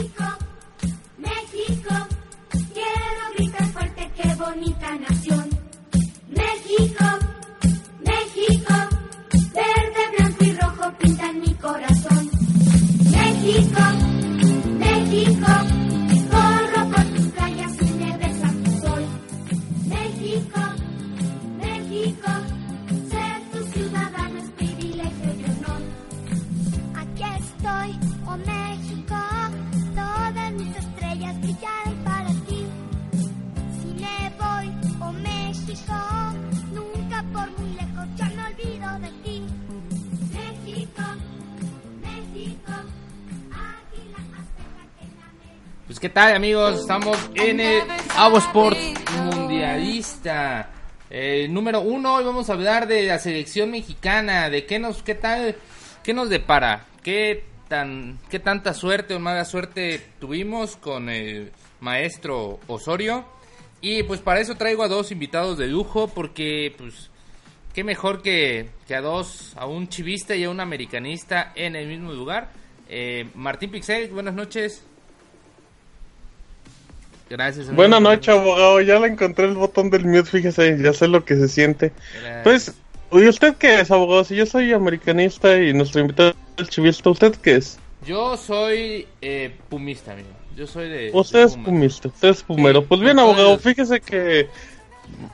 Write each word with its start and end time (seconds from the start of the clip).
México, 0.00 0.24
México, 1.18 1.94
quiero 2.72 3.22
gritar 3.36 3.66
fuerte, 3.66 4.10
qué 4.16 4.34
bonita 4.34 4.96
nación. 4.96 5.50
México, 6.30 7.04
México, 8.02 8.74
verde, 9.52 10.02
blanco 10.16 10.44
y 10.44 10.52
rojo 10.52 10.92
pintan 10.98 11.40
mi 11.40 11.52
corazón. 11.56 12.30
México, 13.10 13.99
qué 46.00 46.08
tal 46.08 46.34
amigos, 46.34 46.80
estamos 46.80 47.18
en 47.34 47.60
el 47.60 47.82
Avo 48.16 48.38
Sport 48.38 48.78
Mundialista. 49.22 50.70
Eh, 51.10 51.46
número 51.50 51.82
uno, 51.82 52.14
hoy 52.14 52.24
vamos 52.24 52.48
a 52.48 52.54
hablar 52.54 52.86
de 52.86 53.02
la 53.02 53.18
selección 53.18 53.70
mexicana, 53.70 54.48
de 54.48 54.64
qué 54.64 54.78
nos, 54.78 55.02
qué 55.02 55.14
tal, 55.14 55.56
qué 56.02 56.14
nos 56.14 56.30
depara, 56.30 56.86
qué 57.02 57.44
tan, 57.68 58.18
qué 58.30 58.38
tanta 58.38 58.72
suerte 58.72 59.14
o 59.14 59.20
mala 59.20 59.44
suerte 59.44 60.00
tuvimos 60.18 60.76
con 60.76 61.10
el 61.10 61.52
maestro 61.80 62.60
Osorio. 62.66 63.26
Y 63.82 64.02
pues 64.04 64.20
para 64.20 64.40
eso 64.40 64.54
traigo 64.54 64.82
a 64.82 64.88
dos 64.88 65.12
invitados 65.12 65.58
de 65.58 65.66
lujo, 65.66 66.08
porque 66.08 66.74
pues 66.78 67.10
qué 67.74 67.84
mejor 67.84 68.22
que, 68.22 68.70
que 68.88 68.94
a 68.94 69.02
dos, 69.02 69.52
a 69.56 69.66
un 69.66 69.88
chivista 69.88 70.34
y 70.34 70.44
a 70.44 70.50
un 70.50 70.60
americanista 70.60 71.52
en 71.54 71.76
el 71.76 71.86
mismo 71.88 72.12
lugar. 72.14 72.52
Eh, 72.88 73.28
Martín 73.34 73.70
Pixel, 73.70 74.08
buenas 74.08 74.34
noches. 74.34 74.82
Gracias. 77.30 77.68
amigo. 77.68 77.76
Buenas 77.76 78.02
noches, 78.02 78.28
abogado. 78.28 78.80
Ya 78.80 78.98
le 78.98 79.06
encontré 79.06 79.46
el 79.46 79.54
botón 79.54 79.88
del 79.88 80.04
mute, 80.04 80.28
fíjese, 80.28 80.76
ya 80.82 80.92
sé 80.92 81.08
lo 81.08 81.24
que 81.24 81.36
se 81.36 81.48
siente. 81.48 81.92
Gracias. 82.20 82.42
Pues, 83.08 83.22
¿y 83.22 83.28
usted 83.28 83.54
qué 83.54 83.80
es, 83.80 83.90
abogado? 83.90 84.24
Si 84.24 84.34
yo 84.34 84.44
soy 84.46 84.72
americanista 84.72 85.56
y 85.56 85.72
nuestro 85.72 86.00
invitado 86.00 86.30
es 86.30 86.36
el 86.58 86.68
chivista, 86.68 87.08
¿usted 87.08 87.34
qué 87.36 87.56
es? 87.56 87.78
Yo 88.04 88.36
soy 88.36 89.06
eh, 89.22 89.56
pumista, 89.68 90.12
amigo. 90.12 90.28
Yo 90.56 90.66
soy 90.66 90.88
de. 90.88 91.10
Usted 91.14 91.38
de 91.38 91.44
es 91.44 91.56
pumista, 91.56 92.08
usted 92.08 92.28
es 92.30 92.42
pumero. 92.42 92.80
Sí, 92.80 92.86
Pues 92.88 93.00
bien, 93.00 93.18
abogado, 93.18 93.58
fíjese 93.58 94.00
que 94.00 94.48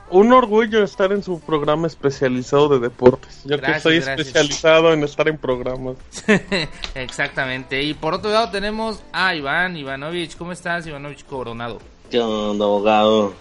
un 0.09 0.31
orgullo 0.33 0.83
estar 0.83 1.11
en 1.11 1.21
su 1.23 1.39
programa 1.39 1.87
especializado 1.87 2.69
de 2.69 2.79
deportes. 2.79 3.41
Yo 3.43 3.55
que 3.57 3.61
Gracias, 3.61 3.83
soy 3.83 3.95
gracias. 3.99 4.19
especializado 4.27 4.93
en 4.93 5.03
estar 5.03 5.27
en 5.27 5.37
programas. 5.37 5.95
Exactamente. 6.95 7.81
Y 7.83 7.93
por 7.93 8.13
otro 8.13 8.31
lado 8.31 8.49
tenemos 8.49 9.01
a 9.11 9.35
Iván 9.35 9.77
Ivanovich. 9.77 10.35
¿Cómo 10.37 10.51
estás, 10.51 10.85
Ivanovich 10.87 11.25
Coronado? 11.25 11.79
¿Qué 12.09 12.19
onda, 12.19 12.65
abogado? 12.65 13.33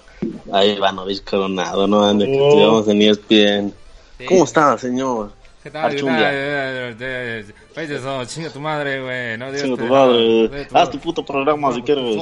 Ahí 0.53 0.71
Ivanovich 0.73 1.23
Coronado, 1.25 1.87
¿no? 1.87 2.13
De 2.15 2.27
que 2.27 2.39
Oh. 2.41 2.49
estudiamos 2.49 2.89
en 2.89 3.03
ESPN. 3.03 3.75
Sí. 4.19 4.25
¿Cómo 4.27 4.45
está, 4.45 4.79
señor? 4.79 5.33
¿Qué 5.63 5.71
tal? 5.71 5.91
¿Qué 5.91 5.97
Archundia. 5.97 6.97
tal? 6.97 7.55
Pues 7.75 8.35
chinga 8.35 8.51
tu 8.51 8.61
madre, 8.61 9.03
güey. 9.03 9.37
No 9.37 9.55
Chinga 9.55 9.77
tu 9.77 9.83
que- 9.85 9.91
madre. 9.91 10.69
Haz 10.73 10.91
tu 10.91 10.99
puto 10.99 11.25
programa 11.25 11.73
si 11.75 11.83
quieres. 11.83 12.17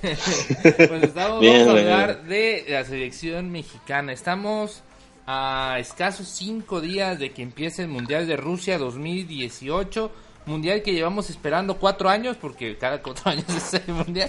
Pues 0.00 1.02
estamos, 1.02 1.40
Bien, 1.40 1.66
vamos 1.66 1.74
a 1.76 1.80
hablar 1.80 2.24
de 2.24 2.64
la 2.68 2.84
selección 2.84 3.50
mexicana. 3.50 4.12
Estamos 4.12 4.82
a 5.26 5.76
escasos 5.80 6.28
cinco 6.28 6.80
días 6.80 7.18
de 7.18 7.30
que 7.32 7.42
empiece 7.42 7.82
el 7.82 7.88
Mundial 7.88 8.26
de 8.26 8.36
Rusia 8.36 8.78
2018. 8.78 10.10
Mundial 10.46 10.82
que 10.82 10.94
llevamos 10.94 11.28
esperando 11.28 11.76
cuatro 11.76 12.08
años, 12.08 12.36
porque 12.40 12.78
cada 12.78 13.02
cuatro 13.02 13.24
años 13.30 13.44
es 13.54 13.74
el 13.86 13.92
Mundial. 13.92 14.28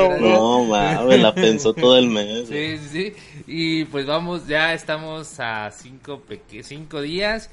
Abogado. 0.00 0.20
No, 0.20 0.64
mames, 0.64 1.20
la 1.20 1.34
pensó 1.34 1.72
todo 1.74 1.96
el 1.98 2.08
mes. 2.08 2.48
Sí, 2.48 2.78
sí, 2.78 2.88
sí. 2.90 3.12
Y 3.46 3.84
pues 3.84 4.06
vamos, 4.06 4.46
ya 4.48 4.72
estamos 4.74 5.38
a 5.38 5.70
cinco, 5.70 6.20
peque- 6.26 6.62
cinco 6.64 7.00
días. 7.00 7.50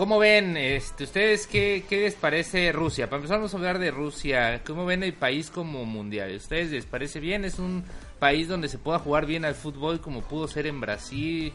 ¿Cómo 0.00 0.18
ven, 0.18 0.56
este, 0.56 1.04
ustedes 1.04 1.46
qué, 1.46 1.84
qué 1.86 2.00
les 2.00 2.14
parece 2.14 2.72
Rusia? 2.72 3.10
Para 3.10 3.18
empezar 3.18 3.36
vamos 3.36 3.52
a 3.52 3.58
hablar 3.58 3.78
de 3.78 3.90
Rusia. 3.90 4.62
¿Cómo 4.66 4.86
ven 4.86 5.02
el 5.02 5.12
país 5.12 5.50
como 5.50 5.84
mundial? 5.84 6.34
¿Ustedes 6.34 6.70
les 6.70 6.86
parece 6.86 7.20
bien? 7.20 7.44
¿Es 7.44 7.58
un 7.58 7.84
país 8.18 8.48
donde 8.48 8.70
se 8.70 8.78
pueda 8.78 8.98
jugar 8.98 9.26
bien 9.26 9.44
al 9.44 9.54
fútbol 9.54 10.00
como 10.00 10.22
pudo 10.22 10.48
ser 10.48 10.66
en 10.66 10.80
Brasil 10.80 11.52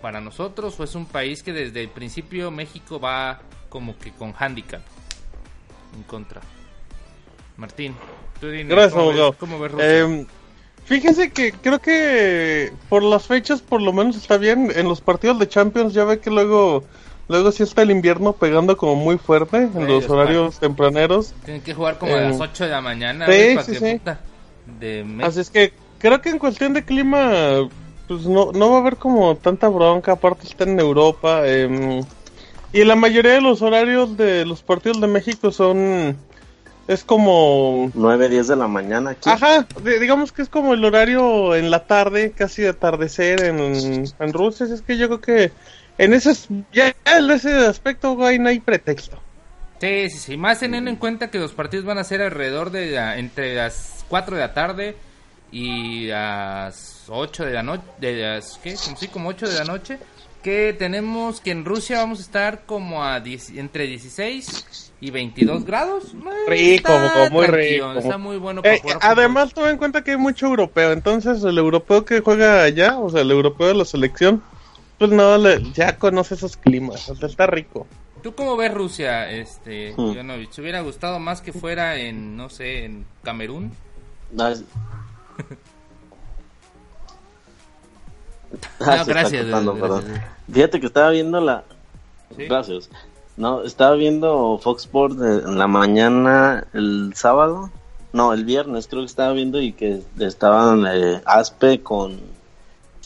para 0.00 0.22
nosotros? 0.22 0.80
¿O 0.80 0.84
es 0.84 0.94
un 0.94 1.04
país 1.04 1.42
que 1.42 1.52
desde 1.52 1.82
el 1.82 1.90
principio 1.90 2.50
México 2.50 2.98
va 2.98 3.42
como 3.68 3.98
que 3.98 4.10
con 4.10 4.32
handicap 4.38 4.80
en 5.94 6.02
contra? 6.04 6.40
Martín, 7.58 7.94
tú 8.40 8.48
dime, 8.48 8.70
Gracias, 8.70 8.94
¿cómo 8.94 9.08
ves- 9.08 9.18
abogado. 9.18 9.36
¿Cómo 9.38 9.58
ves 9.58 9.72
Rusia? 9.72 9.98
Em, 9.98 10.26
fíjense 10.86 11.30
que 11.30 11.52
creo 11.52 11.78
que 11.78 12.72
por 12.88 13.02
las 13.02 13.26
fechas 13.26 13.60
por 13.60 13.82
lo 13.82 13.92
menos 13.92 14.16
está 14.16 14.38
bien. 14.38 14.72
En 14.74 14.88
los 14.88 15.02
partidos 15.02 15.38
de 15.38 15.46
Champions 15.46 15.92
ya 15.92 16.04
ve 16.04 16.20
que 16.20 16.30
luego 16.30 16.82
luego 17.28 17.50
sí 17.52 17.62
está 17.62 17.82
el 17.82 17.90
invierno 17.90 18.32
pegando 18.32 18.76
como 18.76 18.96
muy 18.96 19.18
fuerte 19.18 19.56
en 19.58 19.72
Güey, 19.72 19.88
los 19.88 20.08
horarios 20.08 20.58
tempraneros. 20.58 21.32
Tienen 21.44 21.62
que 21.62 21.74
jugar 21.74 21.98
como 21.98 22.14
a 22.14 22.20
Eh, 22.20 22.28
las 22.30 22.40
8 22.40 22.64
de 22.64 22.70
la 22.70 22.80
mañana, 22.80 23.26
sí, 23.26 23.56
sí, 23.66 23.74
sí. 23.76 23.92
puta 23.98 24.20
de 24.80 25.04
Así 25.22 25.40
es 25.40 25.50
que 25.50 25.72
creo 25.98 26.20
que 26.20 26.30
en 26.30 26.38
cuestión 26.38 26.72
de 26.72 26.84
clima 26.84 27.68
pues 28.08 28.22
no, 28.26 28.52
no 28.52 28.70
va 28.70 28.76
a 28.76 28.80
haber 28.80 28.96
como 28.96 29.34
tanta 29.36 29.68
bronca. 29.68 30.12
Aparte 30.12 30.46
está 30.46 30.64
en 30.64 30.78
Europa. 30.78 31.46
em, 31.46 32.04
y 32.72 32.84
la 32.84 32.94
mayoría 32.96 33.32
de 33.32 33.40
los 33.40 33.62
horarios 33.62 34.16
de 34.16 34.44
los 34.44 34.62
partidos 34.62 35.00
de 35.00 35.06
México 35.06 35.50
son... 35.50 36.16
Es 36.88 37.02
como 37.02 37.90
9, 37.94 38.28
10 38.28 38.46
de 38.46 38.54
la 38.54 38.68
mañana 38.68 39.10
aquí. 39.10 39.28
Ajá, 39.28 39.66
di- 39.82 39.98
digamos 39.98 40.30
que 40.30 40.42
es 40.42 40.48
como 40.48 40.72
el 40.72 40.84
horario 40.84 41.56
en 41.56 41.72
la 41.72 41.84
tarde, 41.84 42.30
casi 42.30 42.62
de 42.62 42.68
atardecer 42.68 43.42
en, 43.42 44.04
en 44.20 44.32
Rusia. 44.32 44.66
así 44.66 44.74
Es 44.74 44.82
que 44.82 44.96
yo 44.96 45.08
creo 45.08 45.20
que 45.20 45.52
en 45.98 46.12
ese, 46.14 46.30
as- 46.30 46.48
ya 46.72 46.94
en 47.04 47.30
ese 47.30 47.52
aspecto 47.66 48.14
güey, 48.14 48.38
no 48.38 48.48
hay 48.48 48.60
pretexto. 48.60 49.18
Sí, 49.80 50.08
sí, 50.10 50.18
sí, 50.18 50.36
más 50.36 50.60
teniendo 50.60 50.90
en 50.90 50.96
cuenta 50.96 51.30
que 51.30 51.38
los 51.38 51.52
partidos 51.52 51.84
van 51.84 51.98
a 51.98 52.04
ser 52.04 52.22
alrededor 52.22 52.70
de 52.70 52.92
la- 52.92 53.18
entre 53.18 53.54
las 53.54 54.04
4 54.08 54.36
de 54.36 54.42
la 54.42 54.54
tarde 54.54 54.96
y 55.52 56.06
las 56.06 57.04
8 57.08 57.44
de 57.44 57.52
la 57.52 57.62
noche, 57.62 57.82
de 58.00 58.14
las, 58.16 58.58
¿qué? 58.62 58.74
Como, 58.82 58.96
sí, 58.96 59.08
como 59.08 59.28
8 59.28 59.48
de 59.48 59.54
la 59.58 59.64
noche, 59.64 59.98
que 60.42 60.74
tenemos 60.78 61.40
que 61.40 61.50
en 61.50 61.64
Rusia 61.64 61.98
vamos 61.98 62.20
a 62.20 62.22
estar 62.22 62.64
como 62.66 63.04
a 63.04 63.20
10 63.20 63.50
entre 63.50 63.86
16 63.86 64.92
y 65.00 65.10
22 65.10 65.64
grados. 65.64 66.14
Eh, 66.14 66.48
Rico, 66.48 66.92
está 66.92 67.30
muy 67.30 67.46
rico. 67.46 67.92
Está 67.92 68.16
muy 68.18 68.36
bueno 68.38 68.62
para 68.62 68.74
Eh, 68.74 68.78
jugar 68.80 68.98
fútbol. 69.00 69.10
además, 69.18 69.52
toma 69.54 69.70
en 69.70 69.76
cuenta 69.76 70.02
que 70.04 70.12
hay 70.12 70.16
mucho 70.16 70.46
europeo. 70.46 70.92
Entonces, 70.92 71.42
el 71.44 71.58
europeo 71.58 72.04
que 72.04 72.20
juega 72.20 72.62
allá, 72.62 72.96
o 72.96 73.10
sea, 73.10 73.20
el 73.22 73.30
europeo 73.30 73.68
de 73.68 73.74
la 73.74 73.84
selección, 73.84 74.42
pues 74.98 75.10
no, 75.10 75.36
le- 75.38 75.62
ya 75.72 75.98
conoce 75.98 76.34
esos 76.34 76.56
climas. 76.56 77.08
O 77.08 77.14
sea, 77.16 77.28
está 77.28 77.46
rico. 77.46 77.86
¿Tú 78.22 78.34
cómo 78.34 78.56
ves 78.56 78.72
Rusia, 78.74 79.30
este, 79.30 79.94
Hmm. 79.96 80.14
¿Te 80.54 80.60
hubiera 80.60 80.80
gustado 80.80 81.18
más 81.18 81.40
que 81.40 81.52
fuera 81.52 81.96
en, 81.96 82.36
no 82.36 82.48
sé, 82.48 82.84
en 82.84 83.06
Camerún? 83.22 83.72
Ah, 84.38 84.50
es- 84.50 84.64
No, 88.80 88.86
Ah, 88.86 89.04
gracias, 89.06 89.42
cortando, 89.42 89.74
gracias. 89.74 90.04
perdón. 90.04 90.22
Fíjate 90.52 90.80
que 90.80 90.86
estaba 90.86 91.10
viendo 91.10 91.40
la. 91.40 91.64
Sí. 92.36 92.44
Gracias. 92.44 92.90
No, 93.36 93.62
estaba 93.62 93.94
viendo 93.96 94.58
Fox 94.62 94.82
Sports 94.84 95.16
en 95.20 95.58
la 95.58 95.66
mañana 95.66 96.66
el 96.72 97.12
sábado. 97.14 97.70
No, 98.12 98.32
el 98.32 98.44
viernes 98.44 98.86
creo 98.86 99.02
que 99.02 99.06
estaba 99.06 99.32
viendo 99.32 99.60
y 99.60 99.72
que 99.72 100.00
estaban 100.18 100.86
eh, 100.86 101.20
Aspe 101.26 101.82
con 101.82 102.18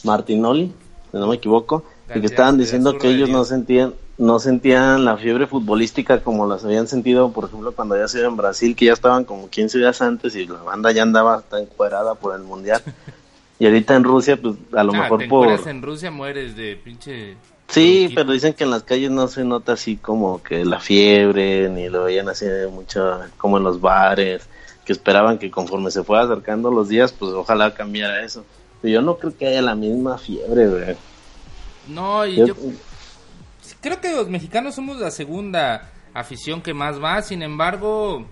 Martinoli, 0.03 0.73
si 1.11 1.17
no 1.17 1.27
me 1.27 1.35
equivoco. 1.35 1.83
Porque 2.07 2.27
estaban 2.27 2.57
diciendo 2.57 2.97
que 2.97 3.07
ellos 3.09 3.29
no 3.29 3.45
sentían 3.45 3.93
no 4.17 4.37
sentían 4.37 5.03
la 5.03 5.17
fiebre 5.17 5.47
futbolística 5.47 6.19
como 6.21 6.45
las 6.45 6.63
habían 6.63 6.87
sentido, 6.87 7.31
por 7.31 7.45
ejemplo, 7.45 7.71
cuando 7.71 7.95
había 7.95 8.07
sido 8.07 8.27
en 8.27 8.37
Brasil, 8.37 8.75
que 8.75 8.85
ya 8.85 8.93
estaban 8.93 9.23
como 9.23 9.49
15 9.49 9.79
días 9.79 9.99
antes 10.01 10.35
y 10.35 10.45
la 10.45 10.61
banda 10.61 10.91
ya 10.91 11.01
andaba 11.01 11.41
tan 11.41 11.61
encuerada 11.63 12.13
por 12.15 12.35
el 12.35 12.43
mundial. 12.43 12.81
Y 13.59 13.65
ahorita 13.67 13.95
en 13.95 14.03
Rusia, 14.03 14.37
pues 14.41 14.55
a 14.73 14.83
lo 14.83 14.91
Ah, 14.95 15.01
mejor 15.03 15.19
te 15.19 15.27
por. 15.27 15.67
en 15.67 15.83
Rusia 15.83 16.09
mueres 16.09 16.55
de 16.55 16.75
pinche... 16.77 17.35
Sí, 17.67 18.11
pero 18.15 18.31
dicen 18.31 18.53
que 18.53 18.63
en 18.63 18.71
las 18.71 18.81
calles 18.81 19.11
no 19.11 19.27
se 19.27 19.43
nota 19.43 19.73
así 19.73 19.97
como 19.97 20.41
que 20.41 20.65
la 20.65 20.79
fiebre, 20.79 21.69
ni 21.69 21.87
lo 21.87 22.05
veían 22.05 22.27
así 22.27 22.45
mucho 22.71 23.19
como 23.37 23.59
en 23.59 23.63
los 23.63 23.79
bares, 23.79 24.49
que 24.83 24.93
esperaban 24.93 25.37
que 25.37 25.51
conforme 25.51 25.91
se 25.91 26.03
fuera 26.03 26.23
acercando 26.23 26.71
los 26.71 26.89
días, 26.89 27.11
pues 27.11 27.33
ojalá 27.33 27.71
cambiara 27.75 28.25
eso. 28.25 28.43
Pero 28.81 28.93
yo 28.93 29.01
no 29.01 29.17
creo 29.17 29.35
que 29.37 29.47
haya 29.47 29.61
la 29.61 29.75
misma 29.75 30.17
fiebre, 30.17 30.67
güey. 30.67 30.95
No, 31.87 32.25
y 32.25 32.35
Yo- 32.37 32.47
yo 32.47 32.55
creo 33.81 33.99
que 34.01 34.11
los 34.13 34.27
mexicanos 34.29 34.75
somos 34.75 34.97
la 34.99 35.11
segunda 35.11 35.89
afición 36.13 36.61
que 36.61 36.73
más 36.73 37.01
va, 37.01 37.21
sin 37.21 37.41
embargo, 37.41 38.25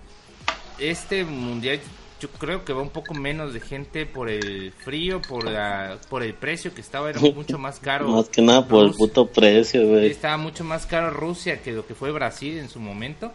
este 0.80 1.24
mundial 1.24 1.80
yo 2.20 2.28
creo 2.32 2.66
que 2.66 2.74
va 2.74 2.82
un 2.82 2.90
poco 2.90 3.14
menos 3.14 3.54
de 3.54 3.62
gente 3.62 4.06
por 4.06 4.30
el 4.30 4.74
frío, 4.74 5.22
por 5.22 5.46
la, 5.46 5.98
por 6.10 6.22
el 6.22 6.34
precio 6.34 6.74
que 6.74 6.82
estaba, 6.82 7.10
era 7.10 7.22
mucho 7.22 7.58
más 7.58 7.80
caro. 7.80 8.08
Más 8.10 8.28
que 8.28 8.42
nada 8.42 8.68
por 8.68 8.82
el 8.84 8.88
Rusia. 8.90 8.98
puto 9.06 9.26
precio, 9.28 9.88
güey. 9.88 10.08
Estaba 10.08 10.36
mucho 10.36 10.66
más 10.66 10.86
caro 10.86 11.12
Rusia 11.12 11.62
que 11.62 11.72
lo 11.72 11.88
que 11.88 11.96
fue 11.96 12.12
Brasil 12.12 12.58
en 12.58 12.68
su 12.68 12.80
momento. 12.82 13.32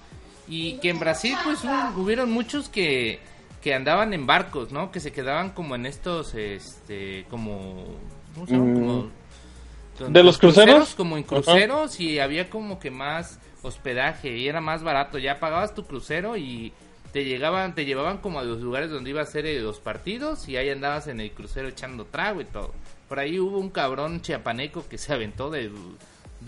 Y 0.47 0.75
que 0.81 0.91
en 0.91 0.99
Brasil, 0.99 1.35
pues 1.43 1.61
hubieron 1.97 2.31
muchos 2.31 2.69
que, 2.69 3.21
que 3.65 3.73
andaban 3.73 4.13
en 4.13 4.27
barcos, 4.27 4.73
¿no? 4.73 4.93
Que 4.93 5.01
se 5.01 5.11
quedaban 5.11 5.53
como 5.53 5.75
en 5.75 5.87
estos, 5.87 6.35
este, 6.35 7.25
como. 7.31 7.97
¿Cómo 8.35 8.47
se 8.47 8.53
llama? 8.53 8.65
Mm. 8.67 8.75
Como- 8.75 9.11
¿De 10.11 10.23
los 10.23 10.37
cruceros? 10.37 10.95
Como 10.95 11.17
en 11.17 11.23
Ajá. 11.25 11.29
cruceros 11.37 11.99
y 11.99 12.19
había 12.19 12.51
como 12.51 12.79
que 12.79 12.91
más 12.91 13.41
hospedaje 13.63 14.37
y 14.37 14.49
era 14.49 14.61
más 14.61 14.83
barato. 14.83 15.17
Ya 15.17 15.41
pagabas 15.41 15.75
tu 15.75 15.87
crucero 15.87 16.37
y 16.37 16.75
te 17.13 17.25
llegaban, 17.25 17.75
te 17.75 17.87
llevaban 17.87 18.19
como 18.19 18.39
a 18.39 18.45
los 18.45 18.61
lugares 18.61 18.91
donde 18.91 19.09
iba 19.11 19.23
a 19.23 19.27
ser 19.27 19.47
eh, 19.47 19.59
los 19.61 19.81
partidos 19.81 20.47
y 20.47 20.59
ahí 20.59 20.69
andabas 20.69 21.07
en 21.07 21.21
el 21.21 21.31
crucero 21.33 21.69
echando 21.69 22.05
trago 22.05 22.43
y 22.43 22.45
todo. 22.45 22.75
Por 23.09 23.19
ahí 23.19 23.39
hubo 23.41 23.57
un 23.59 23.71
cabrón 23.71 24.21
chiapaneco 24.21 24.87
que 24.89 24.99
se 24.99 25.15
aventó 25.15 25.49
del, 25.49 25.73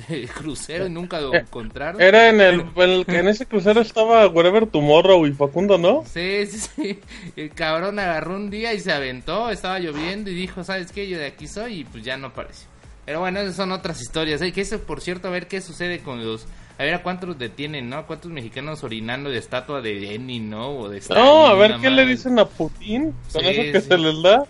del 0.09 0.29
crucero 0.29 0.87
y 0.87 0.91
nunca 0.91 1.21
lo 1.21 1.35
encontraron. 1.35 2.01
Era 2.01 2.29
en 2.29 2.41
el, 2.41 2.65
el 2.77 3.07
que 3.07 3.19
en 3.19 3.29
ese 3.29 3.47
crucero 3.47 3.81
estaba 3.81 4.27
Wherever 4.29 4.67
Tomorrow 4.67 5.27
y 5.27 5.33
Facundo, 5.33 5.79
¿no? 5.79 6.05
Sí, 6.07 6.47
sí, 6.47 6.59
sí. 6.77 7.01
El 7.37 7.51
cabrón 7.51 7.99
agarró 7.99 8.37
un 8.37 8.51
día 8.51 8.73
y 8.75 8.81
se 8.81 8.93
aventó, 8.93 9.51
estaba 9.51 9.79
lloviendo 9.79 10.31
y 10.31 10.35
dijo, 10.35 10.63
¿sabes 10.65 10.93
qué? 10.93 11.09
Yo 11.09 11.19
de 11.19 11.27
aquí 11.27 11.47
soy 11.47 11.81
y 11.81 11.85
pues 11.85 12.05
ya 12.05 12.17
no 12.17 12.29
apareció. 12.29 12.69
Pero 13.05 13.21
bueno, 13.21 13.41
esas 13.41 13.57
son 13.57 13.73
otras 13.73 14.01
historias. 14.03 14.43
Hay 14.43 14.53
que 14.53 14.63
eso, 14.63 14.81
por 14.81 15.01
cierto, 15.01 15.29
a 15.29 15.31
ver 15.31 15.47
qué 15.47 15.61
sucede 15.61 16.01
con 16.01 16.25
los... 16.25 16.47
A 16.79 16.83
ver 16.83 16.93
a 16.93 17.03
cuántos 17.03 17.39
detienen, 17.39 17.89
¿no? 17.89 17.97
A 17.99 18.07
cuántos 18.07 18.31
mexicanos 18.31 18.85
orinando 18.85 19.31
de 19.31 19.39
estatua 19.39 19.81
de 19.81 19.95
Lenin, 19.95 20.51
¿no? 20.51 20.71
O 20.77 20.89
de 20.91 20.99
Stalin, 20.99 21.25
No, 21.25 21.47
a 21.47 21.55
ver 21.55 21.77
qué 21.81 21.89
le 21.89 22.05
dicen 22.05 22.39
a 22.39 22.45
Putin 22.45 23.13
con 23.33 23.43
Sí, 23.43 23.49
eso 23.49 23.73
que 23.73 23.81
sí. 23.81 23.89
se 23.89 23.97
les 23.97 24.23
da. 24.23 24.43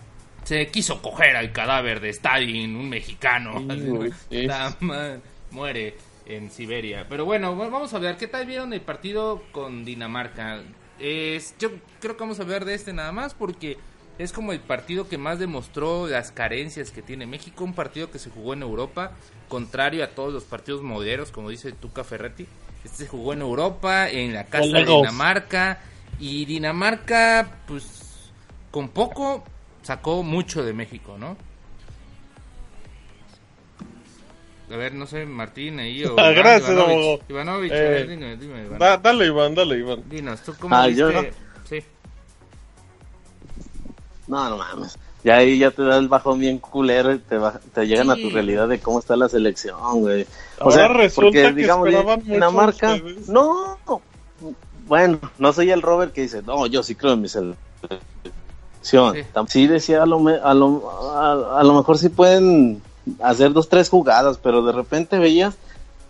Se 0.42 0.66
quiso 0.68 1.00
coger 1.02 1.36
al 1.36 1.52
cadáver 1.52 2.00
de 2.00 2.08
Stalin, 2.10 2.74
un 2.74 2.88
mexicano. 2.88 3.60
Sí, 3.60 3.66
Así, 3.70 3.80
¿no? 3.90 4.02
sí. 4.30 5.20
Muere 5.50 5.96
en 6.26 6.50
Siberia. 6.50 7.06
Pero 7.08 7.24
bueno, 7.24 7.56
va- 7.56 7.68
vamos 7.68 7.94
a 7.94 7.98
ver 7.98 8.16
qué 8.16 8.26
tal 8.26 8.46
vieron 8.46 8.72
el 8.72 8.80
partido 8.80 9.42
con 9.52 9.84
Dinamarca. 9.84 10.62
Es, 10.98 11.54
yo 11.58 11.70
creo 12.00 12.16
que 12.16 12.22
vamos 12.22 12.40
a 12.40 12.42
hablar 12.42 12.64
de 12.64 12.74
este 12.74 12.92
nada 12.92 13.12
más 13.12 13.34
porque 13.34 13.76
es 14.18 14.32
como 14.32 14.52
el 14.52 14.60
partido 14.60 15.08
que 15.08 15.18
más 15.18 15.38
demostró 15.38 16.06
las 16.08 16.32
carencias 16.32 16.90
que 16.90 17.02
tiene 17.02 17.26
México. 17.26 17.64
Un 17.64 17.74
partido 17.74 18.10
que 18.10 18.18
se 18.18 18.30
jugó 18.30 18.54
en 18.54 18.62
Europa, 18.62 19.12
contrario 19.48 20.02
a 20.04 20.08
todos 20.08 20.32
los 20.32 20.44
partidos 20.44 20.82
modernos, 20.82 21.30
como 21.30 21.50
dice 21.50 21.72
Tuca 21.72 22.02
Ferretti. 22.02 22.46
Este 22.84 22.98
se 23.04 23.08
jugó 23.08 23.32
en 23.32 23.40
Europa, 23.42 24.08
en 24.08 24.32
la 24.32 24.44
casa 24.44 24.64
de. 24.80 24.84
Dinamarca. 24.98 25.80
Y 26.18 26.46
Dinamarca, 26.46 27.58
pues, 27.66 28.30
con 28.70 28.88
poco 28.88 29.44
sacó 29.82 30.22
mucho 30.22 30.64
de 30.64 30.72
México, 30.72 31.16
¿no? 31.18 31.36
A 34.70 34.76
ver, 34.76 34.94
no 34.94 35.06
sé, 35.06 35.26
Martín 35.26 35.78
ahí 35.78 36.04
o... 36.04 36.12
Iván, 36.12 36.34
gracias, 36.34 36.70
Ivanovich. 36.70 36.96
abogado. 36.96 37.18
Ivanovic, 37.28 37.72
a 37.72 37.76
Eh, 37.76 37.88
ver, 37.90 38.08
dime, 38.08 38.36
dime, 38.36 38.64
Iván. 38.64 38.78
Da- 38.78 38.96
dale, 38.98 39.26
Iván, 39.26 39.54
dale, 39.54 39.78
Iván. 39.78 40.02
Dinos, 40.08 40.40
¿tú 40.42 40.54
cómo 40.58 40.74
Ah, 40.74 40.86
viste? 40.86 41.00
yo, 41.00 41.12
¿no? 41.12 41.22
Sí. 41.68 41.82
No, 44.26 44.50
no 44.50 44.56
mames. 44.58 44.98
Ya 45.22 45.36
ahí 45.36 45.58
ya 45.58 45.70
te 45.70 45.82
da 45.82 45.96
el 45.98 46.08
bajón 46.08 46.38
bien 46.38 46.58
culero 46.58 47.12
y 47.12 47.18
te, 47.18 47.36
va- 47.38 47.60
te 47.74 47.86
llegan 47.86 48.10
a 48.10 48.16
tu 48.16 48.30
realidad 48.30 48.68
de 48.68 48.78
cómo 48.80 48.98
está 48.98 49.16
la 49.16 49.28
selección, 49.28 49.76
güey. 50.00 50.22
O 50.58 50.64
Ahora 50.64 50.76
sea, 50.76 50.88
resulta 50.88 51.26
porque 51.26 51.42
que 51.42 51.52
digamos, 51.52 51.88
esperaban 51.88 52.22
Dinamarca, 52.24 52.94
ustedes. 52.94 53.28
no, 53.28 53.78
bueno, 54.86 55.18
no 55.38 55.52
soy 55.52 55.70
el 55.70 55.82
Robert 55.82 56.12
que 56.12 56.22
dice, 56.22 56.42
no, 56.42 56.66
yo 56.66 56.82
sí 56.82 56.94
creo 56.94 57.12
en 57.14 57.22
mi 57.22 57.28
selección. 57.28 57.58
Sí. 59.48 59.66
Decía, 59.66 60.02
a 60.02 60.06
lo, 60.06 60.20
me- 60.20 60.38
a, 60.42 60.54
lo, 60.54 60.90
a, 61.16 61.60
a 61.60 61.64
lo 61.64 61.74
mejor 61.74 61.98
sí 61.98 62.08
pueden 62.08 62.80
hacer 63.20 63.52
dos, 63.52 63.68
tres 63.68 63.88
jugadas, 63.88 64.38
pero 64.42 64.64
de 64.64 64.72
repente 64.72 65.18
veías 65.18 65.54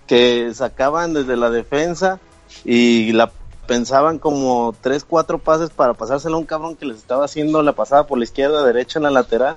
que 0.06 0.52
sacaban 0.54 1.14
desde 1.14 1.36
la 1.36 1.50
defensa 1.50 2.20
y 2.64 3.12
la 3.12 3.32
pensaban 3.66 4.18
como 4.18 4.74
tres, 4.80 5.04
cuatro 5.04 5.38
pases 5.38 5.70
para 5.70 5.94
pasárselo 5.94 6.36
a 6.36 6.40
un 6.40 6.46
cabrón 6.46 6.76
que 6.76 6.86
les 6.86 6.98
estaba 6.98 7.24
haciendo 7.24 7.62
la 7.62 7.72
pasada 7.72 8.06
por 8.06 8.18
la 8.18 8.24
izquierda, 8.24 8.64
derecha 8.64 8.98
en 8.98 9.04
la 9.04 9.10
lateral. 9.10 9.56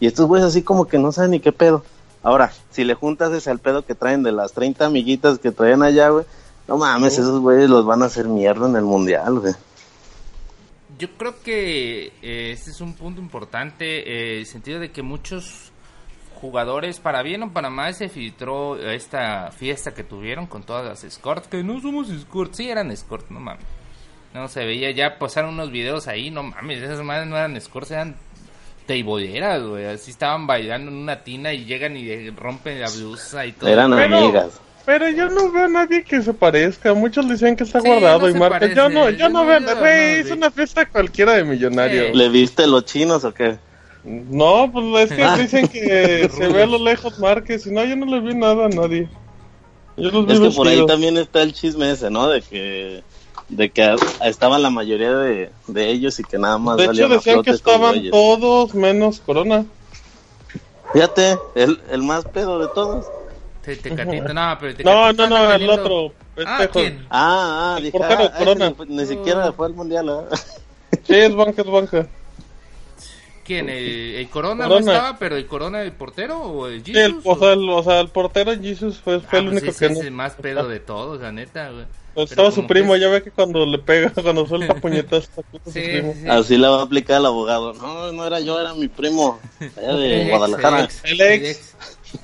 Y 0.00 0.06
estos 0.06 0.26
güeyes 0.26 0.46
así 0.46 0.62
como 0.62 0.86
que 0.86 0.98
no 0.98 1.12
saben 1.12 1.32
ni 1.32 1.40
qué 1.40 1.52
pedo. 1.52 1.84
Ahora, 2.22 2.52
si 2.70 2.84
le 2.84 2.94
juntas 2.94 3.32
ese 3.32 3.50
al 3.50 3.58
pedo 3.58 3.84
que 3.84 3.94
traen 3.94 4.22
de 4.22 4.32
las 4.32 4.52
30 4.52 4.86
amiguitas 4.86 5.38
que 5.38 5.52
traen 5.52 5.82
allá, 5.82 6.08
güey, 6.08 6.24
no 6.66 6.76
mames, 6.76 7.14
esos 7.14 7.40
güeyes 7.40 7.70
los 7.70 7.84
van 7.84 8.02
a 8.02 8.06
hacer 8.06 8.26
mierda 8.26 8.68
en 8.68 8.76
el 8.76 8.84
mundial, 8.84 9.40
güey. 9.40 9.54
Yo 10.98 11.08
creo 11.16 11.40
que 11.42 12.12
eh, 12.22 12.50
este 12.52 12.70
es 12.70 12.80
un 12.80 12.94
punto 12.94 13.20
importante, 13.20 13.84
eh, 14.00 14.40
el 14.40 14.46
sentido 14.46 14.80
de 14.80 14.90
que 14.90 15.02
muchos 15.02 15.70
jugadores, 16.38 16.98
para 17.00 17.22
bien 17.22 17.42
o 17.42 17.52
para 17.52 17.68
mal, 17.70 17.94
se 17.94 18.08
filtró 18.08 18.76
esta 18.80 19.50
fiesta 19.50 19.92
que 19.94 20.04
tuvieron 20.04 20.46
con 20.46 20.62
todas 20.62 20.84
las 20.86 21.04
escorts, 21.04 21.48
que 21.48 21.62
no 21.62 21.80
somos 21.80 22.08
escorts, 22.10 22.56
sí 22.56 22.70
eran 22.70 22.90
escorts, 22.90 23.30
no 23.30 23.40
mames. 23.40 23.64
No 24.34 24.46
se 24.48 24.64
veía, 24.64 24.90
ya 24.92 25.18
pasaron 25.18 25.54
unos 25.54 25.70
videos 25.70 26.06
ahí, 26.08 26.30
no 26.30 26.42
mames, 26.42 26.82
esas 26.82 27.02
madres 27.02 27.26
no 27.28 27.36
eran 27.36 27.56
escorts, 27.56 27.90
eran 27.90 28.16
teiboleras, 28.86 29.62
güey, 29.62 29.84
así 29.86 30.10
estaban 30.10 30.46
bailando 30.46 30.90
en 30.90 30.96
una 30.96 31.22
tina 31.22 31.52
y 31.52 31.64
llegan 31.64 31.96
y 31.96 32.30
rompen 32.30 32.80
la 32.80 32.88
blusa 32.90 33.44
y 33.46 33.52
todo. 33.52 33.68
Eran 33.70 33.90
Pero- 33.94 34.16
amigas. 34.18 34.60
Pero 34.86 35.06
yo 35.10 35.28
no 35.28 35.52
veo 35.52 35.66
a 35.66 35.68
nadie 35.68 36.02
que 36.02 36.22
se 36.22 36.32
parezca. 36.32 36.94
Muchos 36.94 37.28
dicen 37.28 37.54
que 37.56 37.64
está 37.64 37.78
Sí, 37.82 37.86
guardado 37.86 38.20
no 38.20 38.28
y 38.30 38.32
marca. 38.32 38.60
parece. 38.60 38.74
Yo 38.74 38.88
no, 38.88 39.10
yo 39.10 39.18
Yo 39.18 39.28
no 39.28 39.42
no, 39.42 39.46
veo. 39.46 39.60
Güey, 39.60 39.74
no, 39.74 39.86
es 40.26 40.30
una 40.30 40.50
fiesta 40.50 40.86
cualquiera 40.86 41.34
de 41.34 41.44
millonario. 41.44 42.06
Sí. 42.06 42.14
¿Le 42.14 42.30
viste 42.30 42.66
los 42.66 42.86
chinos 42.86 43.22
o 43.24 43.34
qué? 43.34 43.58
No, 44.08 44.70
pues 44.72 45.10
es 45.10 45.16
que 45.16 45.42
dicen 45.42 45.68
que 45.68 46.28
se 46.34 46.48
ve 46.48 46.62
a 46.62 46.66
lo 46.66 46.78
lejos 46.78 47.18
Márquez. 47.18 47.66
Y 47.66 47.70
no, 47.72 47.84
yo 47.84 47.94
no 47.94 48.06
le 48.06 48.20
vi 48.20 48.34
nada 48.34 48.66
a 48.66 48.68
nadie. 48.68 49.08
Yo 49.98 50.10
los 50.10 50.26
vi 50.26 50.32
Es 50.32 50.40
que 50.40 50.50
por 50.50 50.66
ahí 50.66 50.84
también 50.86 51.18
está 51.18 51.42
el 51.42 51.52
chisme 51.52 51.90
ese, 51.90 52.08
¿no? 52.10 52.28
De 52.28 52.40
que 52.40 53.02
de 53.48 53.70
que 53.70 53.96
estaban 54.24 54.62
la 54.62 54.70
mayoría 54.70 55.12
de, 55.14 55.50
de 55.68 55.90
ellos 55.90 56.18
y 56.20 56.24
que 56.24 56.38
nada 56.38 56.58
más 56.58 56.76
De 56.76 56.84
hecho, 56.84 57.08
decían 57.08 57.42
que 57.42 57.50
estaban 57.50 58.10
todos 58.10 58.74
menos 58.74 59.20
Corona. 59.20 59.64
Fíjate, 60.92 61.38
el, 61.54 61.80
el 61.90 62.02
más 62.02 62.24
pedo 62.24 62.58
de 62.58 62.68
todos. 62.68 63.06
Te- 63.64 63.76
Tecatito, 63.76 64.32
no, 64.32 64.56
pero 64.58 64.72
el 64.72 64.84
No, 64.84 65.12
no, 65.12 65.28
no, 65.28 65.52
el 65.52 65.70
otro. 65.70 66.12
Ah, 66.46 66.58
Este, 66.62 66.68
¿quién? 66.68 67.06
Ah, 67.10 67.74
ah, 67.74 67.78
El 67.78 67.84
dije, 67.84 67.98
ah, 68.02 68.24
ese 68.24 68.38
Corona. 68.38 68.74
ni 68.86 68.96
ni 68.96 69.06
siquiera 69.06 69.52
fue 69.52 69.66
al 69.66 69.74
mundial, 69.74 70.08
¿eh? 70.08 70.36
Sí, 71.06 71.14
es 71.14 71.34
banca, 71.34 71.62
es 71.62 71.70
banca. 71.70 72.06
¿Quién? 73.48 73.68
¿El, 73.68 74.14
el 74.16 74.28
Corona, 74.28 74.64
no 74.64 74.70
Corona. 74.74 74.92
estaba, 74.92 75.18
pero 75.18 75.36
el 75.36 75.46
Corona 75.46 75.82
el 75.82 75.92
portero 75.92 76.38
o 76.38 76.68
el 76.68 76.84
Sí, 76.84 76.92
Jesus? 76.92 77.04
el, 77.04 77.20
o, 77.24 77.38
sea, 77.38 77.52
el, 77.54 77.68
o 77.68 77.82
sea, 77.82 78.00
el 78.00 78.08
portero 78.08 78.52
Jesus 78.60 78.98
fue, 78.98 79.18
fue 79.20 79.38
Ah, 79.38 79.42
el 79.42 79.44
pues 79.48 79.52
único 79.62 79.70
ese 79.70 79.78
que 79.86 79.92
es 79.92 79.98
no. 79.98 80.04
el 80.04 80.10
más 80.12 80.34
pedo 80.34 80.68
de 80.68 80.78
todos, 80.80 81.20
la 81.20 81.32
neta, 81.32 81.70
güey. 81.70 81.84
Pues 82.14 82.30
Pero 82.30 82.42
estaba 82.48 82.50
su 82.50 82.66
primo, 82.66 82.94
es- 82.94 83.00
ya 83.00 83.08
ve 83.08 83.22
que 83.22 83.30
cuando 83.30 83.64
le 83.64 83.78
pega, 83.78 84.10
cuando 84.22 84.46
suelta 84.46 84.74
puñetas, 84.80 85.30
Sí, 85.66 85.72
sí, 85.82 86.00
sí. 86.22 86.28
Así 86.28 86.56
la 86.58 86.68
va 86.70 86.80
a 86.80 86.82
aplicar 86.84 87.18
el 87.20 87.26
abogado. 87.26 87.72
No, 87.74 88.12
no 88.12 88.26
era 88.26 88.38
yo, 88.40 88.60
era 88.60 88.74
mi 88.74 88.88
primo. 88.88 89.40
Allá 89.76 89.90
El 89.92 89.96
de 90.00 90.20
ex, 90.22 90.30
Guadalajara. 90.30 90.78
el 90.80 90.84
ex, 90.84 91.04
El 91.04 91.20
el 91.20 91.44
ex. 91.46 91.74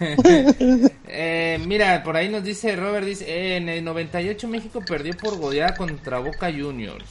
Eh, 1.08 1.60
mira, 1.66 2.02
por 2.02 2.16
ahí 2.16 2.28
nos 2.28 2.42
dice 2.42 2.74
Robert, 2.76 3.06
dice, 3.06 3.24
eh, 3.28 3.56
en 3.56 3.68
el 3.68 3.84
98 3.84 4.48
México 4.48 4.82
perdió 4.86 5.14
por 5.16 5.38
goleada 5.38 5.74
contra 5.76 6.18
Boca 6.18 6.50
Juniors. 6.52 7.04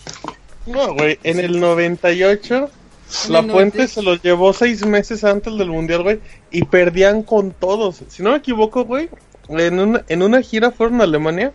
No, 0.65 0.93
güey, 0.93 1.20
en 1.24 1.39
el 1.39 1.60
98 1.60 2.55
En 2.55 2.83
la 3.29 3.41
Puente 3.41 3.77
90. 3.79 3.88
se 3.88 4.01
los 4.01 4.22
llevó 4.22 4.53
seis 4.53 4.86
meses 4.86 5.24
antes 5.24 5.58
del 5.58 5.70
Mundial, 5.70 6.03
güey, 6.03 6.20
y 6.51 6.63
perdían 6.65 7.24
con 7.24 7.51
todos. 7.51 8.03
Si 8.08 8.24
no 8.24 8.32
me 8.32 8.38
equivoco, 8.38 8.86
güey, 8.86 9.10
en 9.50 9.79
una, 9.79 10.03
en 10.08 10.24
una 10.24 10.41
gira 10.41 10.72
fueron 10.72 11.01
a 11.01 11.05
Alemania 11.05 11.51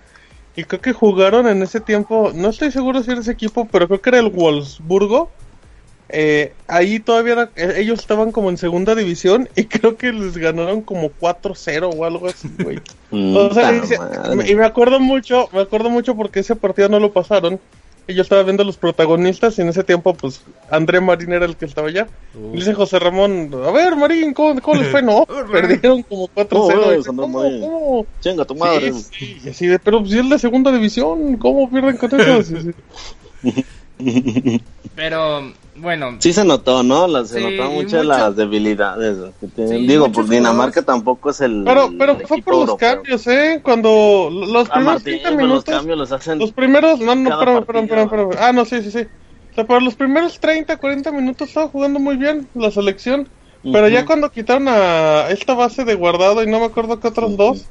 y 0.56 0.64
creo 0.64 0.80
que 0.80 0.92
jugaron 0.92 1.46
en 1.48 1.62
ese 1.62 1.80
tiempo, 1.80 2.32
no 2.34 2.48
estoy 2.50 2.70
seguro 2.72 3.02
si 3.02 3.10
era 3.12 3.20
ese 3.20 3.30
equipo, 3.32 3.66
pero 3.70 3.86
creo 3.86 4.00
que 4.00 4.10
era 4.10 4.18
el 4.18 4.28
Wolfsburgo. 4.30 5.30
eh, 6.10 6.54
ahí 6.68 7.00
todavía 7.00 7.32
era- 7.34 7.50
eh, 7.54 7.74
ellos 7.80 8.00
estaban 8.00 8.32
como 8.32 8.48
en 8.48 8.56
segunda 8.56 8.94
división 8.94 9.46
y 9.56 9.64
creo 9.66 9.96
que 9.98 10.10
les 10.12 10.36
ganaron 10.38 10.80
como 10.80 11.10
4-0 11.10 11.90
o 11.94 12.04
algo 12.04 12.28
así, 12.28 12.48
güey. 12.58 12.78
O 13.10 13.52
sea, 13.54 13.72
madre. 13.98 14.50
y 14.50 14.54
me 14.54 14.64
acuerdo 14.64 15.00
mucho, 15.00 15.48
me 15.52 15.60
acuerdo 15.60 15.90
mucho 15.90 16.14
porque 16.14 16.40
ese 16.40 16.56
partido 16.56 16.88
no 16.88 16.98
lo 16.98 17.12
pasaron. 17.12 17.60
Y 18.08 18.14
yo 18.14 18.22
estaba 18.22 18.42
viendo 18.42 18.62
a 18.62 18.66
los 18.66 18.78
protagonistas 18.78 19.58
y 19.58 19.62
en 19.62 19.68
ese 19.68 19.84
tiempo, 19.84 20.14
pues, 20.14 20.40
André 20.70 20.98
Marín 20.98 21.30
era 21.34 21.44
el 21.44 21.56
que 21.56 21.66
estaba 21.66 21.88
allá. 21.88 22.08
Y 22.34 22.52
le 22.52 22.56
dice 22.56 22.72
José 22.72 22.98
Ramón, 22.98 23.50
a 23.62 23.70
ver, 23.70 23.96
Marín, 23.96 24.32
¿cómo, 24.32 24.58
cómo 24.62 24.80
les 24.80 24.90
fue? 24.90 25.02
No, 25.08 25.26
perdieron 25.26 26.02
como 26.04 26.26
4-0. 26.28 27.04
¿Cómo 27.04 27.44
Y 27.44 27.60
¿Cómo? 27.60 28.06
Chinga 28.20 28.46
tu 28.46 28.54
madre. 28.54 28.94
Sí, 28.94 29.04
sí, 29.18 29.40
y 29.44 29.48
así 29.50 29.66
de, 29.66 29.78
pero 29.78 30.04
si 30.06 30.18
es 30.18 30.28
de 30.28 30.38
segunda 30.38 30.72
división, 30.72 31.36
¿cómo 31.36 31.70
pierden 31.70 31.98
con 31.98 32.18
eso? 32.18 32.42
Sí, 33.42 33.52
sí. 34.00 34.62
Pero, 34.98 35.52
bueno, 35.76 36.16
Sí 36.18 36.32
se 36.32 36.44
notó, 36.44 36.82
¿no? 36.82 37.06
La- 37.06 37.24
se 37.24 37.38
Sí, 37.38 37.46
y 37.54 37.60
muchas 37.60 38.02
mucho- 38.02 38.02
las 38.02 38.34
debilidades 38.34 39.16
que 39.38 39.46
tienen. 39.46 39.78
Sí, 39.78 39.86
Digo, 39.86 40.10
pues 40.10 40.28
Dinamarca 40.28 40.82
tampoco 40.82 41.30
es 41.30 41.40
el. 41.40 41.62
Pero, 41.64 41.92
pero 41.96 42.12
el 42.18 42.26
fue 42.26 42.42
por 42.42 42.54
los 42.54 42.60
europeo. 42.62 42.94
cambios, 42.96 43.24
¿eh? 43.28 43.60
Cuando 43.62 44.28
los 44.28 44.68
primeros 44.68 44.94
Martín, 44.94 45.04
30 45.04 45.28
pero 45.28 45.36
los 45.36 45.48
minutos... 45.48 45.72
cambios 45.72 45.98
los 45.98 46.10
hacen. 46.10 46.40
Los 46.40 46.50
primeros, 46.50 46.98
no, 46.98 47.14
no, 47.14 47.30
espérame, 47.30 47.64
partido. 47.64 47.82
espérame, 47.84 48.04
espérame. 48.06 48.36
Ah, 48.40 48.52
no, 48.52 48.64
sí, 48.64 48.82
sí, 48.82 48.90
sí. 48.90 49.06
O 49.52 49.54
sea, 49.54 49.64
para 49.68 49.80
los 49.80 49.94
primeros 49.94 50.40
30, 50.40 50.76
40 50.78 51.12
minutos 51.12 51.46
estaba 51.46 51.68
jugando 51.68 52.00
muy 52.00 52.16
bien 52.16 52.48
la 52.54 52.72
selección. 52.72 53.28
Pero 53.62 53.86
ya 53.88 54.04
cuando 54.04 54.32
quitaron 54.32 54.66
a 54.66 55.28
esta 55.30 55.54
base 55.54 55.84
de 55.84 55.94
guardado 55.94 56.42
y 56.42 56.46
no 56.48 56.58
me 56.58 56.66
acuerdo 56.66 56.98
qué 56.98 57.06
otros 57.06 57.36
dos. 57.36 57.66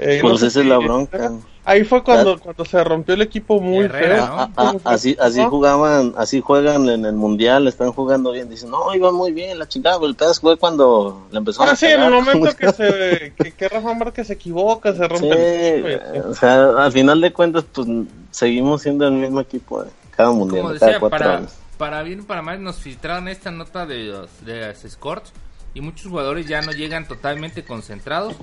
Eh, 0.00 0.20
no 0.22 0.30
Pues 0.30 0.40
sé 0.40 0.46
esa 0.48 0.60
es 0.60 0.66
la 0.66 0.78
bronca. 0.78 1.32
Ahí 1.64 1.84
fue 1.84 2.02
cuando, 2.02 2.40
cuando 2.40 2.64
se 2.64 2.82
rompió 2.82 3.14
el 3.14 3.22
equipo 3.22 3.60
muy 3.60 3.84
Herrera, 3.84 4.16
feo. 4.16 4.26
¿no? 4.28 4.40
Ah, 4.40 4.50
ah, 4.56 4.74
así, 4.84 5.16
así 5.20 5.44
jugaban, 5.44 6.14
así 6.16 6.40
juegan 6.40 6.88
en 6.88 7.04
el 7.04 7.12
mundial, 7.14 7.68
están 7.68 7.92
jugando 7.92 8.32
bien. 8.32 8.48
Dicen, 8.48 8.70
no, 8.70 8.92
iban 8.94 9.14
muy 9.14 9.30
bien, 9.32 9.58
la 9.58 9.68
chingada. 9.68 9.98
El 10.04 10.16
pedazo 10.16 10.40
fue 10.40 10.56
cuando 10.56 11.26
le 11.30 11.38
empezó 11.38 11.62
Ah, 11.62 11.72
a 11.72 11.76
sí, 11.76 11.86
en 11.86 12.02
el 12.02 12.10
momento 12.10 12.56
que, 12.56 12.72
se, 12.72 13.34
que, 13.36 13.52
que 13.52 13.68
Rafa 13.68 13.92
Márquez 13.94 14.26
se 14.28 14.32
equivoca, 14.32 14.94
se 14.94 15.06
rompe 15.06 15.28
el 15.28 15.86
equipo. 15.86 16.16
y 16.16 16.18
o 16.30 16.34
sea, 16.34 16.70
al 16.84 16.92
final 16.92 17.20
de 17.20 17.32
cuentas, 17.32 17.64
pues 17.72 17.86
seguimos 18.30 18.82
siendo 18.82 19.06
el 19.06 19.12
mismo 19.12 19.40
equipo 19.40 19.82
de 19.84 19.90
cada 20.16 20.30
mundial, 20.32 20.62
como 20.62 20.78
cada 20.78 20.98
cuatro 20.98 21.18
para, 21.18 21.36
años. 21.36 21.52
para 21.76 22.02
bien 22.02 22.20
o 22.20 22.24
para 22.24 22.40
mal 22.42 22.62
nos 22.62 22.76
filtraron 22.76 23.28
esta 23.28 23.50
nota 23.50 23.84
de 23.86 24.04
los 24.04 24.44
de 24.46 24.60
las 24.62 24.78
scores 24.88 25.32
y 25.74 25.80
muchos 25.82 26.06
jugadores 26.08 26.46
ya 26.46 26.62
no 26.62 26.72
llegan 26.72 27.06
totalmente 27.06 27.64
concentrados 27.64 28.34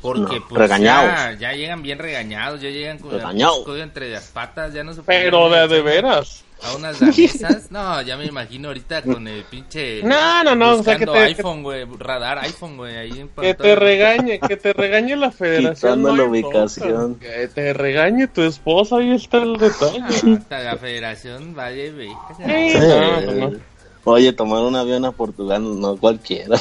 porque 0.00 0.38
No, 0.40 0.48
pues 0.48 0.60
regañados. 0.62 1.10
ya, 1.12 1.32
ya 1.38 1.52
llegan 1.52 1.82
bien 1.82 1.98
regañados, 1.98 2.60
ya 2.60 2.70
llegan 2.70 2.98
con 2.98 3.10
Regañados. 3.12 3.58
el 3.58 3.64
código 3.64 3.82
entre 3.84 4.10
las 4.10 4.24
patas, 4.28 4.72
ya 4.72 4.82
no 4.84 4.92
se 4.94 5.02
Pero 5.02 5.48
de, 5.50 5.68
de 5.68 5.82
veras. 5.82 6.44
a 6.62 6.74
unas 6.76 6.98
danesas. 7.00 7.66
No, 7.70 8.02
ya 8.02 8.16
me 8.16 8.26
imagino 8.26 8.68
ahorita 8.68 9.00
con 9.02 9.26
el 9.28 9.44
pinche 9.44 10.02
No, 10.02 10.44
no, 10.44 10.54
no, 10.54 10.72
o 10.72 10.82
sea, 10.82 10.96
que 10.96 11.06
te- 11.06 11.18
iPhone, 11.18 11.62
güey, 11.62 11.86
radar 11.98 12.38
iPhone, 12.40 12.76
güey, 12.76 12.96
ahí 12.96 13.20
en 13.20 13.28
Que 13.28 13.54
te 13.54 13.74
regañe, 13.76 14.40
que 14.40 14.56
te 14.56 14.72
regañe 14.72 15.16
la 15.16 15.30
federación. 15.30 16.02
No 16.02 16.14
la 16.16 16.24
ubicación. 16.24 17.14
Que 17.16 17.48
te 17.48 17.72
regañe 17.72 18.26
tu 18.28 18.42
esposa, 18.42 18.96
ahí 18.98 19.12
está 19.12 19.38
el 19.38 19.56
detalle. 19.56 20.00
Ah, 20.02 20.08
hasta 20.38 20.58
la 20.60 20.76
federación 20.76 21.54
vale, 21.54 21.92
güey. 21.92 22.08
Sí, 22.36 22.72
Sí. 22.72 22.78
no, 22.78 23.20
no, 23.20 23.32
no. 23.50 23.69
Oye, 24.04 24.32
tomar 24.32 24.62
un 24.62 24.76
avión 24.76 25.04
a 25.04 25.12
Portugal, 25.12 25.80
no 25.80 25.96
cualquiera. 25.96 26.56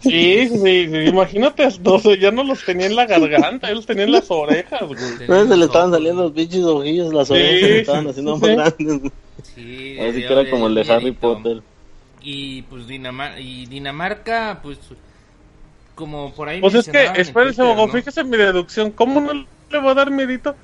Sí, 0.00 0.48
sí, 0.48 0.88
sí, 0.88 0.96
imagínate, 1.08 1.66
o 1.84 1.98
sea, 1.98 2.16
ya 2.16 2.30
no 2.30 2.44
los 2.44 2.64
tenía 2.64 2.86
en 2.86 2.94
la 2.94 3.06
garganta, 3.06 3.68
ya 3.68 3.74
los 3.74 3.86
tenía 3.86 4.04
en 4.04 4.12
las 4.12 4.30
orejas, 4.30 4.82
güey. 4.82 5.28
No, 5.28 5.46
se 5.48 5.56
le 5.56 5.64
estaban 5.64 5.90
saliendo 5.90 6.22
los 6.24 6.32
pinches 6.32 6.62
ojillos, 6.62 7.12
las 7.12 7.26
Sí, 7.26 7.34
orejas 7.34 7.60
se 7.60 7.68
le 7.68 7.80
estaban 7.80 8.04
sí, 8.04 8.10
haciendo 8.10 8.34
sí, 8.36 8.40
más 8.40 8.50
sí. 8.50 8.54
grandes. 8.56 9.12
Sí, 9.54 9.98
Así 10.00 10.20
que 10.20 10.32
era 10.32 10.50
como 10.50 10.68
el 10.68 10.74
de. 10.76 10.92
Harry 10.92 11.12
Potter. 11.12 11.62
Y 12.22 12.62
pues 12.62 12.86
Dinamar 12.86 13.40
y 13.40 13.66
Dinamarca, 13.66 14.60
pues 14.62 14.78
como 15.94 16.32
por 16.34 16.48
ahí 16.48 16.60
Pues 16.60 16.74
es 16.74 16.88
que, 16.88 17.10
espérense, 17.16 17.62
¿no? 17.62 17.88
fíjese 17.88 18.20
en 18.20 18.30
mi 18.30 18.36
deducción, 18.36 18.90
¿cómo 18.90 19.20
no 19.20 19.32
le 19.32 19.78
va 19.80 19.90
a 19.90 19.94
dar 19.94 20.10
miedito 20.10 20.54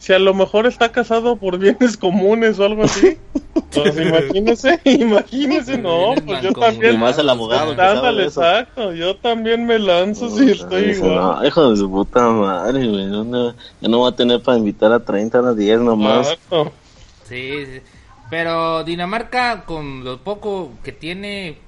si 0.00 0.12
a 0.14 0.18
lo 0.18 0.34
mejor 0.34 0.66
está 0.66 0.90
casado 0.90 1.36
por 1.36 1.58
bienes 1.58 1.96
comunes 1.96 2.58
o 2.58 2.64
algo 2.64 2.82
así? 2.84 3.16
Pues 3.72 3.96
imagínese, 3.96 4.80
imagínese, 4.84 5.78
no, 5.78 6.14
pues 6.26 6.42
yo 6.42 6.50
Y 6.50 6.54
también, 6.54 6.98
más 6.98 7.16
el 7.18 7.28
abogado 7.28 7.70
ándale, 7.70 8.24
exacto, 8.24 8.92
yo 8.92 9.16
también 9.16 9.64
me 9.64 9.78
lanzo 9.78 10.28
si 10.28 10.50
estoy 10.50 10.86
Dice, 10.86 10.98
igual. 10.98 11.14
No, 11.14 11.46
hijo 11.46 11.70
de 11.70 11.76
su 11.76 11.88
puta 11.88 12.28
madre, 12.30 12.88
güey. 12.88 13.06
No, 13.06 13.22
no, 13.22 13.54
ya 13.80 13.88
no 13.88 14.00
va 14.00 14.08
a 14.08 14.16
tener 14.16 14.42
para 14.42 14.58
invitar 14.58 14.92
a 14.92 15.04
30, 15.04 15.38
a 15.38 15.54
10 15.54 15.80
nomás. 15.82 16.32
Exacto. 16.32 16.72
Sí, 17.28 17.64
sí. 17.66 17.80
Pero 18.28 18.82
Dinamarca 18.82 19.64
con 19.64 20.02
lo 20.04 20.18
poco 20.18 20.72
que 20.82 20.90
tiene 20.90 21.58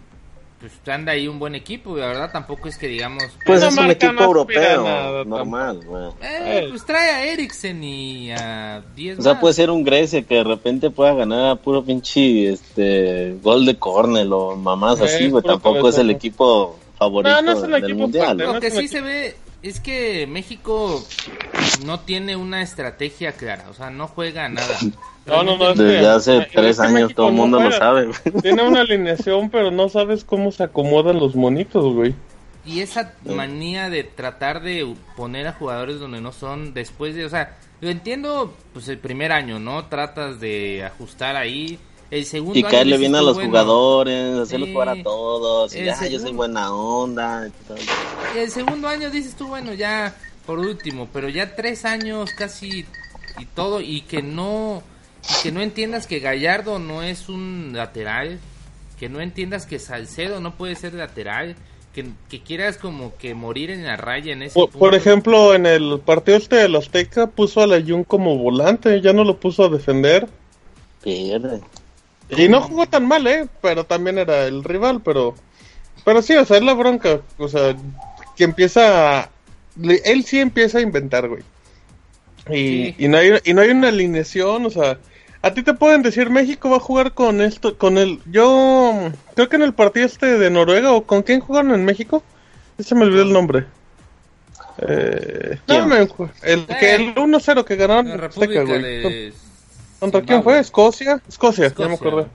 pues 0.62 0.94
anda 0.94 1.10
ahí 1.12 1.26
un 1.26 1.38
buen 1.40 1.54
equipo, 1.56 1.96
la 1.96 2.06
verdad 2.06 2.30
tampoco 2.32 2.68
es 2.68 2.78
que 2.78 2.86
digamos 2.86 3.24
Pues 3.44 3.62
es 3.64 3.76
un 3.76 3.90
equipo 3.90 4.22
europeo, 4.22 4.84
nada 4.84 5.24
normal, 5.24 5.80
güey. 5.84 6.10
eh, 6.22 6.68
pues 6.70 6.86
trae 6.86 7.10
a 7.10 7.26
Eriksen 7.26 7.82
y 7.82 8.30
a 8.30 8.80
10 8.94 9.18
O 9.18 9.22
sea, 9.22 9.32
más. 9.32 9.40
puede 9.40 9.54
ser 9.54 9.70
un 9.70 9.82
Grecia 9.82 10.22
que 10.22 10.36
de 10.36 10.44
repente 10.44 10.90
pueda 10.90 11.14
ganar 11.14 11.50
a 11.50 11.56
puro 11.56 11.84
pinche 11.84 12.50
este, 12.52 13.36
gol 13.42 13.66
de 13.66 13.76
córner 13.76 14.28
o 14.30 14.54
mamás 14.56 15.00
Eh, 15.00 15.04
así, 15.04 15.28
güey. 15.28 15.42
Tampoco 15.42 15.88
es 15.88 15.98
el 15.98 16.10
equipo 16.10 16.78
favorito 16.96 17.34
No, 17.34 17.42
no 17.42 17.58
es 17.58 17.64
el 17.64 17.70
del 17.72 17.84
equipo 17.84 17.98
mundial. 17.98 18.38
Lo 18.38 18.52
no 18.54 18.60
que 18.60 18.70
sí 18.70 18.86
se 18.86 19.00
ve 19.00 19.34
es 19.64 19.80
que 19.80 20.26
México 20.28 21.04
no 21.84 22.00
tiene 22.00 22.36
una 22.36 22.62
estrategia 22.62 23.32
clara, 23.32 23.66
o 23.70 23.74
sea, 23.74 23.90
no 23.90 24.06
juega 24.08 24.44
a 24.44 24.48
nada. 24.48 24.78
No, 25.26 25.42
no, 25.44 25.56
no, 25.56 25.70
es 25.70 25.78
Desde 25.78 26.00
que- 26.00 26.06
hace 26.06 26.48
tres 26.52 26.80
años 26.80 26.92
México 26.94 27.12
todo 27.14 27.28
el 27.28 27.36
no 27.36 27.42
mundo 27.42 27.60
lo 27.60 27.70
sabe. 27.72 28.08
Tiene 28.42 28.62
una 28.66 28.80
alineación, 28.82 29.50
pero 29.50 29.70
no 29.70 29.88
sabes 29.88 30.24
cómo 30.24 30.50
se 30.52 30.64
acomodan 30.64 31.18
los 31.20 31.36
monitos, 31.36 31.94
güey. 31.94 32.14
Y 32.64 32.80
esa 32.80 33.14
manía 33.24 33.90
de 33.90 34.04
tratar 34.04 34.62
de 34.62 34.94
poner 35.16 35.46
a 35.48 35.52
jugadores 35.52 35.98
donde 36.00 36.20
no 36.20 36.32
son 36.32 36.74
después 36.74 37.14
de, 37.14 37.24
o 37.24 37.28
sea, 37.28 37.56
lo 37.80 37.90
entiendo, 37.90 38.54
pues 38.72 38.86
el 38.88 38.98
primer 38.98 39.32
año, 39.32 39.58
¿no? 39.58 39.86
Tratas 39.86 40.38
de 40.40 40.84
ajustar 40.84 41.36
ahí. 41.36 41.78
El 42.10 42.26
segundo 42.26 42.58
Y 42.58 42.62
caerle 42.62 42.98
bien 42.98 43.14
a 43.14 43.22
los 43.22 43.34
bueno, 43.34 43.48
jugadores, 43.48 44.36
hacerlos 44.38 44.68
Sí. 44.68 44.72
jugar 44.74 44.88
a 44.90 45.02
todos. 45.02 45.74
Y 45.74 45.84
ya, 45.84 46.06
yo 46.06 46.18
soy 46.20 46.32
buena 46.32 46.72
onda. 46.72 47.48
Y 48.34 48.38
el 48.38 48.50
segundo 48.50 48.86
año 48.86 49.10
dices 49.10 49.34
tú, 49.34 49.46
bueno, 49.48 49.72
ya 49.72 50.14
por 50.46 50.58
último, 50.58 51.08
pero 51.12 51.28
ya 51.30 51.56
tres 51.56 51.84
años 51.86 52.30
casi 52.36 52.84
y 53.38 53.44
todo, 53.54 53.80
y 53.80 54.02
que 54.02 54.20
no, 54.22 54.82
y 55.28 55.42
que 55.42 55.52
no 55.52 55.60
entiendas 55.60 56.06
que 56.06 56.20
Gallardo 56.20 56.78
no 56.78 57.02
es 57.02 57.28
un 57.28 57.72
lateral, 57.74 58.38
que 58.98 59.08
no 59.08 59.20
entiendas 59.20 59.66
que 59.66 59.78
Salcedo 59.78 60.40
no 60.40 60.54
puede 60.56 60.74
ser 60.76 60.94
lateral, 60.94 61.56
que, 61.94 62.06
que 62.30 62.40
quieras 62.42 62.78
como 62.78 63.16
que 63.16 63.34
morir 63.34 63.70
en 63.70 63.84
la 63.84 63.96
raya 63.96 64.32
en 64.32 64.42
ese 64.42 64.54
Por, 64.54 64.66
punto. 64.70 64.78
por 64.78 64.94
ejemplo, 64.94 65.54
en 65.54 65.66
el 65.66 66.00
partido 66.04 66.38
este 66.38 66.56
del 66.56 66.76
Azteca 66.76 67.26
puso 67.26 67.60
a 67.60 67.66
la 67.66 67.80
Jun 67.82 68.04
como 68.04 68.36
volante, 68.38 69.00
ya 69.00 69.12
no 69.12 69.24
lo 69.24 69.38
puso 69.38 69.64
a 69.64 69.68
defender. 69.68 70.26
Pierde. 71.02 71.60
Y 72.30 72.48
no 72.48 72.62
jugó 72.62 72.86
tan 72.86 73.06
mal, 73.06 73.26
¿eh? 73.26 73.46
Pero 73.60 73.84
también 73.84 74.16
era 74.18 74.46
el 74.46 74.64
rival, 74.64 75.02
pero... 75.04 75.34
Pero 76.04 76.22
sí, 76.22 76.34
o 76.34 76.44
sea, 76.46 76.56
es 76.56 76.62
la 76.62 76.72
bronca. 76.74 77.20
O 77.38 77.46
sea, 77.48 77.76
que 78.36 78.44
empieza... 78.44 79.20
a- 79.20 79.30
Él 79.82 80.24
sí 80.24 80.38
empieza 80.40 80.78
a 80.78 80.82
inventar, 80.82 81.28
güey. 81.28 81.42
Y, 82.50 82.54
Sí. 82.54 82.94
y, 82.98 83.08
no 83.08 83.18
hay, 83.18 83.32
y 83.44 83.52
no 83.52 83.60
hay 83.60 83.68
una 83.70 83.88
alineación, 83.88 84.64
o 84.66 84.70
sea... 84.70 84.98
A 85.42 85.52
ti 85.52 85.62
te 85.64 85.74
pueden 85.74 86.02
decir, 86.02 86.30
México 86.30 86.70
va 86.70 86.76
a 86.76 86.80
jugar 86.80 87.12
con 87.14 87.40
esto, 87.40 87.76
con 87.76 87.98
el... 87.98 88.20
Yo 88.26 89.10
creo 89.34 89.48
que 89.48 89.56
en 89.56 89.62
el 89.62 89.74
partido 89.74 90.06
este 90.06 90.38
de 90.38 90.50
Noruega, 90.50 90.92
¿o 90.92 91.02
con 91.04 91.22
quién 91.22 91.40
jugaron 91.40 91.72
en 91.74 91.84
México? 91.84 92.22
Se 92.78 92.94
me 92.94 93.02
olvidó 93.04 93.22
el 93.22 93.32
nombre. 93.32 93.66
Eh, 94.78 95.58
no 95.68 95.86
me 95.86 95.98
el, 96.42 96.66
que 96.66 96.94
el 96.94 97.14
1-0 97.14 97.64
que 97.64 97.76
ganaron 97.76 98.08
la 98.08 98.14
en 98.14 98.24
Azteca, 98.24 98.62
güey. 98.62 98.82
de 98.82 99.32
¿Contra 100.00 100.22
quién 100.22 100.42
fue? 100.42 100.58
¿Escocia? 100.58 101.20
Escocia, 101.28 101.64
ya 101.64 101.68
Escocia. 101.68 101.88
me 101.88 101.94
acordé. 101.94 102.26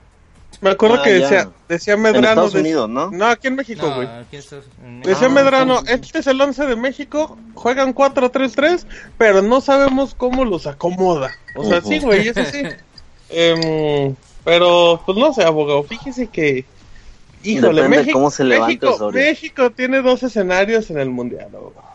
Me 0.60 0.70
acuerdo 0.70 0.96
Ah, 0.96 1.02
que 1.02 1.18
ya. 1.20 1.28
decía, 1.28 1.50
decía 1.68 1.96
Medrano. 1.96 2.28
Estados 2.28 2.52
de- 2.54 2.60
Unidos, 2.60 2.88
¿no? 2.88 3.10
No, 3.10 3.26
aquí 3.26 3.48
en 3.48 3.56
México, 3.56 3.86
No, 3.86 3.96
güey. 3.96 4.08
en 4.08 5.02
Decía 5.02 5.26
Ah, 5.26 5.30
Medrano, 5.30 5.82
este 5.86 6.20
es 6.20 6.26
el 6.26 6.40
11 6.40 6.66
de 6.66 6.76
México, 6.76 7.36
juegan 7.54 7.92
4-3-3, 7.94 8.86
pero 9.18 9.42
no 9.42 9.60
sabemos 9.60 10.14
cómo 10.14 10.44
los 10.44 10.66
acomoda. 10.66 11.30
O 11.54 11.64
sea, 11.64 11.78
Ujú. 11.78 11.88
sí, 11.88 11.98
güey, 12.00 12.28
eso 12.28 12.44
sí. 12.44 12.62
Em, 13.30 14.14
pero, 14.44 15.00
pues 15.04 15.18
no 15.18 15.32
sé, 15.32 15.44
abogado, 15.44 15.82
fíjese 15.82 16.28
que... 16.28 16.64
Híjole, 17.44 17.82
Depende 17.82 17.82
de 17.82 18.02
México, 18.02 18.18
cómo 18.18 18.30
se 18.30 18.44
México. 18.44 19.10
México 19.12 19.70
tiene 19.70 20.02
dos 20.02 20.22
escenarios 20.24 20.90
en 20.90 20.98
el 20.98 21.08
Mundial, 21.10 21.48
abogado. 21.54 21.88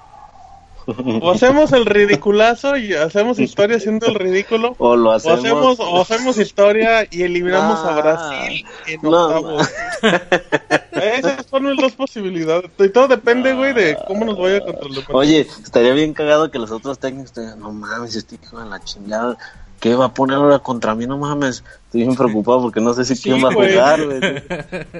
O 1.21 1.31
hacemos 1.31 1.71
el 1.71 1.85
ridiculazo 1.85 2.75
y 2.77 2.93
hacemos 2.93 3.39
historia 3.39 3.77
haciendo 3.77 4.07
el 4.07 4.15
ridículo, 4.15 4.75
O 4.77 4.95
lo 4.95 5.09
o 5.09 5.13
hacemos. 5.13 5.39
hacemos, 5.39 5.79
o 5.79 6.01
hacemos 6.01 6.37
historia 6.37 7.07
y 7.09 7.23
eliminamos 7.23 7.79
a 7.79 7.89
Ah, 7.97 8.01
Brasil 8.01 8.65
en 8.87 9.01
no, 9.01 9.25
octavos. 9.27 9.69
Esas 10.91 11.45
son 11.49 11.65
las 11.69 11.77
dos 11.77 11.93
posibilidades. 11.93 12.69
Y 12.79 12.89
todo 12.89 13.07
depende, 13.07 13.53
güey, 13.53 13.73
de 13.73 13.97
cómo 14.07 14.25
nos 14.25 14.37
vaya 14.37 14.59
contra 14.61 14.87
el 14.87 15.03
Oye, 15.09 15.47
estaría 15.63 15.93
bien 15.93 16.13
cagado 16.13 16.51
que 16.51 16.59
los 16.59 16.71
otros 16.71 16.99
técnicos 16.99 17.31
te 17.33 17.41
no 17.57 17.71
mames, 17.71 18.25
hijo 18.43 18.59
de 18.59 18.69
la 18.69 18.83
chingada. 18.83 19.37
¿Qué 19.83 19.95
va 19.95 20.05
a 20.05 20.13
poner 20.13 20.37
ahora 20.37 20.59
contra 20.59 20.95
mí? 20.95 21.05
No 21.05 21.17
mames, 21.17 21.61
estoy 21.87 22.03
bien 22.03 22.15
preocupado 22.15 22.61
porque 22.61 22.79
no 22.79 22.93
sé 22.93 23.03
si 23.03 23.17
Sí, 23.17 23.23
quién 23.23 23.43
va 23.43 23.49
a 23.49 23.53
jugar, 23.53 24.01
güey. 24.01 24.21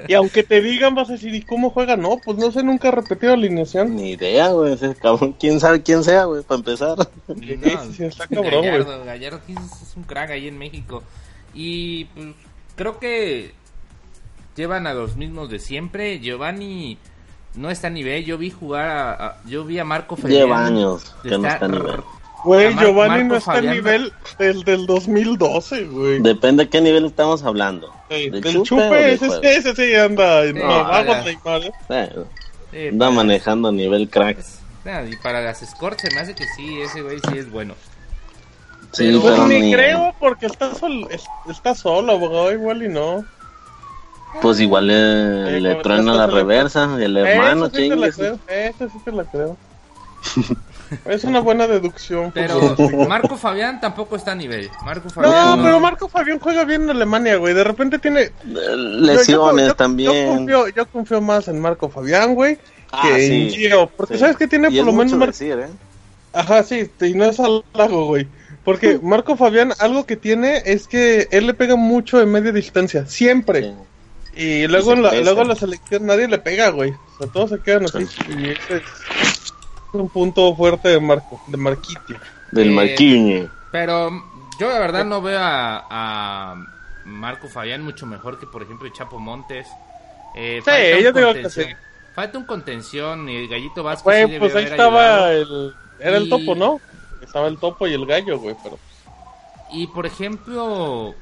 Y 0.08 0.12
aunque 0.12 0.42
te 0.42 0.60
digan, 0.60 0.94
vas 0.94 1.08
a 1.08 1.12
decir, 1.12 1.34
¿y 1.34 1.40
cómo 1.40 1.70
juega? 1.70 1.96
No, 1.96 2.18
pues 2.22 2.36
no 2.36 2.52
sé, 2.52 2.62
nunca 2.62 2.88
he 2.88 2.90
repetido 2.90 3.32
alineación. 3.32 3.96
Ni 3.96 4.10
idea, 4.10 4.50
güey, 4.50 4.74
ese 4.74 4.94
cabrón, 4.94 5.36
quién 5.40 5.58
sabe 5.58 5.82
quién 5.82 6.04
sea, 6.04 6.24
güey, 6.26 6.42
para 6.42 6.58
empezar. 6.58 6.98
Sí, 7.28 7.58
sí, 7.62 7.92
sí, 7.96 8.04
está 8.04 8.26
cabrón, 8.26 8.60
güey. 8.60 8.70
Gallardo, 8.84 9.04
Gallardo 9.06 9.40
es, 9.48 9.96
un 9.96 10.02
crack 10.02 10.32
ahí 10.32 10.48
en 10.48 10.58
México. 10.58 11.02
Y 11.54 12.04
pues, 12.04 12.26
creo 12.76 12.98
que 12.98 13.54
llevan 14.54 14.86
a 14.86 14.92
los 14.92 15.16
mismos 15.16 15.48
de 15.48 15.60
siempre. 15.60 16.20
Giovanni 16.20 16.98
no 17.54 17.70
está 17.70 17.86
a 17.86 17.90
nivel. 17.90 18.22
Yo 18.26 18.36
vi 18.36 18.50
jugar 18.50 18.86
a, 18.90 19.12
a- 19.28 19.42
yo 19.46 19.64
vi 19.64 19.78
a 19.78 19.84
Marco 19.84 20.16
Fabián. 20.16 20.40
Lleva 20.42 20.66
años 20.66 21.14
que 21.22 21.38
no 21.38 21.46
está 21.48 21.64
a 21.64 21.68
nivel. 21.68 22.00
Güey, 22.44 22.74
Giovanni 22.76 23.08
Marco 23.24 23.24
no 23.28 23.36
está 23.36 23.52
a 23.52 23.54
Fabián. 23.56 23.74
nivel 23.74 24.12
del, 24.38 24.62
del 24.64 24.86
2012, 24.86 25.84
güey. 25.86 26.18
Depende 26.20 26.64
de 26.64 26.70
qué 26.70 26.80
nivel 26.80 27.06
estamos 27.06 27.42
hablando. 27.42 27.90
Sí, 28.10 28.28
¿Del 28.30 28.40
del 28.42 28.52
chupe 28.62 28.82
chupe, 28.84 29.12
ese, 29.14 29.26
juego? 29.28 29.42
ese 29.42 29.74
sí 29.74 29.94
anda 29.94 30.44
en 30.44 30.56
Sí, 30.56 30.62
no, 30.62 30.70
¿eh? 31.62 31.72
Eh, 31.88 32.10
Sí, 32.72 32.88
anda 32.88 33.06
para- 33.06 33.10
manejando 33.10 33.68
a 33.68 33.72
nivel 33.72 34.10
crack. 34.10 34.38
Nada, 34.84 35.08
y 35.08 35.16
para 35.16 35.40
las 35.40 35.60
scores 35.60 36.00
se 36.02 36.10
me 36.14 36.20
hace 36.20 36.34
que 36.34 36.44
sí, 36.56 36.80
ese 36.82 37.00
güey 37.00 37.18
sí 37.30 37.38
es 37.38 37.50
bueno. 37.50 37.74
Sí, 38.92 39.04
Pero- 39.06 39.20
Pues 39.22 39.34
pero 39.34 39.46
ni 39.48 39.60
ni- 39.62 39.72
creo 39.72 40.14
porque 40.20 40.46
está, 40.46 40.74
sol, 40.74 41.08
es- 41.10 41.24
está 41.48 41.74
solo, 41.74 42.12
abogado, 42.12 42.52
igual 42.52 42.82
y 42.82 42.88
no. 42.88 43.24
Pues 44.42 44.60
igual 44.60 44.88
le, 44.88 45.56
Eh, 45.56 45.60
le 45.60 45.74
truena 45.76 46.12
la 46.12 46.26
reversa 46.26 46.96
el 47.00 47.16
hermano, 47.16 47.64
la 47.64 47.70
creo, 47.70 48.38
eso 48.48 48.88
sí 48.92 48.98
te 49.04 49.12
la 49.12 49.24
creo. 49.24 49.56
es 51.06 51.24
una 51.24 51.40
buena 51.40 51.66
deducción. 51.66 52.30
Pero. 52.32 52.76
Marco 53.08 53.36
Fabián 53.36 53.80
tampoco 53.80 54.16
está 54.16 54.32
a 54.32 54.34
nivel. 54.34 54.70
Marco 54.84 55.08
Fabián 55.10 55.56
No, 55.58 55.62
pero 55.62 55.80
Marco 55.80 56.08
Fabián 56.08 56.38
juega 56.38 56.64
bien 56.64 56.82
en 56.84 56.90
Alemania, 56.90 57.36
güey. 57.36 57.54
De 57.54 57.64
repente 57.64 57.98
tiene... 57.98 58.22
Eh, 58.22 58.32
yo- 58.46 58.60
yo- 58.60 58.76
Lesiones 58.76 59.62
yo- 59.64 59.68
Yo 59.72 59.76
también. 59.76 60.28
confío, 60.36 60.68
yo 60.68 60.86
confío 60.86 61.20
más 61.20 61.48
en 61.48 61.60
Marco 61.60 61.88
Fabián, 61.88 62.34
güey, 62.34 62.58
Ah, 62.92 63.02
que 63.02 63.26
sí. 63.26 63.34
en 63.42 63.50
Gio. 63.50 63.90
Porque 63.96 64.14
Sí. 64.14 64.20
sabes 64.20 64.36
que 64.36 64.46
tiene 64.48 64.68
Y 64.70 64.76
por 64.78 64.86
lo 64.86 64.92
menos... 64.92 65.12
Mar- 65.14 65.28
decir, 65.28 65.58
¿eh? 65.58 65.68
Ajá, 66.32 66.62
sí, 66.62 66.90
y 67.00 67.14
no 67.14 67.24
es 67.26 67.38
halago, 67.40 68.06
güey. 68.06 68.26
Porque 68.64 68.98
Marco 69.02 69.36
Fabián, 69.36 69.72
algo 69.78 70.04
que 70.06 70.16
tiene 70.16 70.62
es 70.64 70.86
que 70.88 71.28
él 71.30 71.46
le 71.46 71.54
pega 71.54 71.76
mucho 71.76 72.20
en 72.20 72.30
media 72.32 72.50
distancia, 72.52 73.06
siempre. 73.06 73.62
Sí. 73.62 73.74
Y 74.36 74.66
luego, 74.66 74.94
en 74.94 75.02
la, 75.04 75.14
luego 75.20 75.42
en 75.42 75.48
la 75.48 75.54
selección 75.54 76.06
nadie 76.06 76.26
le 76.26 76.38
pega, 76.38 76.70
güey. 76.70 76.90
O 76.90 77.18
sea, 77.18 77.26
todos 77.32 77.50
se 77.50 77.60
quedan 77.60 77.84
así. 77.84 77.98
Y 78.36 78.48
ese 78.50 78.78
es 78.78 79.43
un 80.00 80.08
punto 80.08 80.54
fuerte 80.54 80.88
de 80.88 81.00
Marco, 81.00 81.40
de 81.46 81.56
Marquitio. 81.56 82.18
Del 82.50 82.78
Eh. 82.78 83.48
Pero 83.72 84.10
yo 84.58 84.68
la 84.68 84.78
verdad 84.78 85.04
no 85.04 85.20
veo 85.20 85.38
a, 85.40 85.86
a 85.90 86.54
Marco 87.04 87.48
Fabián 87.48 87.82
mucho 87.82 88.06
mejor 88.06 88.38
que 88.38 88.46
por 88.46 88.62
ejemplo 88.62 88.88
Chapo 88.90 89.18
Montes. 89.18 89.66
Eh, 90.34 90.60
Sí, 90.64 90.70
falta 90.70 90.96
un 90.96 91.02
yo 91.02 91.12
digo 91.12 91.14
que 91.14 91.42
contención. 91.42 91.66
sí. 91.68 91.74
Falta 92.14 92.38
un 92.38 92.44
contención 92.44 93.28
y 93.28 93.36
el 93.36 93.48
Gallito 93.48 93.82
Vázquez. 93.82 94.04
Güey, 94.04 94.24
sí 94.26 94.32
debió 94.32 94.38
pues 94.40 94.54
ahí 94.54 94.62
haber 94.62 94.72
estaba 94.72 95.26
ayudado. 95.26 95.32
el... 95.66 95.74
Era 96.00 96.16
el 96.16 96.28
topo, 96.28 96.54
¿no? 96.54 96.80
Estaba 97.20 97.48
el 97.48 97.58
topo 97.58 97.86
y 97.86 97.94
el 97.94 98.06
gallo, 98.06 98.38
güey, 98.38 98.54
pero... 98.62 98.78
Y 99.72 99.86
por 99.88 100.06
ejemplo, 100.06 101.14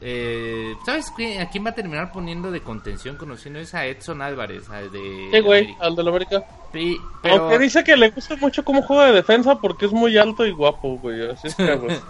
eh, 0.00 0.74
¿sabes 0.86 1.12
qué? 1.16 1.40
a 1.40 1.48
quién 1.50 1.64
va 1.66 1.70
a 1.70 1.74
terminar 1.74 2.12
poniendo 2.12 2.50
de 2.50 2.60
contención 2.60 3.16
conociendo 3.16 3.58
es 3.58 3.74
a 3.74 3.86
Edson 3.86 4.22
Álvarez, 4.22 4.68
al 4.70 4.90
de 4.92 5.28
Sí, 5.32 5.40
güey, 5.40 5.60
América. 5.64 5.84
al 5.84 5.96
del 5.96 6.08
América. 6.08 6.44
Sí, 6.72 6.96
pero 7.22 7.34
Aunque 7.36 7.58
dice 7.58 7.82
que 7.82 7.96
le 7.96 8.10
gusta 8.10 8.36
mucho 8.36 8.64
cómo 8.64 8.82
juega 8.82 9.06
de 9.06 9.12
defensa 9.12 9.56
porque 9.60 9.86
es 9.86 9.92
muy 9.92 10.16
alto 10.18 10.46
y 10.46 10.52
guapo, 10.52 10.98
güey. 10.98 11.30
Así 11.30 11.48
es 11.48 11.54
que, 11.54 11.74
güey. 11.76 11.96
sí, 11.96 12.02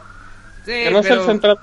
que 0.72 0.90
no 0.90 0.98
es 0.98 1.06
el 1.10 1.20
central. 1.22 1.58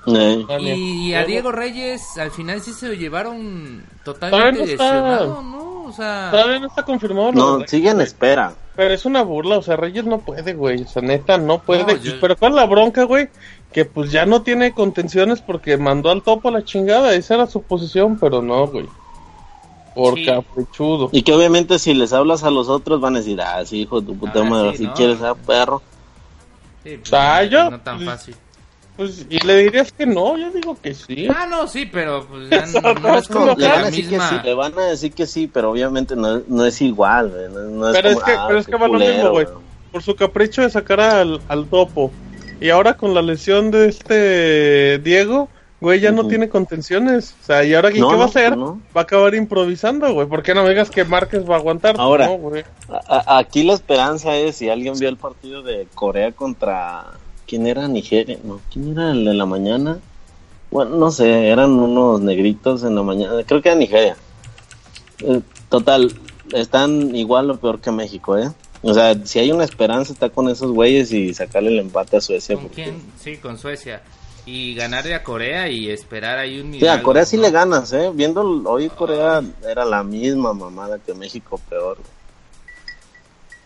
Y 0.60 1.14
a 1.14 1.24
Diego 1.24 1.52
Reyes 1.52 2.18
al 2.18 2.30
final 2.30 2.60
sí 2.60 2.72
se 2.72 2.88
lo 2.88 2.94
llevaron 2.94 3.84
totalmente 4.04 4.58
no 4.60 4.64
está. 4.66 4.84
lesionado, 4.84 5.42
¿no? 5.42 5.66
O 5.84 5.92
sea, 5.92 6.28
Todavía 6.32 6.58
no 6.58 6.66
está 6.66 6.82
confirmado. 6.82 7.30
No, 7.32 7.58
de- 7.58 7.68
sigue 7.68 7.90
en 7.90 8.00
espera. 8.00 8.52
Pero 8.74 8.92
es 8.92 9.06
una 9.06 9.22
burla, 9.22 9.56
o 9.58 9.62
sea, 9.62 9.76
Reyes 9.76 10.04
no 10.04 10.18
puede, 10.18 10.52
güey. 10.52 10.82
O 10.82 10.86
sea, 10.88 11.00
neta, 11.00 11.38
no 11.38 11.60
puede. 11.62 11.84
No, 11.84 11.96
yo- 12.02 12.20
Pero 12.20 12.36
¿cuál 12.36 12.52
es 12.52 12.56
la 12.56 12.66
bronca, 12.66 13.04
güey? 13.04 13.28
Que 13.76 13.84
pues 13.84 14.10
ya 14.10 14.24
no 14.24 14.40
tiene 14.40 14.72
contenciones 14.72 15.42
porque 15.42 15.76
mandó 15.76 16.08
al 16.10 16.22
topo 16.22 16.48
a 16.48 16.52
la 16.52 16.64
chingada. 16.64 17.12
Esa 17.14 17.34
era 17.34 17.46
su 17.46 17.60
posición, 17.60 18.16
pero 18.18 18.40
no, 18.40 18.66
güey. 18.68 18.86
Por 19.94 20.14
Sí. 20.14 20.24
caprichudo. 20.24 21.10
Y 21.12 21.20
que 21.22 21.34
obviamente 21.34 21.78
si 21.78 21.92
les 21.92 22.14
hablas 22.14 22.42
a 22.42 22.50
los 22.50 22.70
otros 22.70 23.02
van 23.02 23.16
a 23.16 23.18
decir, 23.18 23.38
ah, 23.42 23.62
sí, 23.66 23.82
hijo 23.82 24.00
de 24.00 24.06
tu 24.06 24.16
puta 24.16 24.40
Ah, 24.40 24.44
madre, 24.44 24.70
sí, 24.72 24.78
si 24.78 24.84
no. 24.84 24.94
quieres 24.94 25.18
ser 25.18 25.34
perro. 25.46 25.82
sí, 26.84 26.96
pues, 26.96 27.12
Ah, 27.12 27.44
yo- 27.44 27.70
no 27.70 27.80
tan 27.80 28.00
fácil. 28.00 28.34
Pues, 28.96 29.26
y 29.28 29.38
le 29.40 29.56
dirías 29.58 29.92
que 29.92 30.06
no, 30.06 30.38
yo 30.38 30.50
digo 30.52 30.74
que 30.80 30.94
sí. 30.94 31.28
Ah, 31.28 31.46
no, 31.46 31.66
sí, 31.68 31.84
pero 31.84 32.26
pues 32.26 32.48
ya 32.48 32.64
no, 32.82 32.94
no 32.94 33.18
es 33.18 33.28
como 33.28 33.54
Le 33.58 33.68
van 33.68 33.78
a 33.78 33.80
la 33.82 33.86
decir 33.90 34.06
misma. 34.06 34.30
que 34.30 34.36
sí, 34.36 34.42
le 34.42 34.54
van 34.54 34.78
a 34.78 34.82
decir 34.86 35.12
que 35.12 35.26
sí, 35.26 35.50
pero 35.52 35.70
obviamente 35.70 36.16
no, 36.16 36.40
no 36.48 36.64
es 36.64 36.80
igual, 36.80 37.28
güey, 37.30 37.48
no, 37.50 37.60
no 37.88 37.92
pero 37.92 38.08
es 38.08 38.14
como, 38.14 38.24
que, 38.26 38.32
ah, 38.32 38.44
pero 38.48 38.58
es 38.58 38.66
que 38.66 38.76
va 38.76 38.88
lo 38.88 38.98
mismo, 38.98 39.30
güey. 39.32 39.46
Por 39.92 40.02
su 40.02 40.16
capricho 40.16 40.62
de 40.62 40.70
sacar 40.70 40.98
al, 41.00 41.42
al 41.48 41.66
topo. 41.66 42.10
Y 42.60 42.70
ahora 42.70 42.94
con 42.94 43.12
la 43.14 43.22
lesión 43.22 43.70
de 43.70 43.88
este 43.88 44.98
Diego, 44.98 45.48
güey, 45.80 46.00
ya 46.00 46.10
no 46.12 46.26
tiene 46.26 46.48
contenciones. 46.48 47.34
O 47.42 47.46
sea, 47.46 47.64
¿y 47.64 47.74
ahora 47.74 47.90
¿y 47.94 48.00
No, 48.00 48.08
qué 48.10 48.16
va 48.16 48.22
a 48.24 48.26
hacer? 48.28 48.56
no. 48.56 48.80
Va 48.96 49.02
a 49.02 49.04
acabar 49.04 49.34
improvisando, 49.34 50.12
güey. 50.14 50.26
¿Por 50.26 50.42
qué 50.42 50.54
no 50.54 50.62
me 50.62 50.70
digas 50.70 50.90
que 50.90 51.04
Márquez 51.04 51.48
va 51.48 51.56
a 51.56 51.58
aguantar? 51.58 51.96
Ahora. 51.98 52.26
No, 52.28 52.38
güey. 52.38 52.64
A- 52.88 53.38
aquí 53.38 53.62
la 53.62 53.74
esperanza 53.74 54.34
es, 54.36 54.56
si 54.56 54.68
alguien 54.70 54.94
vio 54.98 55.08
el 55.08 55.16
partido 55.16 55.62
de 55.62 55.86
Corea 55.94 56.32
contra... 56.32 57.04
¿Quién 57.46 57.66
era? 57.66 57.86
Nigeria. 57.88 58.38
No, 58.42 58.60
¿quién 58.72 58.92
era 58.92 59.10
el 59.12 59.24
de 59.24 59.34
la 59.34 59.46
mañana? 59.46 59.98
Bueno, 60.70 60.96
no 60.96 61.10
sé, 61.12 61.48
eran 61.48 61.70
unos 61.72 62.20
negritos 62.20 62.82
en 62.82 62.94
la 62.96 63.02
mañana. 63.02 63.34
Creo 63.46 63.62
que 63.62 63.68
era 63.68 63.78
Nigeria. 63.78 64.16
Eh, 65.20 65.40
total, 65.68 66.12
están 66.52 67.14
igual 67.14 67.50
o 67.50 67.56
peor 67.56 67.80
que 67.80 67.92
México, 67.92 68.36
¿eh? 68.36 68.50
O 68.88 68.94
sea, 68.94 69.14
si 69.24 69.38
hay 69.40 69.50
una 69.50 69.64
esperanza 69.64 70.12
está 70.12 70.28
con 70.30 70.48
esos 70.48 70.70
güeyes 70.70 71.10
y 71.12 71.34
sacarle 71.34 71.70
el 71.70 71.78
empate 71.80 72.18
a 72.18 72.20
Suecia. 72.20 72.54
¿Con 72.54 72.66
porque- 72.66 72.84
quién? 72.84 73.02
Sí, 73.20 73.36
con 73.38 73.58
Suecia. 73.58 74.02
Y 74.44 74.74
ganarle 74.76 75.14
a 75.14 75.24
Corea 75.24 75.68
y 75.68 75.90
esperar 75.90 76.38
ahí 76.38 76.60
un 76.60 76.70
Sí, 76.70 76.78
a 76.78 76.80
milagro, 76.80 77.02
Corea 77.02 77.24
sí 77.24 77.36
¿no? 77.36 77.42
le 77.42 77.50
ganas, 77.50 77.92
¿eh? 77.92 78.10
Viendo 78.14 78.42
hoy 78.70 78.88
Corea 78.90 79.42
era 79.68 79.84
la 79.84 80.04
misma 80.04 80.52
mamada 80.54 81.00
que 81.04 81.14
México, 81.14 81.60
peor. 81.68 81.98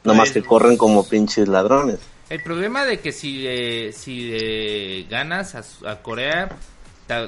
Nomás 0.05 0.31
que 0.33 0.43
corren 0.43 0.79
como 0.79 1.07
pinches 1.07 1.49
ladrones. 1.49 1.99
El 2.31 2.43
problema 2.43 2.87
de 2.87 3.01
que 3.01 3.13
si 3.13 3.39
le- 3.43 3.93
si 3.93 4.31
le 4.31 5.03
ganas 5.05 5.55
a, 5.85 5.97
Corea, 6.01 6.49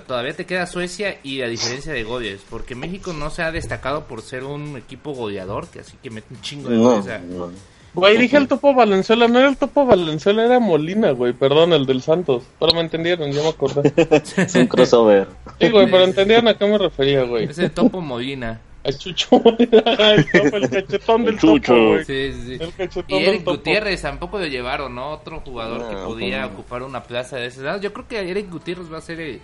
todavía 0.06 0.32
te 0.34 0.46
queda 0.46 0.66
Suecia 0.66 1.18
y 1.22 1.42
a 1.42 1.48
diferencia 1.48 1.92
de 1.92 2.04
goles, 2.04 2.40
porque 2.48 2.74
México 2.74 3.12
no 3.12 3.28
se 3.28 3.42
ha 3.42 3.52
destacado 3.52 4.04
por 4.06 4.22
ser 4.22 4.44
un 4.44 4.76
equipo 4.78 5.12
goleador, 5.12 5.66
que 5.68 5.80
así 5.80 5.98
que 6.02 6.08
mete 6.08 6.32
un 6.32 6.40
chingo 6.40 6.70
de 6.70 6.76
No, 6.76 6.82
goles. 7.00 7.08
a- 7.08 7.18
no. 7.18 7.50
Güey, 7.94 8.16
dije 8.16 8.36
el 8.38 8.48
topo 8.48 8.72
Valenzuela. 8.74 9.28
No 9.28 9.38
era 9.38 9.48
el 9.48 9.56
topo 9.56 9.84
Valenzuela, 9.84 10.44
era 10.46 10.58
Molina, 10.60 11.10
güey. 11.10 11.32
Perdón, 11.34 11.72
el 11.74 11.84
del 11.84 12.00
Santos. 12.02 12.42
Pero 12.58 12.72
me 12.72 12.80
entendieron, 12.80 13.30
ya 13.32 13.42
me 13.42 13.48
acordé. 13.48 13.92
Es 14.36 14.54
un 14.54 14.66
crossover. 14.66 15.28
Sí, 15.60 15.68
güey, 15.70 15.90
pero 15.90 16.04
entendieron 16.04 16.48
a 16.48 16.54
qué 16.56 16.66
me 16.66 16.78
refería, 16.78 17.22
güey. 17.24 17.44
Es 17.44 17.58
el 17.58 17.70
Topo 17.70 18.00
Molina. 18.00 18.60
A 18.84 18.90
Chucho 18.92 19.38
Molina, 19.38 19.82
el, 20.14 20.24
topo, 20.28 20.56
el 20.56 20.70
cachetón 20.70 21.24
del 21.24 21.38
Chucho. 21.38 21.72
topo, 21.72 21.88
güey. 21.90 22.04
Sí, 22.04 22.32
sí. 22.32 22.56
El 22.58 22.72
cachetón 22.72 23.04
Y 23.08 23.20
del 23.20 23.28
Eric 23.28 23.44
topo. 23.44 23.56
Gutiérrez 23.58 24.02
tampoco 24.02 24.38
lo 24.40 24.46
llevaron, 24.46 24.94
¿no? 24.94 25.10
Otro 25.10 25.40
jugador 25.40 25.88
que 25.88 25.94
podía 25.96 26.40
no. 26.40 26.46
ocupar 26.48 26.82
una 26.82 27.04
plaza 27.04 27.36
de 27.36 27.46
ese 27.46 27.62
lado. 27.62 27.80
Yo 27.80 27.92
creo 27.92 28.08
que 28.08 28.18
Eric 28.28 28.50
Gutiérrez 28.50 28.92
va 28.92 28.98
a 28.98 29.02
ser 29.02 29.20
el, 29.20 29.40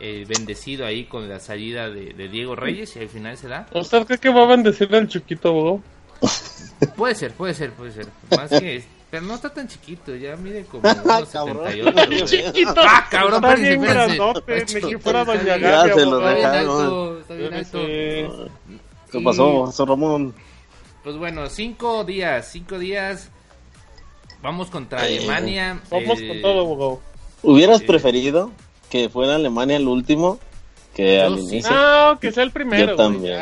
el 0.00 0.24
bendecido 0.24 0.86
ahí 0.86 1.04
con 1.04 1.28
la 1.28 1.40
salida 1.40 1.90
de, 1.90 2.14
de 2.14 2.28
Diego 2.28 2.56
Reyes 2.56 2.96
y 2.96 3.00
al 3.00 3.08
final 3.10 3.36
se 3.36 3.48
da. 3.48 3.66
¿Usted 3.74 4.06
cree 4.06 4.18
que 4.18 4.30
va 4.30 4.44
a 4.44 4.46
bendecir 4.46 4.94
al 4.94 5.08
chiquito, 5.08 5.48
abogado? 5.50 5.82
Puede 6.96 7.14
ser, 7.14 7.32
puede 7.32 7.52
ser, 7.54 7.72
puede 7.72 7.92
ser. 7.92 8.06
Más 8.30 8.48
que, 8.48 8.82
pero 9.10 9.22
no 9.24 9.34
está 9.34 9.52
tan 9.52 9.68
chiquito, 9.68 10.14
ya 10.16 10.34
mide 10.36 10.64
como 10.64 10.82
Ay, 10.88 10.94
1.78. 10.94 12.08
güey. 12.08 12.24
Chiquito. 12.24 12.74
Ah, 12.78 13.06
cabrón, 13.10 13.44
Está 13.44 13.54
bien 13.56 13.82
grandote, 13.82 14.64
ni 14.74 14.80
que 14.90 14.98
fuera 14.98 15.24
Doña 15.24 15.58
Gaby, 15.58 15.92
se 15.92 16.06
lo 16.06 16.16
abogado. 16.26 17.18
Está 17.20 17.34
bien 17.34 17.50
dejaron. 17.50 17.70
está 17.70 17.80
bien 17.82 18.04
alto. 18.38 18.48
¿Qué 19.12 19.20
pasó, 19.22 19.66
José 19.66 19.84
Ramón? 19.84 20.34
Pues 21.04 21.16
bueno, 21.18 21.46
cinco 21.48 22.04
días, 22.04 22.48
cinco 22.50 22.78
días. 22.78 23.28
Vamos 24.42 24.70
contra 24.70 25.02
Alemania. 25.02 25.80
Vamos 25.90 26.18
eh, 26.20 26.28
con 26.28 26.40
todo, 26.42 26.60
abogado. 26.60 27.00
¿Hubieras 27.42 27.80
Sí. 27.80 27.86
preferido 27.86 28.52
que 28.88 29.08
fuera 29.10 29.34
Alemania 29.34 29.76
el 29.76 29.86
último 29.88 30.38
que 30.94 31.20
al 31.20 31.38
inicio? 31.38 31.70
No, 31.70 32.18
que 32.20 32.32
sea 32.32 32.42
el 32.44 32.52
primero, 32.52 32.92
Yo 32.92 32.96
también. 32.96 33.38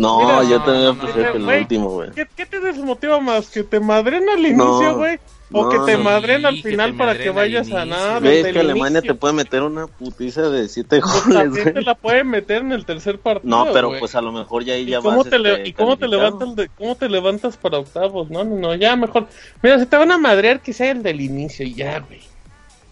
No, 0.00 0.18
Mira, 0.20 0.44
yo 0.44 0.62
también 0.62 0.96
prefiero 0.98 1.32
que 1.32 1.38
el 1.38 1.44
último, 1.60 1.90
güey. 1.90 2.10
¿Qué, 2.12 2.26
qué 2.36 2.46
te 2.46 2.60
desmotiva 2.60 3.20
más? 3.20 3.50
¿Que 3.50 3.62
te 3.64 3.80
madren 3.80 4.28
al 4.28 4.38
inicio, 4.46 4.96
güey? 4.96 5.18
¿O 5.52 5.64
no, 5.64 5.68
que 5.68 5.78
te 5.92 5.98
no. 5.98 6.04
madren 6.04 6.46
al 6.46 6.54
Sí, 6.56 6.62
final 6.62 6.94
para 6.96 7.18
que 7.18 7.30
vayas 7.30 7.70
a 7.72 7.84
nada? 7.84 8.20
Ves 8.20 8.46
que 8.52 8.60
Alemania 8.60 9.00
inicio? 9.00 9.14
te 9.14 9.18
puede 9.18 9.34
meter 9.34 9.62
una 9.62 9.88
putiza 9.88 10.48
de 10.48 10.68
siete 10.68 11.00
Pues 11.00 11.24
goles, 11.24 11.34
también 11.34 11.72
te 11.72 11.72
güey. 11.72 11.84
la 11.84 11.94
puede 11.96 12.24
meter 12.24 12.58
en 12.62 12.72
el 12.72 12.86
tercer 12.86 13.18
partido. 13.18 13.64
No, 13.64 13.72
pero 13.72 13.88
güey. 13.88 13.98
pues 14.00 14.14
a 14.14 14.20
lo 14.22 14.32
mejor 14.32 14.64
ya 14.64 14.74
ahí 14.74 14.86
¿Y 14.86 14.90
ya 14.90 15.00
cómo, 15.02 15.18
vas, 15.18 15.28
te 15.28 15.36
este, 15.36 15.68
¿Y 15.68 15.72
cómo 15.72 15.96
te 15.98 16.06
levantas 16.08 16.54
de, 16.56 16.68
cómo 16.68 16.94
te 16.94 17.08
levantas 17.08 17.56
para 17.56 17.78
octavos? 17.78 18.30
No, 18.30 18.44
no, 18.44 18.56
no, 18.56 18.74
ya 18.76 18.94
mejor. 18.96 19.26
Mira, 19.60 19.78
si 19.80 19.86
te 19.86 19.96
van 19.96 20.12
a 20.12 20.18
madrear, 20.18 20.60
que 20.60 20.72
sea 20.72 20.92
el 20.92 21.02
del 21.02 21.20
inicio 21.20 21.66
y 21.66 21.74
ya, 21.74 21.98
güey. 21.98 22.20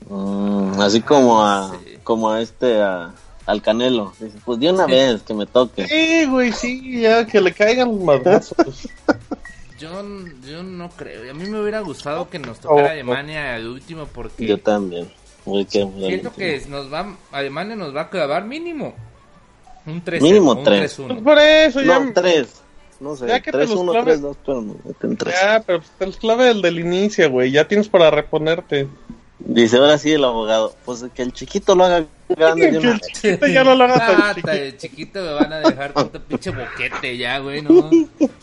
Mm, 0.08 0.80
así 0.80 1.00
como 1.00 1.42
a, 1.42 1.72
como 2.02 2.30
a 2.30 2.40
este, 2.40 2.80
a, 2.82 3.12
al 3.48 3.62
Canelo. 3.62 4.12
Dice, 4.20 4.38
pues 4.44 4.60
de 4.60 4.70
una 4.70 4.86
vez 4.86 5.22
que 5.22 5.32
me 5.32 5.46
toque. 5.46 5.86
Sí, 5.86 6.26
güey, 6.26 6.52
sí, 6.52 7.00
ya 7.00 7.26
que 7.26 7.40
le 7.40 7.52
caigan 7.52 7.88
los 7.88 8.00
madrazos. 8.00 8.88
Yo, 9.78 10.02
yo 10.44 10.64
no 10.64 10.88
creo. 10.90 11.30
A 11.30 11.34
mí 11.34 11.48
me 11.48 11.60
hubiera 11.60 11.78
gustado 11.78 12.28
que 12.28 12.40
nos 12.40 12.58
tocara 12.58 12.88
Oh, 12.88 12.90
Alemania 12.90 13.54
al 13.54 13.68
último 13.68 14.08
porque 14.12 14.44
Yo 14.44 14.58
también. 14.58 15.08
Muy 15.44 15.66
siento 15.66 16.32
que 16.34 16.60
nos 16.68 16.92
va 16.92 17.16
Alemania 17.30 17.76
nos 17.76 17.94
va 17.94 18.02
a 18.02 18.10
clavar 18.10 18.44
mínimo 18.44 18.92
un 19.86 20.00
3 20.02 20.20
Mínimo 20.20 20.54
un 20.54 20.64
tres. 20.64 20.98
3-1. 20.98 21.22
Por 21.22 21.38
eso 21.38 21.80
ya. 21.80 22.00
No, 22.00 22.12
tres. 22.12 22.60
No 22.98 23.14
sé, 23.14 23.28
Ya 23.28 23.40
que 23.40 23.52
te 23.52 23.58
los 23.58 23.70
3-1, 23.70 23.90
claves. 23.92 24.20
3-2, 24.20 24.36
pero 24.44 24.62
no, 24.62 24.76
meten 24.84 25.16
tres. 25.16 25.34
Ya, 25.40 25.62
pero 25.64 25.78
pues, 25.78 25.90
te 25.96 26.06
los 26.06 26.16
clave 26.16 26.50
el 26.50 26.60
del 26.60 26.80
inicio, 26.80 27.30
güey. 27.30 27.52
Ya 27.52 27.68
tienes 27.68 27.88
para 27.88 28.10
reponerte. 28.10 28.88
Dice 29.40 29.76
ahora 29.76 29.98
sí 29.98 30.10
el 30.12 30.24
abogado, 30.24 30.74
pues 30.84 31.04
que 31.14 31.22
el 31.22 31.32
chiquito 31.32 31.74
lo 31.76 31.84
haga 31.84 32.04
grande 32.28 32.70
Que 32.80 32.88
el 32.88 33.00
chiquito 33.00 33.46
ya 33.46 33.62
no 33.64 33.74
lo 33.76 33.84
hagas 33.84 33.98
tan 33.98 34.20
Ah, 34.22 34.28
chiquito. 34.34 34.50
el 34.52 34.76
chiquito 34.76 35.20
me 35.22 35.32
van 35.34 35.52
a 35.52 35.58
dejar 35.60 35.92
con 35.92 36.08
tu 36.10 36.20
pinche 36.20 36.50
boquete 36.50 37.16
ya, 37.16 37.38
güey, 37.38 37.62
¿no? 37.62 37.88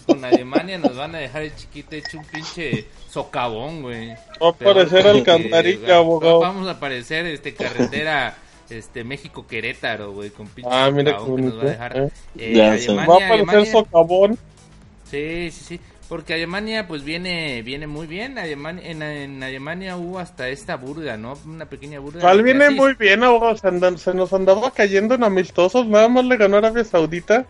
Con 0.05 0.23
Alemania 0.23 0.77
nos 0.77 0.95
van 0.95 1.13
a 1.15 1.17
dejar 1.19 1.41
el 1.43 1.55
chiquito 1.55 1.95
hecho 1.95 2.17
un 2.17 2.25
pinche 2.25 2.85
socavón, 3.09 3.81
güey. 3.81 4.09
Va 4.41 4.47
a 4.47 4.49
aparecer 4.49 5.05
alcantarilla, 5.05 5.97
abogado. 5.97 6.39
Vamos 6.39 6.67
a 6.67 6.71
aparecer 6.71 7.25
este 7.25 7.53
carretera 7.53 8.37
este 8.69 9.03
México 9.03 9.45
Querétaro, 9.45 10.13
güey, 10.13 10.29
con 10.31 10.47
pinche 10.47 10.69
Ah, 10.73 10.89
mira 10.91 11.17
que 11.17 11.29
nos 11.41 11.57
va 11.59 11.61
a 11.61 11.65
dejar. 11.65 11.97
eh. 11.97 12.09
Eh. 12.39 12.61
Alemania, 12.61 13.05
Va 13.05 13.13
a 13.13 13.17
aparecer 13.17 13.31
Alemania- 13.49 13.71
socavón. 13.71 14.37
Sí, 15.11 15.49
sí, 15.51 15.63
sí. 15.67 15.79
Porque 16.07 16.35
Alemania, 16.35 16.87
pues 16.87 17.03
viene 17.03 17.61
viene 17.63 17.87
muy 17.87 18.05
bien. 18.05 18.37
Alemania, 18.37 18.83
en, 18.89 19.01
en 19.01 19.41
Alemania 19.41 19.97
hubo 19.97 20.19
hasta 20.19 20.49
esta 20.49 20.75
burga, 20.77 21.17
¿no? 21.17 21.33
Una 21.45 21.65
pequeña 21.65 21.99
burga. 21.99 22.21
¿Cuál 22.21 22.43
viene 22.43 22.69
muy 22.69 22.93
bien, 22.93 23.23
abogado? 23.23 23.57
Se, 23.57 23.67
andan- 23.67 23.97
se 23.97 24.13
nos 24.13 24.31
andaba 24.31 24.69
cayendo 24.71 25.15
en 25.15 25.23
amistosos. 25.23 25.87
Nada 25.87 26.07
más 26.07 26.23
le 26.25 26.37
ganó 26.37 26.57
Arabia 26.57 26.83
Saudita. 26.83 27.45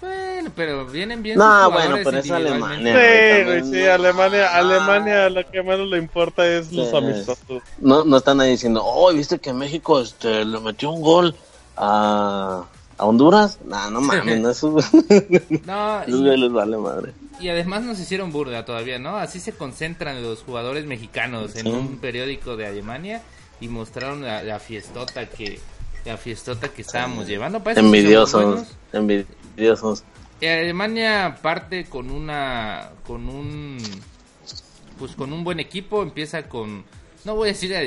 Bueno, 0.00 0.50
pero 0.54 0.86
vienen 0.86 1.22
bien. 1.22 1.38
No, 1.38 1.70
bueno, 1.70 1.96
pero 2.04 2.18
es. 2.18 2.30
Alemania. 2.30 2.94
Sí, 2.94 3.44
güey, 3.44 3.62
sí, 3.64 3.82
no. 3.86 3.92
Alemania, 3.92 4.46
Ah. 4.52 4.56
Alemania 4.58 5.28
lo 5.30 5.50
que 5.50 5.62
menos 5.62 5.88
le 5.88 5.98
importa 5.98 6.46
es 6.46 6.72
los 6.72 6.88
Sí. 6.90 6.96
amistosos. 6.96 7.62
No, 7.78 8.04
no 8.04 8.16
están 8.16 8.40
ahí 8.40 8.50
diciendo, 8.52 8.82
oh, 8.84 9.12
¿viste 9.12 9.38
que 9.38 9.52
México 9.52 10.00
este, 10.00 10.44
le 10.44 10.58
metió 10.60 10.90
un 10.90 11.02
gol 11.02 11.34
a, 11.76 12.64
a 12.98 13.04
Honduras? 13.04 13.58
Nah, 13.64 13.90
no 13.90 14.00
mames, 14.00 14.40
no, 14.40 14.50
eso, 14.50 14.76
No, 15.66 16.02
y, 16.06 16.36
les 16.36 16.52
vale 16.52 16.76
madre. 16.78 17.12
y 17.40 17.48
además 17.48 17.82
nos 17.82 17.98
hicieron 18.00 18.32
burga 18.32 18.64
todavía, 18.64 18.98
¿no? 18.98 19.16
Así 19.16 19.40
se 19.40 19.52
concentran 19.52 20.22
los 20.22 20.42
jugadores 20.42 20.86
mexicanos 20.86 21.56
en 21.56 21.66
Sí. 21.66 21.72
un 21.72 21.98
periódico 21.98 22.56
de 22.56 22.66
Alemania 22.66 23.22
y 23.60 23.68
mostraron 23.68 24.22
la, 24.22 24.42
la 24.42 24.58
fiestota 24.58 25.26
que 25.26 25.58
la 26.04 26.16
fiestota 26.16 26.68
que 26.68 26.82
estábamos 26.82 27.26
llevando. 27.26 27.62
Parece 27.64 27.80
que 27.80 27.86
somos 27.86 27.96
Envidiosos, 27.98 28.66
envidiosos. 28.92 30.04
Eh, 30.40 30.60
Alemania 30.60 31.38
parte 31.42 31.86
con 31.86 32.10
una 32.10 32.90
con 33.06 33.28
un 33.28 33.78
pues 34.98 35.12
con 35.12 35.32
un 35.32 35.42
buen 35.44 35.60
equipo 35.60 36.02
empieza 36.02 36.48
con 36.48 36.84
no 37.24 37.34
voy 37.34 37.48
a 37.48 37.52
decir 37.52 37.70
la, 37.70 37.80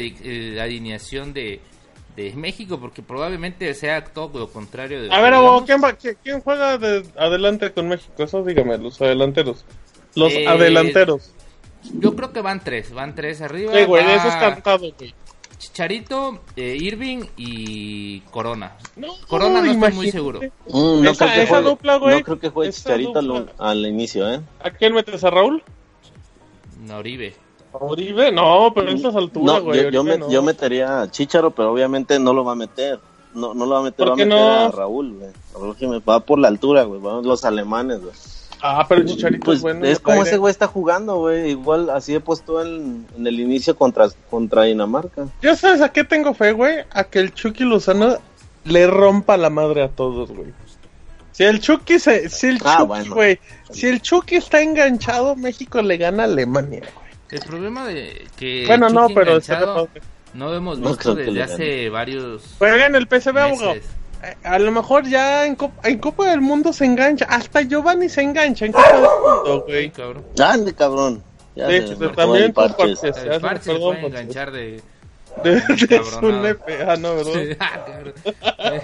la 0.56 0.64
alineación 0.64 1.32
de, 1.34 1.62
de 2.16 2.34
México 2.34 2.80
porque 2.80 3.02
probablemente 3.02 3.74
sea 3.74 4.04
todo 4.04 4.40
lo 4.40 4.50
contrario 4.52 5.02
de 5.02 5.12
A 5.14 5.22
ver, 5.22 5.34
abogado. 5.34 5.66
¿quién, 5.66 5.82
va, 5.84 5.94
quién, 5.94 6.18
quién 6.24 6.42
juega 6.42 6.78
de 6.78 7.06
adelante 7.18 7.72
con 7.72 7.88
México? 7.88 8.24
Eso 8.24 8.44
dígame, 8.44 8.78
los 8.78 9.00
adelanteros. 9.02 9.64
Los 10.16 10.34
Eh, 10.34 10.48
adelanteros. 10.48 11.32
yo 11.94 12.16
creo 12.16 12.34
que 12.34 12.42
van 12.42 12.62
tres 12.64 12.92
van 12.94 13.16
tres 13.16 13.42
arriba 13.42 13.74
Sí, 13.74 13.86
güey, 13.86 14.04
va 14.04 14.16
eso 14.16 14.28
es 14.28 14.36
cantado, 14.36 14.80
güey. 14.98 15.14
Chicharito 15.60 16.42
eh, 16.56 16.78
Irving 16.80 17.26
y 17.36 18.22
Corona 18.32 18.78
No, 18.96 19.10
Corona 19.28 19.62
no 19.62 19.72
estoy 19.72 19.92
muy 19.92 20.10
seguro 20.10 20.40
Mm, 20.68 21.04
no, 21.04 21.10
Esa- 21.12 21.26
creo 21.26 21.36
que 21.36 21.42
esa 21.44 21.50
juegue, 21.56 21.70
dupla, 21.70 21.96
güey, 21.98 22.18
no 22.20 22.24
creo 22.24 22.40
que 22.40 22.50
juegue 22.50 22.72
Chicharito 22.72 23.46
al, 23.58 23.86
inicio, 23.86 24.32
¿eh? 24.34 24.40
¿A 24.64 24.72
quién 24.72 24.94
metes 24.94 25.22
a 25.24 25.30
Raúl? 25.30 25.62
no, 26.80 26.98
Oribe 26.98 27.36
¿A 27.36 27.49
Oribe? 27.74 28.32
No, 28.32 28.72
pero 28.74 28.90
a 28.90 28.92
estas 28.94 29.16
alturas, 29.16 29.58
No, 29.58 29.64
güey. 29.64 29.84
yo, 29.84 29.90
yo, 29.90 30.02
Oribe 30.02 30.14
me- 30.18 30.26
no. 30.26 30.32
yo 30.32 30.42
metería 30.44 31.02
a 31.02 31.12
Chicharo, 31.12 31.52
pero 31.52 31.72
obviamente 31.72 32.20
no 32.20 32.34
lo 32.34 32.44
va 32.44 32.54
a 32.54 32.56
meter. 32.56 33.00
No, 33.34 33.54
no 33.54 33.66
lo 33.66 33.74
va 33.76 33.80
a 33.82 33.84
meter, 33.84 33.98
¿Por 33.98 34.10
va 34.10 34.14
a 34.14 34.16
meter 34.16 34.28
no? 34.30 34.50
a 34.52 34.72
Raúl, 34.72 35.14
güey. 35.14 35.30
Raúl 35.54 35.76
Jiménez 35.76 36.02
va 36.08 36.20
por 36.20 36.40
la 36.40 36.48
altura, 36.48 36.84
güey. 36.84 37.00
Van 37.00 37.24
los 37.24 37.46
alemanes, 37.46 38.02
güey. 38.02 38.14
Ah, 38.62 38.86
pero 38.90 39.06
Chicharito 39.06 39.46
Pues 39.46 39.58
es 39.58 39.62
bueno. 39.62 39.86
es 39.86 40.00
en 40.00 40.04
como 40.04 40.18
aire. 40.18 40.30
ese 40.30 40.38
güey 40.38 40.52
está 40.52 40.68
jugando, 40.68 41.16
güey. 41.18 41.52
Igual 41.52 41.90
así 41.92 42.16
he 42.16 42.20
puesto 42.20 42.62
en, 42.62 43.06
en 43.16 43.28
el 43.28 43.40
inicio 43.40 43.76
contra, 43.78 44.10
contra 44.30 44.64
Dinamarca. 44.64 45.28
Yo 45.42 45.56
sabes 45.56 45.80
a 45.82 45.90
qué 45.90 46.04
tengo 46.04 46.34
fe, 46.34 46.52
güey. 46.54 46.80
A 46.92 47.04
que 47.06 47.20
el 47.20 47.34
Chucky 47.34 47.64
Lozano 47.64 48.18
le 48.66 48.88
rompa 48.88 49.38
la 49.38 49.50
madre 49.50 49.84
a 49.84 49.90
todos, 49.90 50.30
güey. 50.32 50.52
Si 51.32 51.44
el 51.46 51.62
Chucky 51.62 52.00
se, 52.00 52.28
si 52.30 52.48
el 52.48 52.60
Ah, 52.66 52.78
Chucky, 52.80 52.88
bueno. 52.88 53.16
güey, 53.16 53.40
si 53.72 53.88
el 53.88 54.02
Chucky 54.02 54.36
está 54.36 54.62
enganchado, 54.62 55.38
México 55.38 55.82
le 55.82 55.96
gana 55.96 56.24
a 56.24 56.26
Alemania, 56.26 56.82
güey. 56.82 57.09
El 57.32 57.42
problema 57.42 57.88
de 57.88 58.28
que 58.38 58.66
Bueno, 58.68 58.90
no, 58.90 59.08
pero 59.10 59.40
no 60.34 60.46
lo 60.50 60.56
hemos 60.56 60.80
No 60.80 60.90
visto 60.90 61.16
desde 61.16 61.42
hace 61.44 61.90
varios 61.90 62.44
Juega 62.58 62.86
en 62.86 62.96
el 62.96 63.08
PSV, 63.08 63.38
abogado. 63.38 63.74
Eh, 63.74 63.84
A 64.44 64.60
lo 64.60 64.72
mejor 64.72 65.08
ya 65.08 65.46
en 65.46 65.56
Copa, 65.56 65.88
en 65.88 65.98
Copa 66.00 66.30
del 66.30 66.42
Mundo 66.42 66.74
se 66.74 66.86
engancha. 66.86 67.26
Hasta 67.26 67.62
Giovanni 67.62 68.10
se 68.10 68.22
engancha 68.22 68.66
en 68.66 68.72
Copa 68.74 68.92
del 68.94 69.02
Mundo, 69.02 69.64
güey. 69.68 69.90
cabrón 69.92 70.26
¡Ande, 70.44 70.74
cabrón! 70.74 71.24
Ya 71.56 71.68
Sí, 71.68 71.74
se 71.80 71.96
pues, 71.96 72.00
marcó 72.00 72.16
también 72.16 72.48
tú, 72.48 72.54
parches. 72.54 73.00
Parches. 73.00 73.24
el 73.24 73.32
Ya, 73.32 73.40
parche 73.40 73.64
se 73.64 73.72
perdón, 73.72 73.82
puede 73.98 74.02
Parches. 74.02 74.20
enganchar 74.22 74.52
de 74.52 74.82
De, 75.44 75.52
de 75.56 75.78
su 75.78 75.88
Cabronado. 75.88 76.42
nepe. 76.44 76.84
Ah, 76.84 76.96
no, 76.98 77.16
¿verdad? 77.24 77.58
Ah, 77.60 77.86
cabrón. 77.86 78.14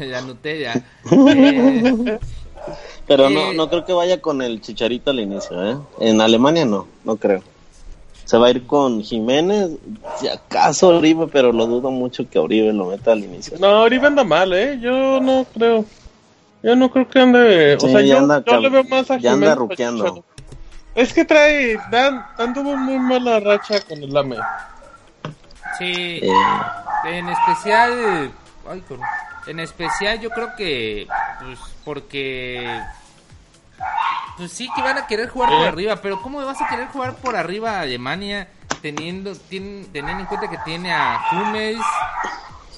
Eh, 0.00 0.06
la 0.06 0.20
Nutella. 0.22 0.82
Eh, 1.10 2.18
Pero 3.06 3.28
Eh, 3.28 3.34
no, 3.34 3.52
no 3.52 3.68
creo 3.68 3.84
que 3.84 3.92
vaya 3.92 4.20
con 4.20 4.40
el 4.42 4.60
Chicharito 4.60 5.10
al 5.10 5.20
inicio, 5.20 5.64
¿eh? 5.70 5.76
En 6.00 6.20
Alemania 6.20 6.64
no, 6.64 6.86
no 7.04 7.16
creo. 7.16 7.42
Se 8.24 8.38
va 8.38 8.46
a 8.46 8.50
ir 8.50 8.66
con 8.66 9.02
Jiménez, 9.02 9.70
si 10.18 10.28
acaso 10.28 10.88
Oribe, 10.88 11.26
pero 11.30 11.52
lo 11.52 11.66
dudo 11.66 11.90
mucho 11.90 12.28
que 12.28 12.38
Oribe 12.38 12.72
lo 12.72 12.86
meta 12.86 13.12
al 13.12 13.22
inicio. 13.22 13.58
No, 13.60 13.82
Oribe 13.82 14.06
anda 14.06 14.24
mal, 14.24 14.52
¿eh? 14.54 14.78
Yo 14.80 15.20
no 15.20 15.44
creo. 15.52 15.84
Yo 16.62 16.74
no 16.74 16.90
creo 16.90 17.06
que 17.06 17.20
ande. 17.20 17.76
O 17.76 17.80
Sí, 17.80 17.90
sea, 17.90 18.00
ya 18.00 18.06
yo, 18.14 18.18
anda 18.20 18.42
yo 18.46 18.60
le 18.60 18.68
veo 18.70 18.84
más 18.84 19.10
a 19.10 19.18
ya 19.18 19.32
anda 19.32 19.46
Jiménez 19.46 19.46
que 19.48 19.52
a 19.52 19.54
ruqueando. 19.56 20.04
Chicharo. 20.04 20.24
Es 20.94 21.12
que 21.12 21.24
trae. 21.26 21.76
Dan, 21.90 22.24
Dan 22.38 22.54
tuvo 22.54 22.74
muy 22.78 22.98
mala 22.98 23.40
racha 23.40 23.80
con 23.82 24.02
el 24.02 24.16
AME. 24.16 24.36
sí, 25.78 26.20
Eh, 26.22 26.30
en 27.06 27.28
especial. 27.28 28.32
Ay. 28.68 28.82
En 29.46 29.60
especial, 29.60 30.20
yo 30.20 30.30
creo 30.30 30.54
que. 30.56 31.06
Pues 31.42 31.58
porque. 31.84 32.80
Pues 34.36 34.52
sí, 34.52 34.68
que 34.74 34.82
van 34.82 34.98
a 34.98 35.06
querer 35.06 35.28
jugar 35.28 35.50
por 35.50 35.66
arriba. 35.66 35.96
Pero 35.96 36.20
¿cómo 36.22 36.44
vas 36.44 36.60
a 36.60 36.68
querer 36.68 36.88
jugar 36.88 37.16
por 37.16 37.36
arriba 37.36 37.78
a 37.78 37.80
Alemania 37.82 38.48
teniendo, 38.82 39.34
teniendo 39.34 40.10
en 40.10 40.26
cuenta 40.26 40.50
que 40.50 40.58
tiene 40.64 40.92
a 40.92 41.20
Hummels 41.32 41.84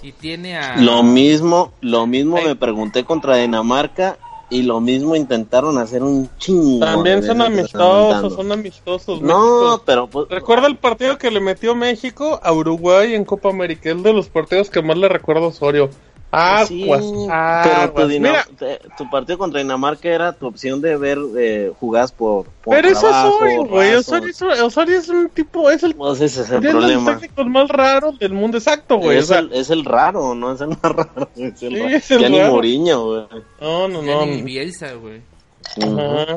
y 0.02 0.12
tiene 0.12 0.56
a. 0.56 0.76
Lo 0.76 1.02
mismo, 1.02 1.72
lo 1.80 2.06
mismo 2.06 2.36
Ay. 2.36 2.46
me 2.46 2.56
pregunté 2.56 3.04
contra 3.04 3.36
Dinamarca 3.36 4.16
y 4.48 4.62
lo 4.62 4.80
mismo 4.80 5.16
intentaron 5.16 5.78
hacer 5.78 6.02
un 6.02 6.28
chingo. 6.38 6.84
También 6.84 7.22
son 7.22 7.40
amistosos, 7.40 8.34
son 8.34 8.52
amistosos. 8.52 9.20
No, 9.20 9.60
México. 9.60 9.82
pero 9.84 10.06
pues, 10.06 10.28
Recuerda 10.28 10.68
el 10.68 10.76
partido 10.76 11.18
que 11.18 11.30
le 11.30 11.40
metió 11.40 11.74
México 11.74 12.40
a 12.42 12.52
Uruguay 12.52 13.14
en 13.14 13.24
Copa 13.24 13.50
América. 13.50 13.90
Es 13.90 14.02
de 14.02 14.12
los 14.12 14.28
partidos 14.28 14.70
que 14.70 14.82
más 14.82 14.96
le 14.96 15.08
recuerdo 15.08 15.46
a 15.46 15.48
Osorio. 15.48 15.90
Aguas, 16.38 16.68
sí, 16.68 17.26
aguas. 17.30 17.68
pero 17.68 17.92
tu, 17.92 18.08
Dina- 18.08 18.28
Mira, 18.30 18.46
te- 18.58 18.80
tu 18.98 19.08
partido 19.10 19.38
contra 19.38 19.60
Dinamarca 19.60 20.08
era 20.08 20.32
tu 20.32 20.46
opción 20.46 20.80
de 20.80 20.96
ver 20.96 21.18
eh, 21.38 21.72
jugadas 21.80 22.12
por, 22.12 22.44
por 22.62 22.76
pero 22.76 22.88
eso 22.88 23.08
Osorio, 23.08 23.64
güey. 23.64 23.94
Osorio, 23.94 24.28
es- 24.28 24.42
Osorio 24.42 24.98
es 24.98 25.08
un 25.08 25.28
tipo, 25.30 25.70
es 25.70 25.82
el 25.82 25.94
Pues 25.94 26.20
ese 26.20 26.42
es 26.42 26.50
el 26.50 26.62
los 26.62 26.72
problema. 26.72 27.14
técnicos 27.18 27.46
más 27.46 27.68
raros 27.68 28.18
del 28.18 28.32
mundo, 28.32 28.58
exacto, 28.58 28.98
güey. 28.98 29.16
O 29.16 29.20
Es, 29.20 29.26
sea, 29.28 29.38
el, 29.38 29.52
es 29.52 29.70
el 29.70 29.84
raro, 29.84 30.34
no 30.34 30.52
es 30.52 30.60
el 30.60 30.68
más 30.68 30.78
raro. 30.82 31.28
Es 31.36 31.62
el 31.62 31.70
Sí, 31.70 31.78
raro. 31.78 31.88
es 31.96 32.10
el 32.10 32.20
ya 32.20 32.28
ni 32.28 32.38
raro. 32.40 32.52
Mourinho, 32.52 33.04
güey. 33.06 33.26
no, 33.60 33.88
no, 33.88 34.02
Ya 34.02 34.14
no. 34.14 34.26
ni 34.26 34.42
Bielsa, 34.42 34.92
güey. 34.94 35.22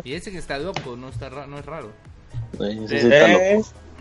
Bielsa 0.03 0.31
que 0.31 0.37
está 0.37 0.57
loco, 0.57 0.95
no, 0.97 1.09
está 1.09 1.29
ra- 1.29 1.45
no 1.47 1.59
es 1.59 1.65
raro. 1.65 1.91
Sí, 2.57 2.65
sí, 2.87 2.99
sí, 2.99 3.07
está 3.07 3.27
loco. 3.27 3.43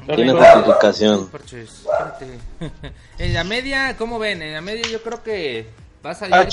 Eh, 0.09 0.15
Tiene 0.17 0.33
justificación. 0.33 1.29
En 3.19 3.35
la 3.35 3.45
media, 3.45 3.97
¿cómo 3.99 4.19
ven? 4.19 4.41
En 4.43 4.55
la 4.55 4.61
media 4.61 4.85
yo 4.91 5.03
creo 5.03 5.23
que 5.23 5.67
va 6.05 6.11
a 6.11 6.15
salir 6.15 6.35
A 6.35 6.39
con 6.41 6.49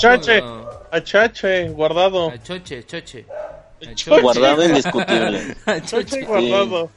Chache, 1.02 1.68
guardado. 1.70 2.30
a 2.30 2.38
Choche, 2.42 2.84
Choche. 2.86 3.26
A 3.28 3.94
Choche. 3.94 4.20
Guardado 4.22 4.64
indiscutible. 4.64 5.56
A 5.66 5.80
Choche. 5.80 6.22
guardado. 6.24 6.90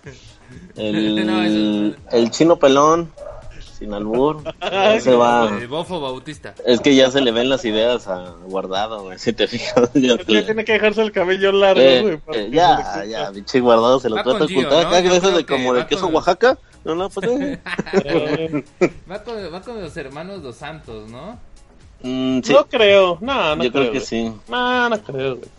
El, 0.75 1.25
No, 1.27 1.43
eso- 1.43 1.97
el 2.11 2.31
chino 2.31 2.57
pelón. 2.57 3.11
sin 3.77 3.93
albur. 3.93 4.43
Se 4.99 5.13
va. 5.15 5.47
El 5.57 5.67
Bofo 5.67 6.01
Bautista. 6.01 6.53
Es 6.65 6.81
que 6.81 6.95
ya 6.95 7.09
se 7.11 7.21
le 7.21 7.31
ven 7.31 7.47
las 7.49 7.63
ideas 7.63 8.07
a 8.09 8.31
guardado, 8.45 9.03
güey. 9.03 9.17
Si 9.19 9.31
te 9.31 9.47
fijas, 9.47 9.89
ya 9.93 10.15
Es 10.15 10.25
que 10.25 10.41
tiene 10.41 10.65
que 10.65 10.73
dejarse 10.73 11.01
el 11.01 11.11
cabello 11.13 11.51
largo, 11.53 11.79
Eh, 11.81 12.19
güey. 12.25 12.39
eh, 12.39 12.49
ya, 12.51 13.05
ya, 13.05 13.31
pinche 13.31 13.59
guardado 13.61 13.99
se 14.01 14.09
lo 14.09 14.17
Va 14.17 14.23
trata 14.23 14.39
con 14.39 14.47
de 14.47 14.53
ocultar. 14.53 14.83
¿no? 14.85 15.31
De 15.37 15.45
como 15.45 15.73
de 15.75 15.87
queso 15.87 16.01
con- 16.07 16.15
Oaxaca. 16.15 16.57
No, 16.83 16.95
no, 16.95 17.09
pues. 17.09 17.29
eh. 17.29 17.59
Eh, 18.03 18.63
Va 19.11 19.23
con, 19.23 19.35
va 19.53 19.61
con 19.61 19.81
los 19.81 19.95
hermanos 19.97 20.41
Dos 20.43 20.55
Santos, 20.57 21.09
¿no? 21.09 21.37
Mm, 22.01 22.39
sí, 22.43 22.53
No 22.53 22.65
creo, 22.67 23.17
no, 23.21 23.55
no 23.55 23.63
yo 23.63 23.71
creo 23.71 23.91
que 23.91 23.99
sí. 23.99 24.31
No, 24.47 24.89
no 24.89 24.99
creo, 25.01 25.35
güey. 25.37 25.49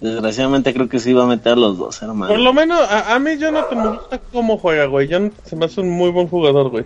Desgraciadamente 0.00 0.74
creo 0.74 0.88
que 0.88 0.98
sí 0.98 1.12
va 1.12 1.22
a 1.24 1.26
meter 1.26 1.52
a 1.52 1.56
los 1.56 1.78
dos, 1.78 1.98
Por 2.00 2.08
hermano. 2.08 2.36
lo 2.36 2.52
menos, 2.52 2.80
a, 2.80 3.14
a 3.14 3.18
mí 3.20 3.36
Jonathan 3.38 3.82
me 3.82 3.88
gusta 3.98 4.20
cómo 4.32 4.58
juega, 4.58 4.86
güey. 4.86 5.06
Jonathan 5.08 5.38
se 5.44 5.54
me 5.56 5.66
hace 5.66 5.80
un 5.80 5.90
muy 5.90 6.10
buen 6.10 6.26
jugador, 6.28 6.70
güey. 6.70 6.84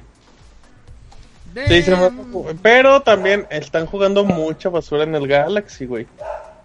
Sí, 1.68 1.82
se 1.82 1.90
me 1.92 1.96
hace 2.04 2.16
ju- 2.16 2.58
Pero 2.60 3.00
también 3.00 3.46
están 3.50 3.86
jugando 3.86 4.24
mucha 4.24 4.68
basura 4.68 5.04
en 5.04 5.14
el 5.14 5.26
Galaxy, 5.26 5.86
güey. 5.86 6.06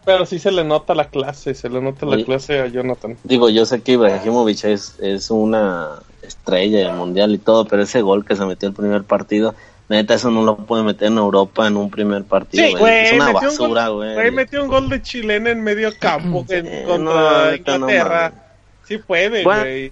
Pero 0.04 0.26
sí 0.26 0.40
se 0.40 0.52
le 0.52 0.64
nota 0.66 0.94
la 0.96 1.06
clase, 1.10 1.54
se 1.54 1.70
le 1.70 1.80
nota 1.80 2.06
la 2.06 2.16
Oye. 2.16 2.26
clase 2.26 2.60
a 2.60 2.68
Jonathan. 2.68 3.16
Digo, 3.24 3.50
yo 3.50 3.66
sé 3.66 3.82
que 3.82 3.94
Ibrahimovic 3.94 4.66
es, 4.66 5.00
es 5.00 5.30
una 5.32 6.00
estrella 6.24 6.80
del 6.80 6.94
mundial 6.98 7.34
y 7.34 7.38
todo, 7.38 7.66
pero 7.66 7.84
ese 7.84 8.02
gol 8.02 8.26
que 8.26 8.36
se 8.36 8.46
metió 8.46 8.68
el 8.68 8.76
primer 8.76 9.04
partido, 9.04 9.54
neta, 9.98 10.14
eso 10.16 10.32
no 10.32 10.44
lo 10.44 10.58
puede 10.58 10.84
meter 10.84 11.08
en 11.10 11.18
Europa 11.18 11.68
en 11.68 11.78
un 11.78 11.90
primer 11.90 12.24
partido. 12.24 12.66
Sí, 12.66 12.74
güey. 12.76 13.06
es 13.08 13.14
una 13.14 13.32
basura, 13.32 13.88
güey. 13.90 14.14
güey, 14.16 14.32
metió 14.32 14.64
un 14.64 14.70
gol 14.70 14.90
de 14.90 15.02
chilena 15.02 15.50
en 15.52 15.64
medio 15.64 15.92
campo 16.00 16.46
en- 16.50 16.86
contra 16.86 16.98
no, 16.98 17.52
neta, 17.52 17.78
no 17.78 17.90
Inglaterra. 17.90 18.34
sí 18.88 18.98
puede, 18.98 19.44
Bueno. 19.44 19.62
güey. 19.62 19.92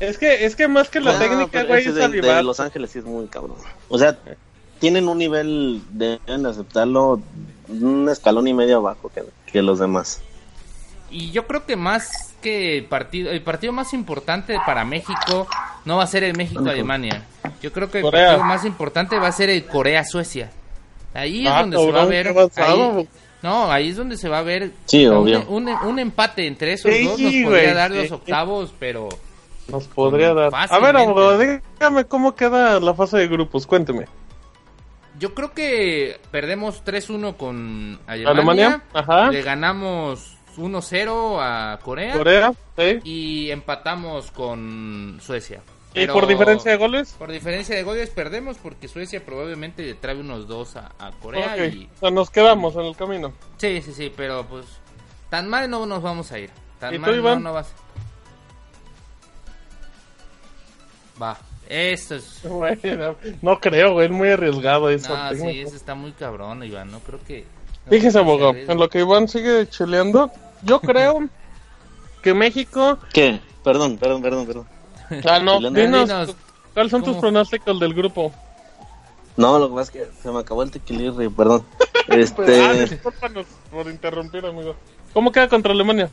Es 0.00 0.18
que, 0.18 0.44
es 0.44 0.56
que 0.56 0.66
más 0.66 0.88
que 0.88 0.98
la 1.00 1.12
No, 1.12 1.18
técnica, 1.18 1.62
güey, 1.64 1.86
es 1.86 1.94
de, 1.94 2.08
de. 2.08 2.42
Los 2.42 2.58
Ángeles 2.58 2.90
sí 2.90 2.98
es 2.98 3.04
muy 3.04 3.26
cabrón. 3.26 3.56
O 3.88 3.98
sea, 3.98 4.18
tienen 4.80 5.06
un 5.08 5.18
nivel, 5.18 5.80
deben 5.90 6.44
aceptarlo, 6.46 7.20
un 7.68 8.08
escalón 8.08 8.48
y 8.48 8.54
medio 8.54 8.78
abajo 8.78 9.10
que, 9.14 9.22
que 9.50 9.62
los 9.62 9.78
demás. 9.78 10.20
Y 11.12 11.30
yo 11.30 11.46
creo 11.46 11.64
que 11.66 11.76
más 11.76 12.34
que 12.42 12.78
el 12.78 12.84
partido, 12.86 13.30
el 13.30 13.42
partido 13.42 13.72
más 13.72 13.92
importante 13.92 14.58
para 14.66 14.84
México 14.84 15.46
no 15.84 15.98
va 15.98 16.04
a 16.04 16.06
ser 16.06 16.24
el 16.24 16.36
México-Alemania. 16.36 17.22
Yo 17.62 17.70
creo 17.72 17.90
que 17.90 17.98
el 17.98 18.02
Corea. 18.02 18.28
partido 18.28 18.44
más 18.46 18.64
importante 18.64 19.18
va 19.18 19.28
a 19.28 19.32
ser 19.32 19.50
el 19.50 19.64
Corea-Suecia. 19.66 20.50
Ahí 21.14 21.46
es 21.46 21.52
Ah, 21.52 21.60
donde 21.60 21.76
se 21.76 21.92
va 21.92 22.02
a 22.02 22.06
ver. 22.06 22.28
ahí- 22.56 23.08
no, 23.42 23.70
ahí 23.70 23.90
es 23.90 23.96
donde 23.96 24.16
se 24.16 24.28
va 24.28 24.38
a 24.38 24.42
ver. 24.42 24.70
Sí, 24.86 25.06
un, 25.06 25.16
obvio. 25.16 25.44
Un, 25.48 25.68
un 25.68 25.98
empate 25.98 26.46
entre 26.46 26.72
esos 26.72 26.92
Sí, 26.92 27.04
dos 27.04 27.20
nos 27.20 27.30
güey, 27.32 27.44
podría 27.44 27.74
dar 27.74 27.90
sí. 27.92 27.98
los 27.98 28.12
octavos, 28.12 28.74
pero 28.78 29.08
Nos 29.68 29.86
podría 29.88 30.32
dar. 30.32 30.50
A 30.54 30.78
ver, 30.78 30.96
abogado, 30.96 31.38
dígame 31.38 32.04
cómo 32.06 32.34
queda 32.34 32.80
la 32.80 32.94
fase 32.94 33.18
de 33.18 33.28
grupos, 33.28 33.66
cuénteme. 33.66 34.06
yo 35.18 35.34
creo 35.34 35.52
que 35.52 36.18
perdemos 36.30 36.82
3-1 36.84 37.36
con 37.36 38.00
Alemania. 38.06 38.30
Alemania, 38.32 38.82
ajá. 38.94 39.30
Le 39.30 39.42
ganamos 39.42 40.31
1-0 40.56 41.38
a 41.40 41.78
Corea. 41.82 42.12
Corea, 42.14 42.52
sí. 42.76 42.98
y 43.04 43.50
empatamos 43.50 44.30
con 44.30 45.18
Suecia. 45.22 45.62
¿Y 45.94 46.06
por 46.06 46.26
diferencia 46.26 46.70
de 46.70 46.78
goles? 46.78 47.14
Por 47.18 47.30
diferencia 47.30 47.76
de 47.76 47.82
goles 47.82 48.08
perdemos 48.10 48.56
porque 48.56 48.88
Suecia 48.88 49.24
probablemente 49.24 49.82
le 49.82 49.92
trae 49.94 50.16
unos 50.16 50.48
dos 50.48 50.76
a, 50.76 50.92
a 50.98 51.10
Corea 51.20 51.52
Ok, 51.54 51.74
y 51.74 51.88
O 51.96 52.00
sea, 52.00 52.10
nos 52.10 52.30
quedamos 52.30 52.74
en 52.76 52.82
el 52.82 52.96
camino. 52.96 53.32
sí, 53.58 53.82
sí, 53.82 53.92
sí, 53.92 54.12
pero 54.16 54.46
pues 54.46 54.64
tan 55.28 55.48
mal 55.48 55.68
no 55.68 55.84
nos 55.84 56.02
vamos 56.02 56.32
a 56.32 56.38
ir. 56.38 56.50
Tan 56.78 56.94
¿Y 56.94 56.96
tú, 56.96 57.02
mal 57.02 57.10
no, 57.10 57.16
Iván? 57.16 57.42
no 57.42 57.52
vas. 57.52 57.74
Va, 61.20 61.36
esto 61.68 62.14
es 62.16 62.42
no, 62.44 63.16
no 63.42 63.60
creo, 63.60 63.92
güey, 63.92 64.06
es 64.06 64.12
muy 64.12 64.30
arriesgado 64.30 64.88
eso. 64.90 65.14
no, 65.16 65.34
sí, 65.34 65.60
eso 65.60 65.76
está 65.76 65.94
muy 65.94 66.12
cabrón, 66.12 66.64
Iván, 66.64 66.90
no 66.90 67.00
creo 67.00 67.20
que 67.22 67.44
no 67.44 67.61
Fíjese, 67.88 68.18
abogado, 68.18 68.54
en 68.54 68.78
lo 68.78 68.88
que 68.88 69.00
Iván 69.00 69.28
sigue 69.28 69.68
cheleando, 69.68 70.30
yo 70.62 70.80
creo 70.80 71.28
que 72.22 72.32
México... 72.34 72.98
¿Qué? 73.12 73.40
Perdón, 73.64 73.98
perdón, 73.98 74.22
perdón, 74.22 74.46
perdón. 74.46 74.66
Ah, 75.28 75.38
no, 75.40 75.58
dinos, 75.58 76.08
Dinos, 76.08 76.36
¿cuáles 76.72 76.90
son 76.90 77.02
tus 77.02 77.16
pronósticos 77.18 77.78
del 77.78 77.92
grupo? 77.92 78.32
No, 79.36 79.58
lo 79.58 79.68
que 79.68 79.74
pasa 79.74 79.82
es 79.82 79.90
que 79.90 80.22
se 80.22 80.30
me 80.30 80.38
acabó 80.40 80.62
el 80.62 80.70
tequilirri, 80.70 81.28
perdón. 81.28 81.64
Pues, 82.06 82.34
ah, 82.38 82.42
Este, 82.42 82.86
discúlpanos 82.86 83.46
por 83.70 83.86
interrumpir, 83.88 84.46
amigo. 84.46 84.74
¿Cómo 85.12 85.30
queda 85.32 85.48
contra 85.48 85.72
Alemania? 85.72 86.08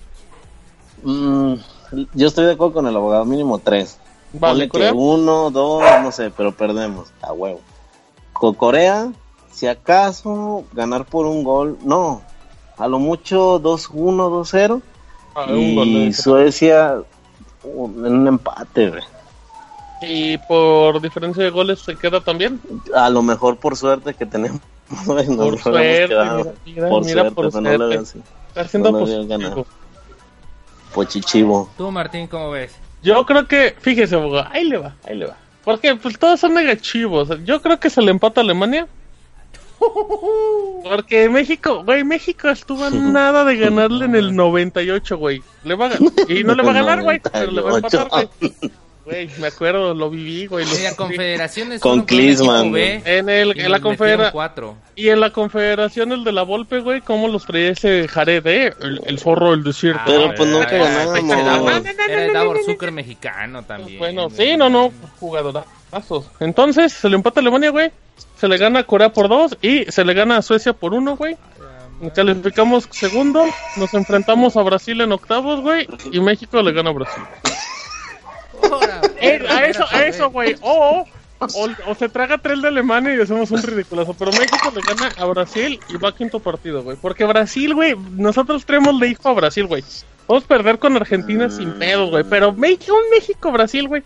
mm, 1.04 1.54
yo 2.14 2.28
estoy 2.28 2.46
de 2.46 2.54
acuerdo 2.54 2.74
con 2.74 2.88
el 2.88 2.96
abogado, 2.96 3.24
mínimo 3.26 3.58
tres. 3.60 3.98
Vale, 4.34 4.54
Ponle 4.54 4.70
Corea. 4.70 4.92
que 4.92 4.98
uno, 4.98 5.50
dos, 5.50 5.84
no 6.04 6.12
sé, 6.12 6.30
pero 6.36 6.52
perdemos, 6.52 7.10
a 7.22 7.32
huevo. 7.34 7.62
Con 8.34 8.54
Corea, 8.54 9.12
si 9.60 9.68
acaso, 9.68 10.64
ganar 10.72 11.04
por 11.06 11.26
un 11.26 11.44
gol, 11.44 11.78
no, 11.84 12.22
a 12.78 12.88
lo 12.88 12.98
mucho 13.00 13.60
2-1, 13.60 14.30
2-0. 14.30 14.82
Ah, 15.36 15.52
Y. 15.52 16.14
Suecia, 16.14 17.02
un- 17.64 18.06
en 18.06 18.14
un 18.14 18.28
empate, 18.28 18.90
güey. 18.90 19.04
Y 20.02 20.38
por 20.38 21.02
diferencia 21.02 21.44
de 21.44 21.50
goles 21.50 21.80
se 21.80 21.96
queda 21.98 22.22
también. 22.22 22.62
A 22.96 23.10
lo 23.10 23.22
mejor 23.22 23.58
por 23.58 23.76
suerte 23.76 24.14
que 24.14 24.26
tenemos. 24.26 24.62
Por 24.90 25.60
suerte, 25.60 26.08
quedado. 26.08 26.54
mira, 26.66 26.90
por 26.90 27.06
mira, 27.06 27.22
suerte, 27.22 27.36
por 27.36 27.62
no 27.62 27.78
veo 27.78 28.02
así. 28.02 28.20
Está 28.48 28.68
siendo 28.68 28.92
No 28.92 29.00
positivo. 29.02 29.66
Pochichivo. 30.94 31.70
Tú, 31.78 31.92
Martín, 31.92 32.26
¿cómo 32.28 32.50
ves? 32.52 32.72
Yo 33.04 33.24
creo 33.26 33.48
que, 33.48 33.76
fíjese, 33.80 34.16
abogado, 34.16 34.48
ahí 34.52 34.64
le 34.64 34.78
va, 34.80 34.96
ahí 35.06 35.16
le 35.16 35.28
va. 35.28 35.38
Porque 35.64 35.96
pues 35.96 36.18
todos 36.18 36.40
son 36.40 36.56
negativos. 36.56 37.30
Yo 37.46 37.62
creo 37.62 37.80
que 37.80 37.90
se 37.92 38.02
le 38.02 38.10
empata 38.12 38.42
a 38.42 38.44
Alemania. 38.44 38.88
Porque 40.84 41.30
México, 41.30 41.84
güey, 41.84 42.04
México 42.04 42.50
estuvo 42.50 42.84
a 42.86 42.90
nada 42.90 43.44
de 43.46 43.58
ganarle 43.58 44.06
en 44.06 44.16
el 44.16 44.36
98, 44.36 45.18
güey. 45.18 45.42
Le 45.64 45.76
va 45.76 45.88
a 45.88 45.92
y 46.28 46.44
no 46.44 46.56
le 46.56 46.64
va 46.64 46.72
a 46.72 46.74
ganar, 46.74 47.02
güey, 47.04 47.20
pero 47.20 47.52
le 47.52 47.62
va 47.62 47.72
a 47.72 47.76
empatar, 47.76 48.08
güey. 48.10 48.30
Güey, 49.06 49.28
me 49.40 49.48
acuerdo, 49.48 49.96
lo 49.96 50.12
viví, 50.12 50.46
güey. 50.46 50.66
lo 50.66 50.72
Con 50.96 52.06
B 52.72 53.02
En 53.06 53.28
el, 53.28 53.60
en 53.60 53.72
la 53.72 53.80
confederación 53.80 54.32
cuatro. 54.32 54.78
y 54.96 55.10
en 55.10 55.20
la 55.20 55.32
confederación 55.32 56.12
el 56.12 56.24
de 56.24 56.32
la 56.32 56.44
Volpe, 56.44 56.80
güey, 56.80 57.02
cómo 57.02 57.28
los 57.28 57.44
traía 57.46 57.72
ese 57.72 58.08
Jared, 58.08 58.46
eh? 58.46 58.72
El, 58.80 59.02
el 59.08 59.18
forro 59.18 59.50
del 59.50 59.64
desierto. 59.64 60.04
Pero, 60.06 60.36
pues, 60.36 60.48
nunca 60.48 60.70
ganamos. 60.78 61.18
Era 61.18 61.40
el 61.40 61.46
Davor- 61.46 61.64
No, 61.64 61.80
no, 61.80 61.82
no, 61.82 62.04
Era 62.14 62.22
el 62.26 62.28
no, 62.28 62.40
Davor 62.40 62.56
no, 62.58 62.62
no, 62.62 62.72
Zucker 62.72 62.92
mexicano 62.92 63.64
también. 63.64 63.98
Bueno, 63.98 64.30
sí, 64.30 64.56
no, 64.56 64.70
no, 64.70 64.92
jugadorazos. 65.20 66.30
Entonces, 66.40 66.94
se 66.94 67.10
le 67.10 67.16
empata 67.16 67.40
a 67.40 67.42
Alemania, 67.42 67.72
güey. 67.72 67.92
Se 68.40 68.48
le 68.48 68.58
gana 68.58 68.80
a 68.80 68.84
Corea 68.84 69.12
por 69.12 69.28
dos 69.28 69.58
y 69.62 69.86
se 69.92 70.06
le 70.06 70.14
gana 70.14 70.38
a 70.38 70.42
Suecia 70.42 70.74
por 70.74 70.94
uno, 70.94 71.18
güey. 71.18 71.36
Calificamos 72.16 72.88
segundo, 72.92 73.46
nos 73.76 73.94
enfrentamos 73.94 74.56
a 74.56 74.62
Brasil 74.62 75.02
en 75.02 75.12
octavos, 75.12 75.60
güey, 75.60 75.86
y 76.14 76.22
México 76.22 76.62
le 76.62 76.72
gana 76.72 76.92
a 76.92 76.94
Brasil. 76.94 77.24
Eh, 79.20 79.46
a 79.50 79.66
eso, 79.66 79.86
a 79.92 80.06
eso, 80.06 80.30
güey. 80.30 80.56
O, 80.62 81.06
o, 81.40 81.68
o 81.88 81.96
se 81.96 82.08
traga 82.08 82.38
tres 82.38 82.62
de 82.62 82.70
Alemania 82.70 83.16
y 83.16 83.22
hacemos 83.22 83.52
un 83.52 83.62
ridiculazo. 83.62 84.14
Pero 84.14 84.32
México 84.32 84.72
le 84.74 84.82
gana 84.82 85.12
a 85.18 85.26
Brasil 85.26 85.80
y 85.90 85.98
va 85.98 86.10
a 86.10 86.16
quinto 86.16 86.40
partido, 86.40 86.84
güey. 86.84 86.96
Porque 87.02 87.26
Brasil, 87.26 87.74
güey, 87.76 87.96
nosotros 88.14 88.66
traemos 88.66 88.98
de 89.00 89.10
hijo 89.10 89.28
a 89.28 89.34
Brasil, 89.34 89.66
güey. 89.66 89.84
Vamos 90.28 90.46
a 90.46 90.48
perder 90.48 90.80
con 90.80 90.96
Argentina 90.96 91.50
sin 91.50 91.74
pedo, 91.74 92.08
güey. 92.08 92.24
Pero 92.24 92.54
México, 92.54 92.96
un 92.96 93.10
México-Brasil, 93.12 93.88
güey. 93.90 94.04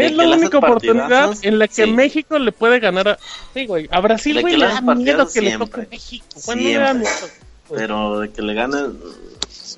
¿De 0.00 0.06
Es 0.06 0.12
la 0.16 0.28
única 0.36 0.58
oportunidad 0.58 1.32
en 1.42 1.58
la 1.58 1.68
que 1.68 1.84
Sí. 1.84 1.90
México 1.90 2.38
le 2.38 2.52
puede 2.52 2.80
ganar 2.80 3.08
a. 3.08 3.18
Sí, 3.54 3.66
güey. 3.66 3.88
A 3.90 4.00
Brasil, 4.00 4.40
güey, 4.40 4.56
le 4.56 4.66
da 4.66 4.80
miedo 4.82 5.26
que 5.32 5.40
le 5.40 5.56
toque 5.58 5.86
México. 5.90 6.26
Bueno, 6.46 6.62
no 6.62 6.68
le 6.68 6.74
da 6.78 6.86
Siempre. 6.92 7.10
miedo. 7.10 7.28
Pero 7.74 8.20
de 8.20 8.30
que 8.30 8.42
le 8.42 8.54
ganen. 8.54 8.98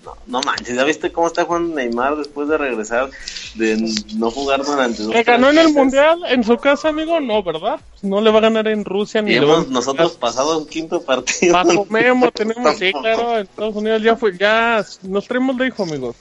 No, 0.05 0.15
no 0.27 0.41
manches, 0.43 0.77
¿ya 0.77 0.85
viste 0.85 1.11
cómo 1.11 1.27
está 1.27 1.45
jugando 1.45 1.75
Neymar 1.75 2.17
después 2.17 2.49
de 2.49 2.57
regresar 2.57 3.11
de 3.57 3.93
no 4.15 4.31
jugar 4.31 4.65
durante 4.65 5.03
dos 5.03 5.13
¿Que 5.13 5.23
ganó 5.25 5.51
en 5.51 5.59
el 5.59 5.73
mundial 5.73 6.21
en 6.29 6.45
su 6.45 6.57
casa, 6.57 6.89
amigo? 6.91 7.19
No, 7.21 7.43
¿verdad? 7.43 7.81
No 8.03 8.21
le 8.21 8.31
va 8.31 8.39
a 8.39 8.43
ganar 8.43 8.69
en 8.69 8.85
Rusia 8.85 9.23
ni 9.23 9.35
a- 9.35 9.39
hemos 9.39 9.69
nosotros 9.69 10.13
pasado 10.13 10.59
un 10.59 10.67
quinto 10.67 11.03
partido. 11.03 11.53
Bajo 11.55 11.85
Memo 11.91 12.31
tenemos, 12.31 12.77
sí, 12.79 12.93
claro, 13.03 13.37
en 13.39 13.43
Estados 13.43 13.75
Unidos 13.75 14.03
ya 14.03 14.15
fue, 14.17 14.37
ya 14.39 14.85
nos 15.03 15.27
traemos 15.27 15.57
de 15.59 15.67
hijo, 15.67 15.83
amigos. 15.83 16.17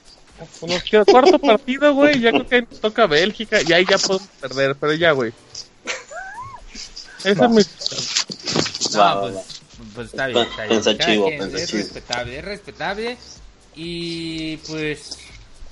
Nos 0.67 0.83
queda 0.83 1.05
cuarto 1.05 1.39
partido, 1.39 1.93
güey, 1.93 2.19
ya 2.19 2.31
creo 2.31 2.47
que 2.47 2.61
nos 2.61 2.79
toca 2.79 3.07
Bélgica 3.07 3.59
y 3.65 3.73
ahí 3.73 3.85
ya 3.89 3.97
podemos 3.97 4.27
perder, 4.39 4.75
pero 4.75 4.93
ya, 4.93 5.11
güey. 5.11 5.33
Ese 7.23 7.31
es 7.31 7.49
mi... 7.49 7.61
No, 8.95 9.21
pues, 9.21 9.35
va. 9.35 9.41
pues 9.95 10.07
está 10.07 10.27
bien, 10.27 10.45
está 10.45 10.65
bien. 10.65 10.83
Pensativo, 10.83 11.25
Cada 11.25 11.37
quien, 11.37 11.55
Es 11.57 11.71
respetable, 11.71 12.39
es 12.39 12.45
respetable. 12.45 13.17
Y 13.75 14.57
pues 14.57 15.17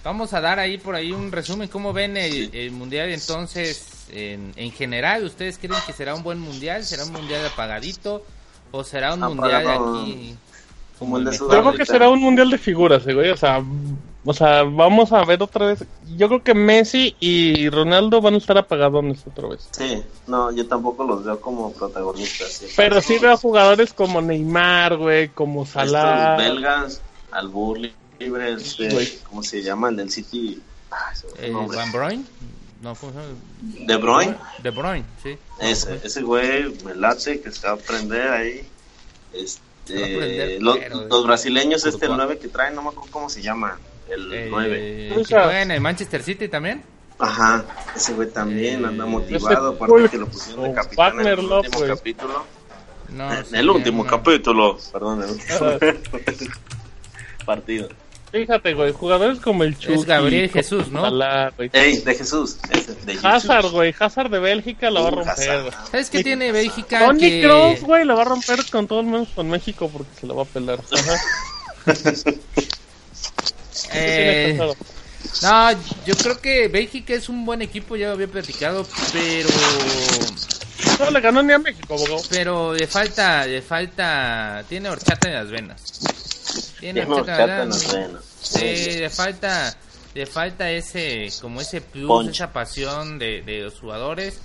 vamos 0.03 0.33
a 0.33 0.41
dar 0.41 0.59
ahí 0.59 0.77
por 0.77 0.95
ahí 0.95 1.11
un 1.11 1.31
resumen. 1.31 1.67
¿Cómo 1.69 1.93
ven 1.93 2.17
el, 2.17 2.53
el 2.53 2.71
mundial 2.71 3.09
entonces 3.09 3.85
en, 4.11 4.53
en 4.55 4.71
general? 4.71 5.23
¿Ustedes 5.23 5.57
creen 5.57 5.73
que 5.85 5.93
será 5.93 6.15
un 6.15 6.23
buen 6.23 6.39
mundial? 6.39 6.83
¿Será 6.83 7.05
un 7.05 7.13
mundial 7.13 7.45
apagadito? 7.45 8.25
¿O 8.71 8.83
será 8.83 9.13
un 9.13 9.21
mundial 9.21 9.55
Apagado. 9.55 10.01
aquí? 10.01 10.35
Como 10.99 11.17
el 11.17 11.25
de 11.25 11.37
creo 11.37 11.73
que 11.73 11.85
será 11.85 12.09
un 12.09 12.21
mundial 12.21 12.49
de 12.49 12.57
figuras, 12.57 13.05
eh, 13.07 13.13
güey, 13.13 13.29
o 13.29 13.37
sea, 13.37 13.61
o 14.25 14.33
sea, 14.33 14.63
vamos 14.63 15.11
a 15.13 15.23
ver 15.23 15.41
otra 15.43 15.67
vez. 15.67 15.85
Yo 16.17 16.27
creo 16.27 16.43
que 16.43 16.53
Messi 16.53 17.15
y 17.19 17.69
Ronaldo 17.69 18.19
van 18.21 18.33
a 18.33 18.37
estar 18.37 18.57
apagadones 18.57 19.25
otra 19.27 19.47
vez. 19.47 19.67
Sí, 19.71 20.01
no, 20.27 20.51
yo 20.51 20.67
tampoco 20.67 21.03
los 21.03 21.23
veo 21.23 21.39
como 21.39 21.71
protagonistas. 21.73 22.49
¿sí? 22.53 22.65
Pero 22.75 23.01
sí 23.01 23.17
veo 23.19 23.37
jugadores 23.37 23.93
como 23.93 24.21
Neymar, 24.21 24.97
güey, 24.97 25.29
como 25.29 25.65
Salah. 25.65 26.33
Estos 26.37 26.45
belgas, 26.55 27.01
Albur 27.31 27.79
libre, 28.19 28.53
este, 28.53 28.89
güey. 28.89 29.09
¿cómo 29.29 29.43
se 29.43 29.61
llama? 29.61 29.89
El 29.89 29.97
del 29.97 30.11
City. 30.11 30.61
Ah, 30.91 31.11
Eh. 31.39 31.51
Van 31.51 31.91
Bruyne. 31.91 32.23
No, 32.81 32.93
¿cómo 32.95 33.11
se 33.13 33.19
llama? 33.19 33.85
De 33.87 33.97
Bruyne. 33.97 34.37
De 34.63 34.69
Bruyne, 34.69 35.05
sí. 35.23 35.37
Ese, 35.59 35.99
ese 36.03 36.21
güey 36.21 36.73
me 36.83 36.93
late 36.95 37.41
que 37.41 37.51
se 37.51 37.65
va 37.67 37.73
a 37.73 37.75
aprender 37.75 38.29
ahí. 38.31 38.67
Este, 39.33 40.15
aprender, 40.15 40.61
los, 40.61 40.77
pero- 40.77 41.01
los 41.07 41.25
brasileños, 41.25 41.85
este 41.85 42.07
Courtois. 42.07 42.17
9 42.27 42.39
que 42.39 42.47
traen, 42.47 42.75
no 42.75 42.81
me 42.83 42.89
acuerdo 42.89 43.11
cómo 43.11 43.29
se 43.29 43.41
llama. 43.41 43.77
El 44.09 44.33
Eh, 44.33 44.47
9. 44.49 45.13
que 45.17 45.23
juega 45.25 45.61
en 45.61 45.71
el 45.71 45.81
Manchester 45.81 46.21
City 46.23 46.47
también. 46.47 46.83
Ajá, 47.17 47.63
ese 47.95 48.13
güey 48.13 48.29
también 48.29 48.83
Eh, 48.83 48.87
anda 48.87 49.05
motivado. 49.05 49.69
Aparte 49.69 50.09
que 50.09 50.17
lo 50.17 50.27
pusieron 50.27 50.65
de 50.65 50.73
capitán 50.73 51.19
en 51.21 51.27
el 51.27 51.39
último 51.39 51.77
güey. 51.77 51.89
capítulo. 51.89 52.45
No, 53.09 53.33
en 53.33 53.45
se 53.45 53.59
el 53.59 53.69
último 53.69 54.03
llama- 54.03 54.17
capítulo, 54.17 54.77
perdón, 54.91 55.23
el 55.23 55.29
último 55.29 56.49
partido. 57.45 57.89
Fíjate, 58.31 58.73
güey, 58.73 58.91
jugadores 58.91 59.39
como 59.39 59.63
el 59.63 59.77
Chucky. 59.77 60.03
Gabriel 60.03 60.49
como 60.49 60.61
Jesús, 60.61 60.89
¿no? 60.91 61.05
Ey, 61.71 61.97
de 62.01 62.15
Jesús, 62.15 62.57
de 62.61 62.79
Jesús. 63.13 63.23
Hazard, 63.23 63.69
güey, 63.71 63.95
Hazard 63.97 64.29
de 64.29 64.39
Bélgica 64.39 64.89
la 64.91 64.99
va 65.01 65.07
a 65.07 65.11
Uh, 65.11 65.15
romper, 65.15 65.61
güey. 65.61 65.73
¿Sabes 65.89 66.09
qué 66.09 66.21
tiene 66.21 66.51
Bélgica? 66.51 66.99
Tony 67.05 67.19
que... 67.21 67.41
Kroos, 67.43 67.79
güey, 67.81 68.03
la 68.03 68.15
va 68.15 68.23
a 68.23 68.25
romper 68.25 68.59
con 68.69 68.87
todo 68.87 69.03
menos 69.03 69.29
con 69.29 69.47
México 69.49 69.89
porque 69.93 70.09
se 70.19 70.27
la 70.27 70.33
va 70.33 70.41
a 70.41 70.45
pelar. 70.45 70.79
Ajá. 70.91 71.15
Eh, 73.93 74.59
no, 75.41 75.71
yo 76.05 76.15
creo 76.15 76.39
que 76.39 76.67
Bélgica 76.67 77.13
es 77.13 77.29
un 77.29 77.45
buen 77.45 77.61
equipo, 77.61 77.95
ya 77.95 78.07
lo 78.07 78.13
había 78.13 78.27
platicado, 78.27 78.87
pero 79.11 79.49
No 80.99 81.11
le 81.11 81.21
ganó 81.21 81.43
ni 81.43 81.53
a 81.53 81.59
México, 81.59 81.95
pero 82.29 82.73
le 82.73 82.87
falta, 82.87 83.45
le 83.45 83.61
falta, 83.61 84.63
tiene 84.69 84.89
horchata 84.89 85.27
en 85.27 85.33
las 85.33 85.49
venas. 85.49 85.81
Tiene 86.79 87.01
Tiene 87.01 87.13
horchata, 87.13 87.43
horchata 87.43 87.63
en 87.63 87.69
las 87.69 87.93
venas. 87.93 88.23
Sí, 88.41 88.99
le 88.99 89.09
falta, 89.09 89.77
le 90.13 90.25
falta 90.25 90.71
ese, 90.71 91.29
como 91.41 91.61
ese 91.61 91.81
plus, 91.81 92.27
esa 92.27 92.53
pasión 92.53 93.19
de, 93.19 93.41
de 93.41 93.61
los 93.61 93.79
jugadores. 93.79 94.39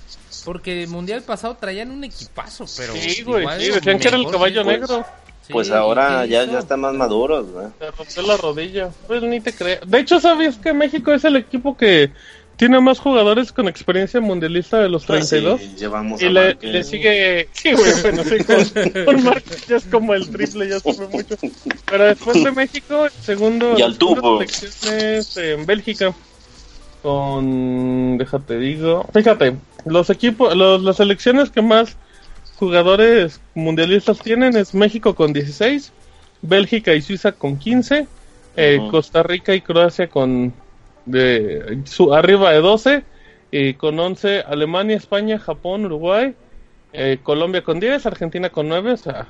Porque 0.44 0.82
el 0.82 0.88
mundial 0.88 1.22
pasado 1.22 1.56
traían 1.56 1.90
un 1.90 2.04
equipazo, 2.04 2.64
pero 2.76 2.94
Sí, 2.94 3.22
güey, 3.22 3.46
sí, 3.60 3.70
decían 3.70 3.98
que 3.98 4.08
era 4.08 4.16
el 4.16 4.30
caballo 4.30 4.64
negro. 4.64 5.04
Sí, 5.50 5.52
Pues 5.52 5.68
¿y 5.68 5.72
ahora 5.72 6.24
ya, 6.26 6.44
ya 6.44 6.60
están 6.60 6.80
más 6.80 6.94
maduros, 6.94 7.50
güey. 7.50 7.66
Se 7.78 7.90
rompió 7.90 8.22
la 8.22 8.36
rodilla. 8.36 8.90
Pues 9.06 9.22
ni 9.22 9.40
te 9.40 9.52
creo. 9.52 9.80
De 9.84 9.98
hecho, 9.98 10.20
¿sabías 10.20 10.56
que 10.56 10.72
México 10.72 11.12
es 11.12 11.24
el 11.24 11.36
equipo 11.36 11.76
que 11.76 12.12
tiene 12.56 12.78
más 12.78 12.98
jugadores 12.98 13.52
con 13.52 13.68
experiencia 13.68 14.20
mundialista 14.20 14.78
de 14.78 14.88
los 14.90 15.06
32? 15.06 15.58
Pues 15.58 15.70
Sí, 15.70 15.76
llevamos 15.78 16.20
Y 16.20 16.26
a 16.26 16.30
le, 16.30 16.54
le 16.60 16.84
sigue. 16.84 17.48
Sí, 17.52 17.72
güey, 17.72 17.92
bueno, 18.02 18.22
sí, 18.22 18.36
con, 18.44 19.04
con 19.06 19.34
ya 19.66 19.76
es 19.76 19.84
como 19.86 20.14
el 20.14 20.30
triple, 20.30 20.68
ya 20.68 20.78
sube 20.78 21.08
mucho. 21.08 21.36
Pero 21.90 22.04
después 22.04 22.44
de 22.44 22.52
México, 22.52 23.06
el 23.06 23.10
segundo. 23.10 23.78
Y 23.78 23.82
al 23.82 23.96
tubo. 23.96 24.42
es 24.42 25.36
en 25.36 25.66
Bélgica. 25.66 26.14
Con. 27.02 28.18
Déjate, 28.18 28.58
digo. 28.58 29.06
Fíjate, 29.14 29.56
los 29.86 30.10
equipos, 30.10 30.54
los, 30.54 30.82
las 30.82 30.96
selecciones 30.96 31.50
que 31.50 31.62
más 31.62 31.96
jugadores 32.60 33.42
mundialistas 33.54 34.20
tienen 34.22 34.56
es 34.56 34.74
México 34.74 35.14
con 35.16 35.32
16, 35.32 35.92
Bélgica 36.42 36.94
y 36.94 37.02
Suiza 37.02 37.32
con 37.32 37.58
15, 37.58 38.08
eh, 38.54 38.76
Ujú. 38.78 38.90
Costa 38.90 39.22
Rica 39.22 39.54
y 39.54 39.62
Croacia 39.62 40.08
con 40.08 40.54
de, 41.06 41.82
su, 41.86 42.14
arriba 42.14 42.52
de 42.52 42.60
12, 42.60 43.04
y 43.50 43.74
con 43.74 43.98
11 43.98 44.40
Alemania, 44.40 44.96
España, 44.96 45.38
Japón, 45.38 45.86
Uruguay, 45.86 46.36
eh, 46.92 47.18
Colombia 47.22 47.64
con 47.64 47.80
10, 47.80 48.06
Argentina 48.06 48.50
con 48.50 48.68
9, 48.68 48.92
o 48.92 48.96
sea, 48.96 49.28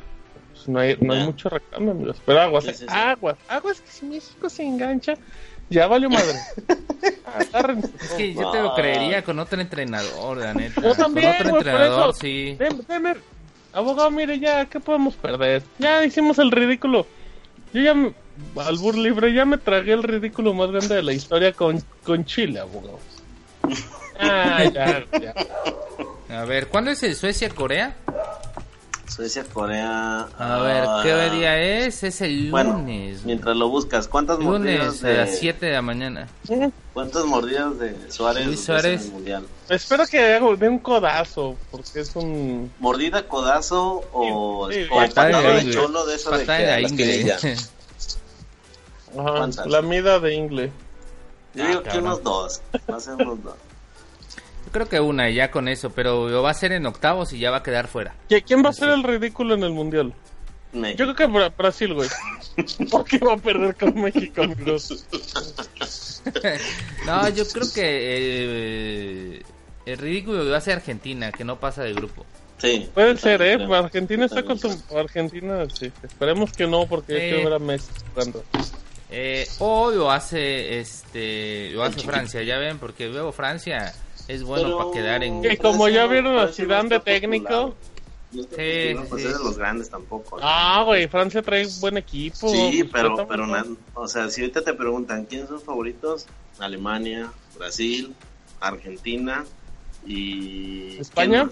pues 0.48 0.68
no 0.68 0.80
hay, 0.80 0.96
no 1.00 1.14
hay 1.14 1.20
mucho 1.20 1.48
recambio, 1.48 1.92
amigos. 1.92 2.20
Pero 2.26 2.40
aguas, 2.40 2.64
Sí, 2.64 2.74
sí, 2.74 2.88
sí. 2.88 2.96
aguas, 2.96 3.38
aguas 3.48 3.80
que 3.80 3.92
si 3.92 4.06
México 4.06 4.50
se 4.50 4.64
engancha, 4.64 5.14
ya 5.70 5.86
valió 5.86 6.10
madre. 6.10 6.38
Es 8.00 8.10
que 8.16 8.34
yo 8.34 8.50
te 8.50 8.60
lo 8.60 8.74
creería 8.74 9.22
con 9.22 9.38
otro 9.38 9.60
entrenador, 9.60 10.36
la 10.38 10.52
neta. 10.52 10.80
Yo 10.82 10.94
también, 10.94 11.32
con 11.38 11.46
otro 11.46 11.56
entrenador, 11.58 12.10
eso. 12.10 12.20
sí. 12.20 12.56
Dem- 12.58 12.84
Demer, 12.86 13.20
abogado, 13.72 14.10
mire 14.10 14.38
ya, 14.38 14.66
¿qué 14.66 14.80
podemos 14.80 15.14
perder? 15.14 15.62
Ya 15.78 16.04
hicimos 16.04 16.38
el 16.38 16.50
ridículo. 16.50 17.06
Yo 17.72 17.82
ya, 17.82 17.94
me- 17.94 18.12
al 18.56 18.76
bur 18.78 18.96
libre, 18.98 19.32
ya 19.32 19.44
me 19.44 19.58
tragué 19.58 19.92
el 19.92 20.02
ridículo 20.02 20.52
más 20.54 20.70
grande 20.70 20.96
de 20.96 21.02
la 21.02 21.12
historia 21.12 21.52
con, 21.52 21.82
con 22.04 22.24
Chile, 22.24 22.60
abogado. 22.60 22.98
Ah, 24.22 24.64
ya, 24.64 25.02
ya. 25.18 25.34
A 26.40 26.44
ver, 26.44 26.66
¿cuándo 26.68 26.90
es 26.90 27.02
el 27.04 27.16
Suecia-Corea? 27.16 27.96
Suecia, 29.14 29.44
Corea. 29.52 30.28
A 30.38 30.58
ver, 30.62 30.84
ah, 30.86 31.00
¿qué 31.02 31.30
día 31.30 31.58
es? 31.58 32.02
Es 32.04 32.20
el 32.20 32.50
Bueno, 32.50 32.74
lunes. 32.74 33.24
mientras 33.24 33.56
lo 33.56 33.68
buscas, 33.68 34.06
¿cuántas 34.08 34.38
mordidas 34.38 34.86
lunes 34.86 35.04
a 35.04 35.08
de, 35.08 35.16
las 35.16 35.38
7 35.38 35.66
de 35.66 35.72
la 35.72 35.82
mañana. 35.82 36.28
¿Cuántas 36.94 37.24
mordidas 37.24 37.78
de 37.78 38.10
Suárez, 38.10 38.46
Luis 38.46 38.60
Suárez. 38.64 39.00
en 39.02 39.06
el 39.08 39.12
mundial? 39.12 39.46
Espero 39.68 40.06
que 40.06 40.20
haga 40.34 40.54
de 40.56 40.68
un 40.68 40.78
codazo, 40.78 41.56
porque 41.70 42.00
es 42.00 42.14
un... 42.14 42.72
¿Mordida, 42.78 43.26
codazo 43.26 44.02
o, 44.12 44.68
Sí, 44.70 44.86
o 44.90 44.94
patada 44.96 45.30
patada 45.32 45.40
de 45.42 45.48
de 45.54 45.60
ingle. 45.62 45.74
cholo 45.74 46.06
de 46.06 46.14
eso 46.14 46.30
de 46.30 46.38
que 46.38 46.44
Patada 46.44 46.58
de 46.60 46.72
a 46.72 46.76
que 46.76 46.82
ingle. 46.82 47.24
ya? 47.24 47.36
Ajá, 49.20 49.48
la 49.66 49.82
mida 49.82 50.20
de 50.20 50.34
Ingle. 50.34 50.72
Yo 51.54 51.64
Ah, 51.64 51.68
digo 51.68 51.82
que 51.82 51.98
unos 51.98 52.22
dos. 52.22 52.60
Va 52.88 52.96
a 52.96 53.00
ser 53.00 53.14
unos 53.14 53.42
dos. 53.42 53.54
Creo 54.72 54.88
que 54.88 55.00
una 55.00 55.28
y 55.30 55.34
ya 55.34 55.50
con 55.50 55.68
eso, 55.68 55.90
pero 55.90 56.28
lo 56.28 56.42
va 56.42 56.48
a 56.48 56.52
hacer 56.52 56.72
en 56.72 56.86
octavos 56.86 57.32
y 57.32 57.38
ya 57.38 57.50
va 57.50 57.58
a 57.58 57.62
quedar 57.62 57.88
fuera. 57.88 58.14
¿Qui- 58.28 58.44
¿Quién 58.46 58.64
va 58.64 58.70
a 58.70 58.72
ser 58.72 58.90
el 58.90 59.02
ridículo 59.02 59.54
en 59.54 59.64
el 59.64 59.70
mundial? 59.72 60.12
México. 60.72 60.98
Yo 60.98 61.14
creo 61.14 61.16
que 61.16 61.34
Bra- 61.34 61.52
Brasil, 61.56 61.92
güey. 61.94 62.08
Porque 62.90 63.18
va 63.18 63.34
a 63.34 63.36
perder 63.36 63.74
con 63.74 64.00
México, 64.00 64.42
amigos. 64.42 65.04
no, 67.06 67.28
yo 67.30 67.44
creo 67.48 67.66
que 67.74 67.82
eh, 69.38 69.42
el 69.86 69.98
ridículo 69.98 70.44
lo 70.44 70.54
hace 70.54 70.72
Argentina, 70.72 71.32
que 71.32 71.44
no 71.44 71.58
pasa 71.58 71.82
de 71.82 71.92
grupo. 71.92 72.24
Sí. 72.58 72.88
Puede 72.92 73.16
ser, 73.16 73.40
¿eh? 73.42 73.56
creo. 73.56 73.74
Argentina 73.74 74.26
está 74.26 74.44
con 74.44 74.58
su... 74.58 74.68
Argentina, 74.96 75.64
sí. 75.72 75.90
Esperemos 76.02 76.52
que 76.52 76.66
no, 76.66 76.86
porque 76.86 77.14
hay 77.14 77.30
Sí. 77.30 77.36
que 77.38 77.44
ver 77.44 77.54
a 77.54 77.58
Messi. 77.58 77.88
Eh, 79.12 79.46
o 79.58 79.90
lo 79.90 80.10
hace 80.10 80.78
este 80.78 81.70
lo 81.72 81.82
hace. 81.82 82.00
Francia, 82.00 82.42
ya 82.42 82.58
ven, 82.58 82.78
porque 82.78 83.08
luego 83.08 83.32
Francia 83.32 83.92
es 84.32 84.42
bueno 84.44 84.64
Pero- 84.64 84.78
para 84.78 84.90
quedar 84.92 85.24
en... 85.24 85.44
Y 85.44 85.56
como 85.56 85.88
ya 85.88 86.06
vieron 86.06 86.38
a 86.38 86.46
no 86.46 86.52
Zidane 86.52 86.88
de 86.88 87.00
técnico. 87.00 87.74
No 88.32 88.42
está 88.42 88.56
Sí, 88.56 88.62
sí, 88.62 88.94
para 88.94 89.06
sí. 89.08 89.22
ser 89.28 89.32
de 89.38 89.44
los 89.44 89.58
grandes 89.58 89.90
tampoco. 89.90 90.36
¿no? 90.38 90.42
Ah, 90.46 90.82
güey, 90.86 91.08
Francia 91.08 91.42
trae 91.42 91.66
buen 91.80 91.96
equipo. 91.96 92.48
Sí, 92.48 92.84
Pues, 92.84 92.90
pero, 92.92 93.26
pero 93.26 93.46
na- 93.46 93.66
o 93.94 94.06
sea, 94.06 94.28
si 94.30 94.42
ahorita 94.42 94.62
te 94.62 94.72
preguntan 94.74 95.24
quiénes 95.24 95.48
son 95.48 95.58
sus 95.58 95.66
favoritos, 95.66 96.26
Alemania, 96.60 97.32
Brasil, 97.58 98.14
Argentina 98.60 99.44
y 100.06 100.96
¿España? 100.98 101.48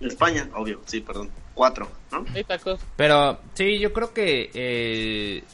España, 0.00 0.48
obvio, 0.54 0.80
sí, 0.84 1.00
perdón, 1.00 1.30
cuatro, 1.54 1.88
¿no? 2.10 2.24
Hay 2.34 2.44
tacos. 2.44 2.80
Pero 2.96 3.38
sí, 3.54 3.78
yo 3.78 3.92
creo 3.92 4.12
que 4.12 4.50
eh, 4.52 5.44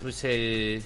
pues 0.00 0.20
eh, 0.24 0.82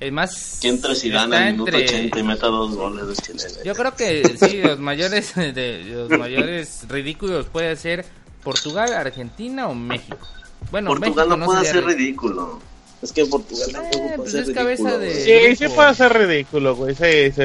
el 0.00 0.12
más 0.12 0.58
Que 0.60 0.68
entre 0.68 0.94
Zidane 0.94 1.36
al 1.36 1.52
minuto 1.52 1.70
entre- 1.70 1.84
80 1.84 2.18
y 2.18 2.22
meta 2.22 2.46
dos 2.46 2.74
goles 2.74 3.06
de. 3.06 3.64
Yo 3.64 3.74
creo 3.74 3.94
que 3.94 4.36
sí, 4.40 4.62
los 4.62 4.78
mayores 4.78 5.34
de 5.36 5.84
los 5.84 6.18
mayores 6.18 6.86
ridículos 6.88 7.46
puede 7.46 7.76
ser 7.76 8.04
Portugal, 8.42 8.92
Argentina 8.94 9.68
o 9.68 9.74
México. 9.74 10.26
Bueno, 10.70 10.88
Portugal 10.90 11.28
México 11.28 11.36
no 11.36 11.46
puede 11.46 11.64
ser 11.66 11.84
ri- 11.84 11.94
ridículo. 11.94 12.60
Es 13.02 13.12
que 13.12 13.24
Portugal 13.26 13.68
tampoco 13.72 13.96
Eh, 13.96 14.00
puede 14.00 14.16
pues 14.18 14.30
ser 14.32 14.42
es 14.42 14.50
cabeza 14.50 14.82
ridículo, 14.82 14.98
de-. 14.98 15.54
Sí, 15.54 15.56
sí 15.56 15.68
puede 15.74 15.94
ser 15.94 16.12
ridículo, 16.18 16.76
güey. 16.76 16.94
Sí, 16.94 17.32
sí. 17.34 17.42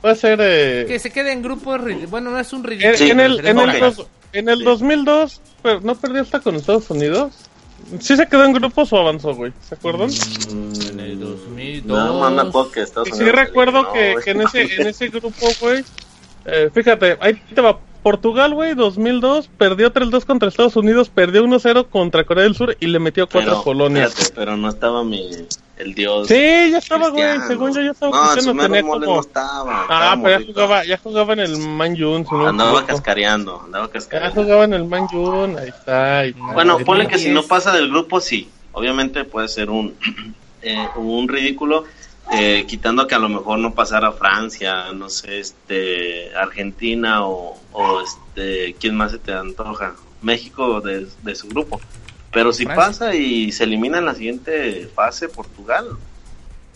Puede 0.00 0.16
ser. 0.16 0.38
Eh... 0.42 0.84
que 0.86 0.98
se 0.98 1.10
quede 1.10 1.32
en 1.32 1.42
grupos, 1.42 1.80
bueno, 2.10 2.30
no 2.30 2.38
es 2.38 2.52
un 2.52 2.60
En, 2.60 2.64
ridículo. 2.64 2.96
Sí, 2.96 3.10
en 3.10 3.20
el, 3.20 3.46
en, 3.46 3.58
el 3.58 3.80
dos- 3.80 4.06
en 4.32 4.48
el 4.48 4.62
2002, 4.64 5.40
pero 5.62 5.80
¿no 5.80 5.94
perdió 5.94 6.22
hasta 6.22 6.40
con 6.40 6.56
Estados 6.56 6.90
Unidos? 6.90 7.32
¿Sí 8.00 8.16
se 8.16 8.26
quedó 8.26 8.44
en 8.44 8.52
grupos 8.52 8.92
o 8.92 8.98
avanzó, 8.98 9.34
güey? 9.34 9.52
¿Se 9.60 9.74
acuerdan? 9.74 10.08
Mm, 10.08 10.90
En 10.90 11.00
el 11.00 11.20
2002. 11.20 11.84
No, 11.86 12.30
no 12.30 12.30
me 12.30 12.42
acuerdo 12.42 12.70
que 12.70 12.86
sí 12.86 13.30
recuerdo 13.30 13.92
que 13.92 14.30
en, 14.30 14.40
ese, 14.40 14.62
en 14.80 14.86
ese 14.86 15.08
grupo, 15.08 15.52
güey, 15.60 15.84
eh, 16.46 16.70
fíjate, 16.72 17.16
ahí 17.20 17.34
te 17.54 17.60
va. 17.60 17.78
Portugal, 18.04 18.52
güey, 18.54 18.74
2002, 18.74 19.48
perdió 19.58 19.90
3-2 19.92 20.24
contra 20.26 20.48
Estados 20.48 20.76
Unidos, 20.76 21.08
perdió 21.08 21.42
1-0 21.44 21.88
contra 21.88 22.22
Corea 22.24 22.44
del 22.44 22.54
Sur 22.54 22.76
y 22.78 22.86
le 22.86 22.98
metió 22.98 23.26
4 23.26 23.40
Pero, 23.40 23.58
a 23.60 23.64
Polonia. 23.64 24.08
pero 24.36 24.56
no 24.58 24.68
estaba 24.68 25.02
mi 25.02 25.28
el 25.78 25.94
dios. 25.94 26.28
Sí, 26.28 26.34
ya 26.70 26.78
estaba, 26.78 27.08
güey, 27.08 27.40
según 27.48 27.72
yo 27.74 27.80
ya 27.80 27.90
estaba 27.92 28.14
No, 28.26 28.32
Cristiano, 28.34 28.62
tenía 28.62 28.82
como... 28.82 28.98
no 28.98 29.20
estaba. 29.20 29.86
Ah, 29.88 30.12
estaba 30.12 30.22
pero 30.22 30.40
ya 30.40 30.46
jugaba, 30.46 30.84
ya 30.84 30.98
jugaba 30.98 31.32
en 31.32 31.40
el 31.40 31.56
Manjun, 31.58 32.26
si 32.26 32.34
no 32.34 32.46
Andaba 32.46 32.86
cascareando, 32.86 33.62
andaba 33.64 33.86
Ya 33.86 33.92
cascareando. 33.94 34.42
jugaba 34.42 34.64
en 34.64 34.74
el 34.74 34.84
Manjun, 34.84 35.58
ahí 35.58 35.68
está. 35.70 36.18
ahí 36.20 36.28
está. 36.30 36.52
Bueno, 36.52 36.78
ponle 36.80 37.08
que 37.08 37.18
si 37.18 37.28
no 37.30 37.40
2010. 37.42 37.48
pasa 37.48 37.72
del 37.72 37.88
grupo, 37.88 38.20
sí. 38.20 38.48
Obviamente 38.72 39.24
puede 39.24 39.48
ser 39.48 39.70
un, 39.70 39.94
eh, 40.62 40.88
un 40.96 41.26
ridículo. 41.26 41.84
Eh, 42.32 42.64
quitando 42.66 43.06
que 43.06 43.14
a 43.14 43.18
lo 43.18 43.28
mejor 43.28 43.58
no 43.58 43.74
pasara 43.74 44.12
Francia, 44.12 44.92
no 44.92 45.08
sé, 45.10 45.40
este, 45.40 46.34
Argentina 46.34 47.26
o, 47.26 47.58
o 47.72 48.00
este, 48.00 48.74
¿quién 48.80 48.96
más 48.96 49.12
se 49.12 49.18
te 49.18 49.32
antoja? 49.32 49.94
México 50.22 50.80
de, 50.80 51.06
de 51.22 51.34
su 51.34 51.48
grupo. 51.48 51.80
Pero 52.32 52.52
si 52.52 52.64
Francia. 52.64 52.86
pasa 52.86 53.14
y 53.14 53.52
se 53.52 53.64
elimina 53.64 53.98
en 53.98 54.06
la 54.06 54.14
siguiente 54.14 54.90
fase 54.94 55.28
Portugal, 55.28 55.96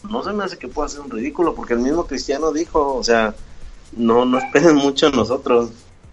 no 0.09 0.23
se 0.23 0.33
me 0.33 0.45
hace 0.45 0.59
que 0.59 0.69
pueda 0.69 0.89
ser 0.89 1.01
un 1.01 1.11
ridículo, 1.11 1.55
porque 1.55 1.75
el 1.75 1.81
mismo 1.81 2.07
Cristiano 2.07 2.53
dijo, 2.53 2.95
o 2.95 3.03
sea, 3.03 3.35
no, 3.97 4.25
no 4.25 4.39
esperen 4.39 4.77
mucho 4.77 5.09
en 5.09 5.17
nosotros. 5.17 5.71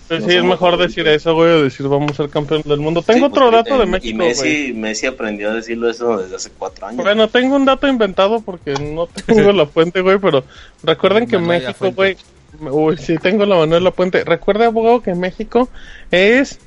Pues 0.08 0.22
No 0.22 0.28
sí, 0.28 0.36
es 0.36 0.43
mejor 0.43 0.78
decir 0.78 1.08
eso, 1.08 1.34
güey, 1.34 1.49
o 1.51 1.64
decir 1.64 1.88
vamos 1.88 2.12
a 2.12 2.16
ser 2.16 2.30
campeón 2.30 2.62
del 2.64 2.80
mundo. 2.80 3.01
Tengo 3.01 3.26
Sí, 3.28 3.32
otro 3.32 3.49
dato 3.51 3.78
de 3.78 3.86
eh, 3.86 3.88
México, 3.88 4.10
Y 4.10 4.14
güey. 4.14 4.28
Messi, 4.30 4.74
Messi 4.74 5.06
aprendió 5.08 5.49
a 5.49 5.53
decirlo 5.56 5.89
eso 5.89 6.18
desde 6.18 6.36
hace 6.36 6.51
cuatro 6.51 6.88
años. 6.88 7.03
Bueno, 7.03 7.28
tengo 7.28 7.56
un 7.56 7.66
dato 7.66 7.88
inventado 7.88 8.41
porque 8.41 8.74
no 8.74 9.08
tengo 9.08 9.51
la 9.53 9.66
fuente, 9.66 10.01
güey, 10.01 10.20
pero 10.20 10.43
recuerden 10.84 11.28
que 11.28 11.38
Manuel 11.39 11.62
México, 11.64 11.91
güey, 11.91 12.18
uy, 12.60 12.97
sí 12.97 13.18
tengo 13.18 13.45
la 13.45 13.56
Manuel 13.56 13.84
La 13.84 13.91
Puente. 13.91 14.24
Recuerda, 14.24 14.68
abogado, 14.68 15.01
que 15.01 15.16
México 15.16 15.70
es, 16.12 16.60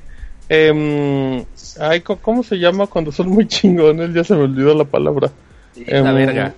em, 0.49 1.45
ay, 1.79 2.01
¿cómo 2.01 2.43
se 2.43 2.57
llama 2.59 2.87
cuando 2.87 3.11
son 3.11 3.29
muy 3.29 3.47
chingones? 3.47 4.13
Ya 4.13 4.23
se 4.23 4.35
me 4.35 4.43
olvidó 4.43 4.73
la 4.75 4.85
palabra. 4.85 5.31
La 5.87 6.01
La 6.01 6.09
Em, 6.09 6.15
verga. 6.15 6.55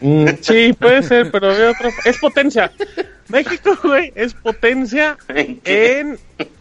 Mm, 0.00 0.26
sí, 0.40 0.72
puede 0.72 1.02
ser, 1.02 1.30
pero 1.30 1.50
había 1.52 1.70
otra. 1.70 1.90
Es 2.04 2.18
potencia. 2.18 2.70
México, 3.28 3.76
güey, 3.82 4.12
es 4.14 4.32
potencia 4.34 5.16
¿En 5.28 5.60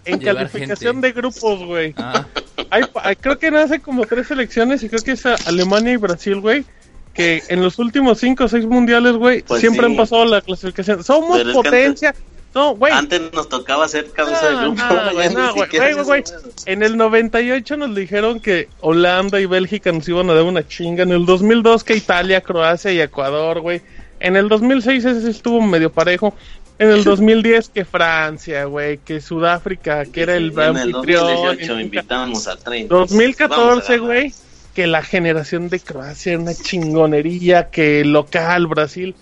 en, 0.06 0.20
calificación 0.20 0.96
gente. 0.96 1.08
de 1.08 1.14
grupos, 1.14 1.64
güey. 1.66 1.94
Ah, 1.98 2.26
Hay, 2.70 2.84
hay- 3.04 3.16
creo 3.16 3.40
que 3.40 3.48
hace 3.48 3.80
como 3.80 4.06
tres 4.06 4.28
selecciones 4.28 4.84
y 4.84 4.90
creo 4.90 5.02
que 5.02 5.12
es 5.12 5.26
Alemania 5.26 5.94
y 5.94 5.98
Brasil, 5.98 6.40
güey. 6.42 6.66
Que 7.14 7.42
en 7.48 7.62
los 7.64 7.80
últimos 7.80 8.20
cinco 8.20 8.44
o 8.44 8.48
seis 8.48 8.66
mundiales, 8.66 9.14
güey, 9.14 9.42
Pues 9.42 9.62
siempre 9.62 9.86
sí. 9.86 9.92
han 9.92 9.98
pasado 9.98 10.26
la 10.26 10.42
clasificación. 10.42 11.04
Somos 11.04 11.38
Pero 11.38 11.50
es 11.50 11.56
que 11.56 11.64
potencia. 11.64 12.16
No, 12.56 12.76
güey. 12.76 12.92
Antes 12.92 13.22
nos 13.34 13.50
tocaba 13.50 13.88
ser 13.88 14.10
cabeza 14.12 14.48
de 14.48 14.54
No, 14.56 14.62
grupo. 14.74 14.84
no, 14.84 15.14
güey, 15.14 15.30
no, 15.34 15.54
güey, 15.54 15.94
güey. 16.04 16.24
En 16.66 16.82
el 16.82 16.98
98 16.98 17.78
nos 17.78 17.96
dijeron 17.96 18.40
que 18.40 18.68
Holanda 18.82 19.40
y 19.40 19.46
Bélgica 19.46 19.92
nos 19.92 20.08
iban 20.10 20.30
a 20.30 20.34
dar 20.34 20.44
una 20.44 20.68
chinga. 20.68 21.04
En 21.04 21.12
el 21.12 21.26
2002 21.26 21.84
que 21.84 21.96
Italia, 21.96 22.42
Croacia 22.42 22.92
y 22.92 23.00
Ecuador, 23.02 23.60
güey. 23.62 23.82
En 24.20 24.36
el 24.36 24.50
2006 24.50 25.06
ese 25.06 25.30
estuvo 25.30 25.62
medio 25.62 25.92
parejo. 25.92 26.34
En 26.80 26.90
el 26.90 27.04
2010 27.04 27.70
que 27.70 27.86
Francia, 27.86 28.66
güey, 28.66 28.98
que 29.00 29.22
Sudáfrica, 29.22 30.06
que 30.06 30.22
era 30.24 30.36
el 30.36 30.52
en 30.54 30.60
el 30.78 30.96
anfitrión. 30.96 31.28
2018 31.28 31.80
y- 31.80 31.84
invitábamos 31.84 32.48
a 32.48 32.56
30. 32.56 32.96
2014, 32.96 33.98
güey, 34.00 34.34
que 34.74 34.88
la 34.88 35.04
generación 35.04 35.70
de 35.70 35.80
Croacia 35.80 36.34
era 36.34 36.42
una 36.42 36.56
chingonería, 36.56 37.70
que 37.70 38.04
local, 38.06 38.66
Brasil. 38.68 39.16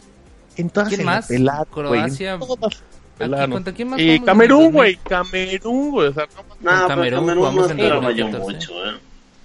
En 0.58 0.70
todas 0.70 0.88
¿Quién 0.90 1.04
más? 1.06 1.28
Croacia. 1.70 2.38
todas 2.40 2.74
se 2.76 2.80
Aquí. 3.20 3.52
¿contra 3.52 3.74
quién 3.74 3.90
más 3.90 4.00
Y 4.00 4.12
en 4.12 4.24
Camerún, 4.26 4.66
el 4.66 4.72
güey, 4.72 4.96
Camerún, 4.98 5.92
güey, 5.92 6.08
o 6.10 6.14
sea, 6.14 6.28
no 6.36 6.44
No, 6.44 6.88
Con 6.88 6.88
pero 6.88 6.88
Camerún 6.88 7.26
Camerún 7.26 7.56
no 7.56 7.66
en 7.66 7.72
esperaba 7.72 8.12
yo 8.12 8.26
2014. 8.30 8.40
mucho, 8.54 8.86
eh. 8.90 8.98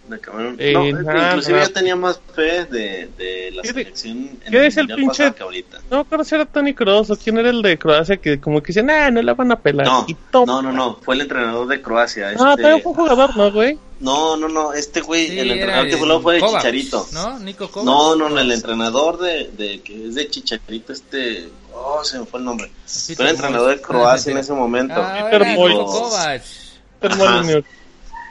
De 0.08 0.18
Camerún. 0.18 0.56
Eh, 0.58 0.72
no, 0.72 0.82
que 0.82 0.92
nada, 0.92 1.28
inclusive 1.28 1.52
nada. 1.58 1.66
yo 1.68 1.72
tenía 1.72 1.94
más 1.96 2.20
fe 2.34 2.64
de, 2.64 3.08
de 3.16 3.50
la 3.54 3.62
¿Qué 3.62 3.68
de- 3.72 3.84
selección 3.84 4.16
en 4.44 4.50
qué 4.50 4.66
es 4.66 4.76
el 4.76 4.88
mundial 4.88 5.06
pinche- 5.08 5.34
que 5.34 5.42
ahorita. 5.44 5.78
No 5.88 5.98
acuerdo 6.00 6.24
si 6.24 6.34
era 6.34 6.46
Tony 6.46 6.74
Kroos 6.74 7.10
o 7.10 7.16
quién 7.16 7.38
era 7.38 7.50
el 7.50 7.62
de 7.62 7.78
Croacia 7.78 8.16
que 8.16 8.40
como 8.40 8.60
que 8.60 8.68
dicen, 8.68 8.86
nah, 8.86 9.08
no 9.12 9.22
la 9.22 9.34
van 9.34 9.52
a 9.52 9.56
pelar. 9.60 9.86
No, 9.86 10.04
y 10.08 10.16
no, 10.32 10.62
no, 10.62 10.72
no, 10.72 10.96
fue 10.96 11.14
el 11.14 11.20
entrenador 11.20 11.68
de 11.68 11.80
Croacia. 11.80 12.26
Ah, 12.26 12.32
este- 12.32 12.62
también 12.62 12.82
fue 12.82 12.90
un 12.90 12.98
jugador, 12.98 13.36
¿no, 13.36 13.52
güey? 13.52 13.78
No, 14.00 14.36
no, 14.36 14.48
no, 14.48 14.72
este 14.72 15.00
güey, 15.00 15.28
Sí, 15.28 15.38
el 15.38 15.50
entrenador 15.52 15.86
que 15.86 15.92
el 15.92 15.98
fue 16.00 16.20
fue 16.22 16.34
de 16.34 16.40
Kovac, 16.40 16.56
Chicharito. 16.62 17.06
¿No? 17.12 17.38
Nico 17.38 17.70
Kovac. 17.70 17.84
No, 17.86 18.16
no, 18.16 18.28
no, 18.30 18.40
el 18.40 18.50
entrenador 18.50 19.18
de, 19.20 19.50
de 19.56 19.80
que 19.82 20.08
es 20.08 20.14
de 20.16 20.28
Chicharito, 20.28 20.92
este, 20.92 21.48
oh, 21.74 22.02
se 22.04 22.18
me 22.18 22.26
fue 22.26 22.38
el 22.40 22.44
nombre. 22.46 22.70
Fue 22.86 23.24
el 23.24 23.30
entrenador 23.30 23.76
de. 23.76 23.80
Croacia 23.82 24.30
Ah, 24.30 24.32
en 24.32 24.38
ese 24.42 24.52
momento. 24.52 24.94
Ah, 24.96 25.28
Peter. 25.30 25.46
Nico 25.56 25.84
Kovac. 25.86 26.42
Peter. 27.00 27.64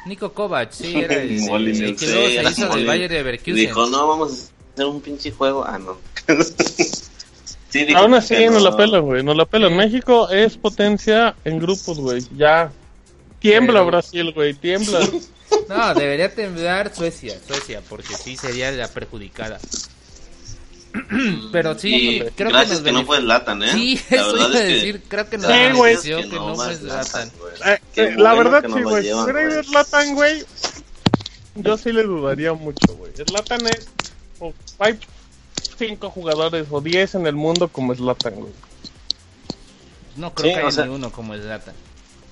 Nico 0.06 0.34
Kovac, 0.34 0.72
sí, 0.72 0.96
era 0.98 1.16
el, 1.16 1.32
el, 1.32 1.42
Molyneux, 1.42 1.82
el 1.92 1.96
que 1.98 2.08
luego 2.08 2.28
sí, 2.28 2.34
se 2.36 2.62
hizo 2.64 2.76
del. 2.76 2.86
Bayern 2.88 3.10
de 3.12 3.18
Leverkusen. 3.20 3.56
dijo, 3.56 3.86
no, 3.88 4.08
vamos 4.08 4.32
a 4.32 4.74
hacer 4.74 4.86
un 4.86 5.02
pinche 5.02 5.32
juego. 5.32 5.64
Ah, 5.68 5.78
no. 5.78 5.98
sí, 7.70 7.86
dijo 7.86 8.00
Aún 8.00 8.14
así, 8.14 8.36
que 8.36 8.50
nos 8.50 8.62
la 8.64 8.72
no. 8.72 8.78
pelan, 8.78 9.02
güey, 9.02 9.24
nos 9.24 9.36
la 9.36 9.46
pelan. 9.46 9.72
Sí. 9.72 9.76
México 9.76 10.30
es 10.30 10.58
potencia 10.58 11.36
en 11.44 11.60
grupos, 11.60 12.00
güey, 12.00 12.24
ya. 12.36 12.72
Tiembla 13.40 13.74
Pero- 13.80 13.86
Brasil, 13.86 14.32
güey, 14.34 14.54
tiembla. 14.54 15.00
No, 15.68 15.96
debería 15.96 16.32
temblar 16.34 16.94
Suecia, 16.96 17.36
Suecia, 17.48 17.82
porque 17.90 18.14
sí 18.16 18.38
sería 18.38 18.72
la 18.72 18.88
perjudicada. 18.88 19.60
Pero 21.52 21.78
sí, 21.78 22.20
creo 22.36 22.50
que 22.50 22.54
gracias 22.54 22.80
nos 22.80 22.82
que, 22.82 22.92
no 22.92 23.06
fue 23.06 23.18
Zlatan, 23.20 23.64
¿eh? 23.64 23.72
Sí, 23.72 24.02
La 24.10 24.18
eso 24.18 24.34
verdad 24.34 24.36
iba 24.36 24.46
a 24.46 24.48
es 24.48 24.68
que- 24.68 24.74
decir, 24.74 25.04
creo 25.08 25.30
que 25.30 25.38
nos 25.38 25.48
Sí, 25.48 25.54
benefició 25.54 26.18
que 26.22 26.36
no 26.36 26.56
fue 26.56 26.76
Zlatan. 26.76 27.32
Eh, 27.66 27.80
eh, 27.96 28.14
la 28.18 28.34
verdad 28.34 28.62
que 28.64 28.74
sí, 28.74 28.82
güey. 28.82 29.04
Si. 29.04 29.70
Zlatan, 29.70 30.16
güey, 30.16 30.44
yo 31.56 31.78
sí 31.78 31.92
le 31.92 32.04
dudaría 32.04 32.54
mucho, 32.54 32.96
güey. 32.96 33.12
Zlatan 33.14 33.68
es... 33.68 33.88
o 34.40 34.54
hay 34.80 34.98
cinco 35.78 36.10
jugadores 36.10 36.68
o 36.72 36.82
diez 36.82 37.14
en 37.16 37.28
el 37.28 37.36
mundo 37.36 37.68
como 37.68 37.94
Zlatan, 37.96 38.36
güey. 38.36 38.52
No 40.16 40.34
creo 40.34 40.50
Sí, 40.52 40.56
que 40.56 40.62
haya 40.62 40.72
sea- 40.72 40.86
ni 40.86 40.96
uno 40.96 41.12
como 41.12 41.36
Zlatan. 41.36 41.76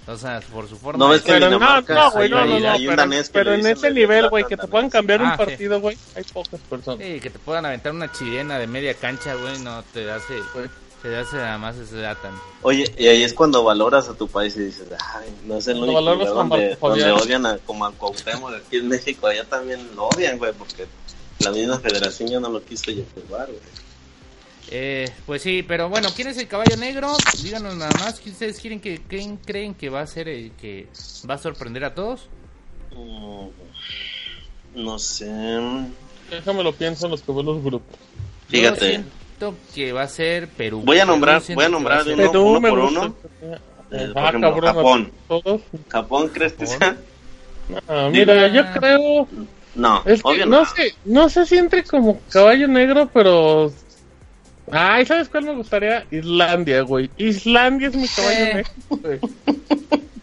O 0.07 0.15
sea, 0.17 0.39
por 0.53 0.69
su 0.69 0.77
forma 0.77 0.99
No 1.05 1.11
de 1.11 1.17
ves 1.17 1.21
que. 1.23 1.33
Pero 1.33 1.49
no, 1.49 1.57
Dinamarca, 1.57 1.93
no, 1.93 2.11
güey, 2.11 2.29
no, 2.29 2.37
hay- 2.39 2.49
no, 2.49 2.59
no, 2.61 2.71
hay 2.71 2.87
un 2.87 2.91
pero, 2.93 3.01
danés 3.01 3.27
que 3.27 3.33
pero 3.33 3.51
le 3.51 3.59
en 3.59 3.67
ese 3.67 3.87
el 3.87 3.93
nivel, 3.95 4.29
güey, 4.29 4.45
que 4.45 4.55
te 4.55 4.67
puedan 4.67 4.89
cambiar 4.89 5.21
un 5.21 5.27
Ah, 5.27 5.35
sí. 5.37 5.45
partido, 5.45 5.81
güey, 5.81 5.97
hay 6.15 6.23
pocas 6.23 6.59
personas. 6.61 7.05
Sí, 7.05 7.19
que 7.19 7.29
te 7.29 7.39
puedan 7.39 7.65
aventar 7.65 7.91
una 7.91 8.09
chilena 8.11 8.57
de 8.57 8.67
media 8.67 8.93
cancha, 8.93 9.35
güey, 9.35 9.59
no 9.59 9.83
te 9.93 10.09
hace, 10.09 10.35
te 11.01 11.15
hace 11.15 11.35
nada 11.35 11.57
más 11.57 11.75
Zlatan. 11.75 12.31
Oye, 12.61 12.89
y 12.97 13.07
ahí 13.07 13.23
es 13.23 13.33
cuando 13.33 13.63
valoras 13.65 14.07
a 14.07 14.13
tu 14.13 14.27
país 14.29 14.55
y 14.55 14.61
dices, 14.61 14.87
ay, 15.15 15.27
no 15.45 15.57
es 15.57 15.67
el 15.67 15.77
único 15.77 15.99
lugar 15.99 16.25
donde, 16.27 16.75
donde 16.79 17.11
odian 17.11 17.45
a, 17.45 17.57
como 17.59 17.85
a 17.85 17.91
Cuauhtémoc 17.91 18.53
aquí 18.53 18.77
en 18.77 18.87
México, 18.87 19.27
allá 19.27 19.43
también 19.43 19.89
lo 19.95 20.05
odian, 20.07 20.37
güey, 20.37 20.53
porque 20.53 20.85
la 21.39 21.51
misma 21.51 21.79
federación 21.79 22.29
ya 22.29 22.39
no 22.39 22.49
lo 22.49 22.63
quiso 22.63 22.91
llevar, 22.91 23.47
güey. 23.47 23.59
Eh, 24.69 25.09
pues 25.25 25.41
sí, 25.41 25.63
pero 25.65 25.87
bueno, 25.89 26.09
¿quién 26.15 26.27
es 26.27 26.37
el 26.37 26.47
caballo 26.47 26.75
negro? 26.77 27.13
Díganos 27.41 27.75
nada 27.77 27.91
más, 27.99 28.19
¿quién 28.19 28.33
ustedes 28.33 28.59
quieren 28.59 28.79
que, 28.81 28.99
quién 29.07 29.37
creen 29.37 29.73
que 29.73 29.89
va 29.89 30.01
a 30.01 30.07
ser 30.07 30.27
el 30.27 30.51
que 30.51 30.87
va 31.29 31.35
a 31.35 31.37
sorprender 31.37 31.85
a 31.85 31.93
todos? 31.95 32.27
Mm, 32.91 33.47
No 34.75 34.99
sé, 34.99 35.25
Déjame 36.29 36.61
lo 36.63 36.73
pienso 36.73 37.05
en 37.05 37.11
los 37.11 37.21
que 37.21 37.31
los 37.31 37.63
grupos. 37.63 37.97
Yo 38.49 38.59
fíjate, 38.59 38.89
siento 38.89 39.55
que 39.73 39.93
va 39.93 40.01
a 40.01 40.07
ser 40.09 40.49
Perú. 40.49 40.81
Voy 40.83 40.99
a 40.99 41.05
nombrar- 41.05 41.41
voy 41.55 41.63
a 41.65 41.69
nombrar 41.69 42.03
de 42.03 42.13
uno- 42.15 42.31
Perú 42.31 42.59
me 42.59 42.69
por 42.69 42.79
uno. 42.79 43.15
Eh, 43.89 44.09
por 44.13 44.17
Ah, 44.23 44.27
ejemplo, 44.29 44.51
cabrón, 44.51 44.75
Japón. 44.75 45.11
Todos. 45.29 45.61
Japón, 45.87 46.29
¿crees 46.33 46.53
que 46.53 46.67
sea? 46.67 46.97
Ah, 47.87 48.09
mira, 48.11 48.47
yo 48.49 48.63
creo... 48.73 49.27
No, 49.75 50.01
Es 50.05 50.21
que 50.23 50.27
obvio 50.29 50.45
no 50.47 50.59
no. 50.61 50.65
sé, 50.65 50.95
no 51.05 51.29
sé 51.29 51.45
si 51.45 51.57
entre 51.57 51.83
como 51.83 52.19
caballo 52.29 52.67
negro, 52.67 53.09
pero... 53.13 53.71
Ay, 54.71 55.05
¿sabes 55.05 55.29
cuál 55.29 55.45
me 55.45 55.53
gustaría? 55.53 56.05
Islandia, 56.11 56.81
güey. 56.81 57.09
Islandia 57.17 57.87
es 57.87 57.95
mi 57.95 58.07
caballo 58.07 58.37
Eh. 58.39 58.53
negro, 58.55 58.71
güey. 58.89 59.19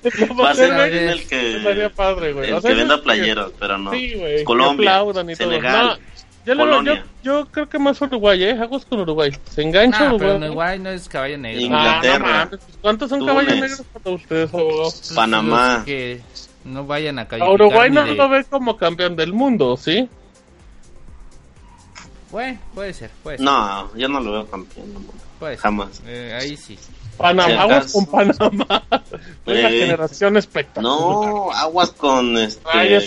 Va 0.38 0.50
a 0.50 0.54
ser 0.54 0.70
alguien 0.72 1.08
el 1.08 1.26
que, 1.26 1.56
Estaría 1.56 1.88
padre, 1.88 2.34
güey. 2.34 2.48
el 2.50 2.54
O 2.56 2.60
sea, 2.60 2.70
que 2.70 2.76
venda 2.76 2.94
eso- 2.96 3.02
playeros, 3.04 3.52
pero 3.58 3.78
no. 3.78 3.90
Sí, 3.92 4.12
güey. 4.14 4.36
que 4.38 4.44
Colombia, 4.44 4.98
y 5.00 5.12
todo. 5.12 5.34
Senegal, 5.34 5.98
No, 6.46 6.82
yo, 6.82 6.82
yo, 6.94 7.02
yo 7.22 7.46
creo 7.50 7.68
que 7.70 7.78
más 7.78 7.98
Uruguay, 8.02 8.44
¿eh? 8.44 8.50
Aguas 8.60 8.84
con 8.84 9.00
Uruguay. 9.00 9.32
Se 9.48 9.62
engancha 9.62 9.96
Ah, 9.96 10.00
pero 10.02 10.16
Uruguay. 10.16 10.36
en 10.36 10.42
Uruguay 10.44 10.78
no 10.78 10.90
es 10.90 11.08
caballo 11.08 11.38
negro. 11.38 11.58
Ingl- 11.62 11.70
Ah, 11.72 12.00
no 12.02 12.06
Inglaterra. 12.06 12.26
mames, 12.50 12.60
¿Cuántos 12.82 13.08
son 13.08 13.18
Túnez. 13.20 13.34
caballos 13.34 13.60
negros 13.60 13.82
para 13.94 14.14
ustedes, 14.14 14.52
abogado? 14.52 14.82
Pues, 14.82 15.12
Panamá. 15.16 15.82
Que 15.86 16.20
no 16.64 16.84
vayan 16.86 17.18
a 17.18 17.26
calificar 17.26 17.54
Uruguay 17.54 17.90
no 17.90 18.04
de- 18.04 18.14
lo 18.14 18.28
ve 18.28 18.44
como 18.44 18.76
campeón 18.76 19.16
del 19.16 19.32
mundo, 19.32 19.78
¿sí? 19.78 20.06
Bueno, 22.34 22.58
puede 22.74 22.92
ser, 22.92 23.10
puede 23.22 23.36
ser. 23.38 23.44
No, 23.46 23.94
yo 23.96 24.08
no 24.08 24.18
lo 24.18 24.32
veo 24.32 24.46
campeón. 24.50 24.92
no, 24.92 25.00
puede 25.38 25.54
ser. 25.54 25.62
jamás. 25.62 26.02
Eh, 26.04 26.36
ahí 26.40 26.56
sí. 26.56 26.76
Panamá, 27.16 27.62
aguas 27.62 27.92
con 27.92 28.06
Panamá. 28.06 28.82
Eh. 29.46 29.78
generación 29.80 30.36
espectacular. 30.36 30.82
No, 30.98 31.52
aguas 31.52 31.90
con 31.92 32.36
este. 32.36 32.60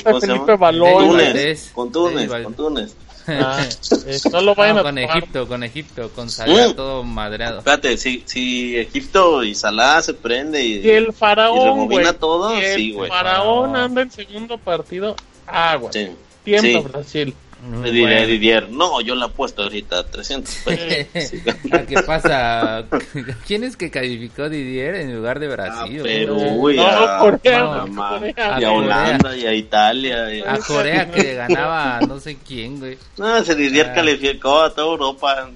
¿cómo 0.06 0.22
se 0.22 0.28
Felipe? 0.28 0.56
Balón. 0.56 1.08
Túnez, 1.10 1.72
con 1.76 1.92
Túnez, 1.92 2.32
con 2.42 2.54
Túnez. 2.54 2.96
Ah, 3.28 3.60
eh, 4.08 4.18
no 4.32 4.40
lo 4.40 4.56
vayan 4.56 4.76
No, 4.78 4.80
a 4.80 4.84
con 4.86 4.96
tomar. 4.96 5.18
Egipto, 5.18 5.48
con 5.50 5.64
Egipto, 5.64 6.10
con 6.16 6.30
Salah 6.30 6.70
Mm. 6.70 6.76
todo 6.76 7.04
madreado. 7.04 7.58
Espérate, 7.58 7.98
si, 7.98 8.24
si 8.26 8.78
Egipto 8.78 9.44
y 9.44 9.54
Salah 9.56 10.02
se 10.02 10.14
prende 10.14 10.64
y, 10.64 10.78
Y 10.80 10.90
el 10.92 11.12
faraón, 11.12 11.88
güey. 11.90 12.06
todo, 12.18 12.56
Y 12.58 12.64
el 12.64 12.76
sí, 12.78 12.92
güey. 12.94 13.10
faraón 13.10 13.72
Faraón. 13.72 13.76
anda 13.76 14.02
en 14.04 14.12
segundo 14.12 14.58
partido. 14.58 15.18
Agua. 15.46 15.92
Sí. 15.92 16.12
Tiempo 16.46 16.66
Sí. 16.82 16.88
Brasil. 16.90 17.36
Le 17.82 17.92
diré 17.92 18.14
a 18.14 18.18
Bueno. 18.20 18.28
Didier, 18.28 18.70
no, 18.70 19.02
yo 19.02 19.16
la 19.16 19.26
apuesto 19.26 19.64
ahorita 19.64 20.00
a 20.00 20.04
300 20.06 20.56
pesos. 20.66 21.40
Ah, 21.72 21.82
¿Qué 21.88 22.02
pasa? 22.06 22.86
¿Quién 23.48 23.64
es 23.64 23.76
que 23.76 23.90
calificó 23.90 24.48
Didier 24.50 24.96
en 24.96 25.16
lugar 25.16 25.40
de 25.40 25.48
A 25.48 25.50
Brasil? 25.50 26.02
Perú 26.04 26.70
y 26.70 26.78
No, 26.78 26.86
a, 26.88 27.20
Corea, 27.20 27.62
a 27.64 27.68
Panamá, 27.70 28.10
Corea. 28.20 28.58
y 28.60 28.64
a. 28.64 28.72
Holanda 28.72 29.36
y 29.36 29.46
a 29.48 29.54
Italia. 29.54 30.34
y 30.36 30.42
a- 30.42 30.54
A 30.54 30.58
Corea 30.60 31.12
que 31.12 31.24
le 31.24 31.34
ganaba 31.34 31.98
a 31.98 32.02
no 32.02 32.20
sé 32.20 32.38
quién, 32.46 32.80
güey. 32.80 32.98
No, 33.18 33.38
ese 33.38 33.56
Didier 33.56 33.88
Ah. 33.90 33.94
calificó 33.96 34.62
a 34.62 34.74
toda 34.74 34.88
Europa. 34.92 35.50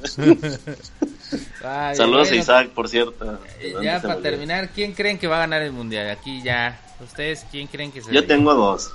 Ay, 1.64 1.96
Saludos 1.96 2.28
a 2.28 2.30
bueno, 2.32 2.42
Isaac, 2.42 2.70
por 2.70 2.90
cierto. 2.90 3.40
eh, 3.60 3.74
Ya 3.82 4.02
para 4.02 4.16
me 4.16 4.22
terminar, 4.22 4.70
¿quién 4.70 4.94
creen 4.94 5.18
que 5.18 5.28
va 5.28 5.38
a 5.38 5.40
ganar 5.42 5.62
el 5.62 5.72
mundial? 5.72 6.10
Aquí 6.10 6.42
ya. 6.44 6.80
¿Ustedes 7.00 7.46
quién 7.52 7.68
creen 7.68 7.92
que 7.92 8.02
se 8.02 8.14
Yo 8.14 8.26
tengo 8.26 8.54
dos. 8.54 8.92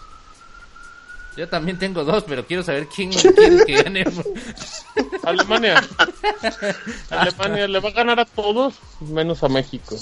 Yo 1.37 1.49
también 1.49 1.79
tengo 1.79 2.03
dos, 2.05 2.25
pero 2.27 2.47
quiero 2.47 2.63
saber 2.63 2.87
quién 2.87 3.11
quiere 3.13 3.65
que 3.67 3.83
gane. 3.83 4.05
Alemania. 5.23 5.83
Alemania 7.11 7.69
le 7.69 7.81
va 7.81 7.89
a 7.91 7.93
ganar 7.93 8.21
a 8.21 8.25
todos, 8.25 8.75
menos 9.01 9.43
a 9.43 9.49
México. 9.49 9.97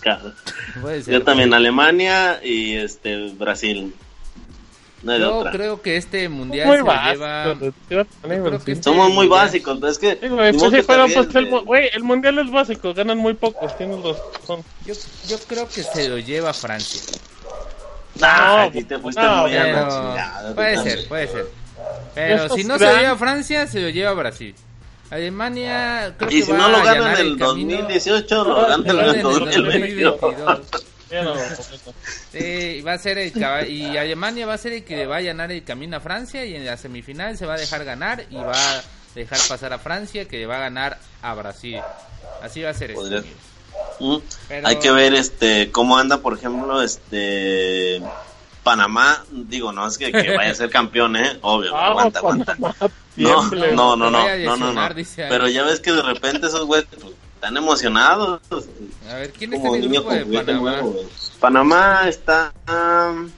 Claro. 0.00 0.32
Yo 1.06 1.22
también 1.22 1.54
Alemania 1.54 2.40
y 2.42 2.74
este 2.74 3.30
Brasil. 3.32 3.94
No 5.02 5.18
Yo 5.18 5.38
otra. 5.38 5.50
creo 5.50 5.82
que 5.82 5.96
este 5.96 6.28
mundial 6.28 6.68
Muy 6.68 6.76
se 6.76 6.82
básico. 6.84 7.72
lleva. 7.88 8.06
Somos 8.82 9.10
muy 9.10 9.26
básicos, 9.26 9.78
pero 9.80 9.90
es 9.92 9.98
que. 9.98 10.18
Sí, 10.20 10.28
güey, 10.28 10.52
pues 10.52 10.84
pues 10.86 11.34
el, 11.34 11.50
güey, 11.64 11.90
el 11.92 12.04
mundial 12.04 12.38
es 12.38 12.50
básico, 12.50 12.94
ganan 12.94 13.18
muy 13.18 13.34
pocos, 13.34 13.76
tienes 13.76 13.98
razón. 14.00 14.62
Yo, 14.86 14.94
yo 15.28 15.38
creo 15.48 15.68
que 15.68 15.82
se 15.82 16.08
lo 16.08 16.18
lleva 16.18 16.52
Francia. 16.54 17.00
Ah, 18.20 18.64
No, 18.66 18.72
sí 18.72 18.84
te 18.84 18.98
fuiste 18.98 19.22
no, 19.22 19.42
muy 19.42 19.56
a 19.56 19.62
Pero 19.62 19.88
chingada, 19.88 20.54
puede 20.54 20.76
ser, 20.82 21.08
puede 21.08 21.28
ser. 21.28 21.46
Pero 22.14 22.48
si 22.50 22.64
no 22.64 22.78
se 22.78 22.84
gran- 22.84 22.96
lo 22.96 23.00
lleva 23.02 23.16
Francia, 23.16 23.66
se 23.66 23.80
lo 23.80 23.88
lleva 23.88 24.12
Brasil. 24.12 24.54
Alemania 25.10 26.14
creo 26.16 26.30
Y 26.30 26.40
que 26.40 26.42
si 26.46 26.52
va 26.52 26.58
no 26.58 26.68
lo 26.70 26.76
a 26.78 26.84
ganan 26.84 27.12
en 27.20 27.26
el 27.26 27.38
camino. 27.38 27.76
2018, 27.76 28.44
lo 28.44 28.54
ganan 28.62 28.80
en 28.80 28.90
el 28.90 28.98
en 29.08 29.14
el 29.16 29.22
2022. 29.22 30.20
2022. 30.20 30.82
Ya 31.10 31.22
no, 31.22 31.34
Sí, 32.32 32.80
va 32.80 32.94
a 32.94 32.98
ser 32.98 33.18
el 33.18 33.32
y 33.68 33.96
Alemania 33.98 34.46
va 34.46 34.54
a 34.54 34.58
ser 34.58 34.72
el 34.72 34.84
que 34.84 34.96
le 34.96 35.06
va 35.06 35.16
a 35.16 35.18
allanar 35.18 35.52
el 35.52 35.62
camino 35.64 35.98
a 35.98 36.00
Francia 36.00 36.44
y 36.46 36.54
en 36.56 36.64
la 36.64 36.78
semifinal 36.78 37.36
se 37.36 37.44
va 37.44 37.54
a 37.54 37.58
dejar 37.58 37.84
ganar 37.84 38.24
y 38.30 38.36
va 38.36 38.52
a 38.78 38.82
dejar 39.14 39.38
pasar 39.46 39.72
a 39.74 39.78
Francia 39.78 40.26
que 40.26 40.38
le 40.38 40.46
va 40.46 40.56
a 40.56 40.60
ganar 40.60 40.98
a 41.20 41.34
Brasil. 41.34 41.78
Así 42.42 42.62
va 42.62 42.70
a 42.70 42.74
ser 42.74 42.92
esto, 42.92 43.02
Podría- 43.02 43.18
amigos. 43.18 43.36
Mm. 44.00 44.16
Pero- 44.48 44.68
Hay 44.68 44.78
que 44.78 44.90
ver 44.90 45.14
este 45.14 45.70
cómo 45.70 45.96
anda, 45.98 46.18
por 46.18 46.36
ejemplo, 46.36 46.82
este 46.82 48.02
Panamá. 48.62 49.24
Digo, 49.30 49.72
no 49.72 49.86
es 49.86 49.98
que, 49.98 50.12
que 50.12 50.36
vaya 50.36 50.50
a 50.50 50.54
ser 50.54 50.70
campeón, 50.70 51.16
¿eh? 51.16 51.38
Obvio, 51.42 51.76
Ah, 51.76 51.88
aguanta, 51.88 52.18
aguanta. 52.20 52.56
No, 53.16 53.50
no, 53.50 53.96
no, 53.96 54.10
no, 54.10 54.56
no, 54.56 54.72
no, 54.72 54.88
Pero 55.16 55.48
ya 55.48 55.64
ves 55.64 55.80
que 55.80 55.92
de 55.92 56.02
repente 56.02 56.46
esos 56.46 56.64
güeyes 56.64 56.86
pues, 57.00 57.12
están 57.34 57.56
emocionados. 57.56 58.40
A 59.10 59.14
ver, 59.14 59.32
¿quién 59.32 59.50
Como 59.50 59.74
en 59.74 59.82
el 59.82 59.90
niño 59.90 60.02
grupo 60.02 60.14
de 60.14 60.24
Panamá? 60.44 60.70
nuevo. 60.70 60.96
Panamá 61.40 62.08
está 62.08 62.52
um, 62.68 63.28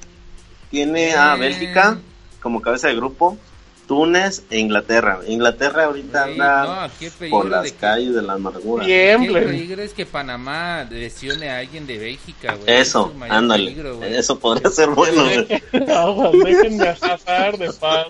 tiene 0.70 1.14
a. 1.14 1.36
Bélgica 1.36 1.98
como 2.42 2.60
cabeza 2.60 2.88
de 2.88 2.96
grupo, 2.96 3.38
Túnez 3.86 4.42
e 4.50 4.58
Inglaterra. 4.58 5.20
Inglaterra 5.26 5.84
ahorita 5.84 6.24
anda 6.24 6.86
no, 6.88 6.92
qué 6.98 7.10
por 7.28 7.46
las 7.46 7.64
de 7.64 7.70
que- 7.72 7.76
calles 7.76 8.14
de 8.14 8.22
la 8.22 8.32
amargura. 8.34 8.84
Qué 8.86 9.14
Tiemble. 9.18 9.42
peligro 9.42 9.82
es 9.82 9.92
que 9.92 10.06
Panamá 10.06 10.86
lesione 10.90 11.50
a 11.50 11.58
alguien 11.58 11.86
de 11.86 11.98
Bélgica, 11.98 12.54
güey. 12.54 12.76
Eso, 12.80 13.12
Es 13.24 13.30
ándale. 13.30 13.64
peligro, 13.70 13.96
güey. 13.98 14.14
Eso 14.16 14.38
podría 14.38 14.70
ser 14.70 14.88
bueno. 14.90 15.22
güey. 15.24 15.46
Aguas, 15.94 16.32
dejen 16.44 16.78
de 16.78 16.88
azar 16.88 17.58
de 17.58 17.72
pan. 17.72 18.06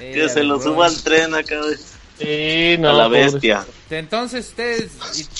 Eh, 0.00 0.12
Que 0.14 0.28
se 0.28 0.42
lo 0.42 0.58
bro. 0.58 0.72
suba 0.72 0.86
al 0.86 1.02
tren 1.02 1.34
acá 1.34 1.58
güey, 1.60 1.76
Sí, 2.18 2.76
no, 2.78 2.90
a 2.90 2.92
la 2.92 3.04
pobre. 3.04 3.24
bestia. 3.24 3.64
Entonces 3.90 4.48
ustedes, 4.48 4.90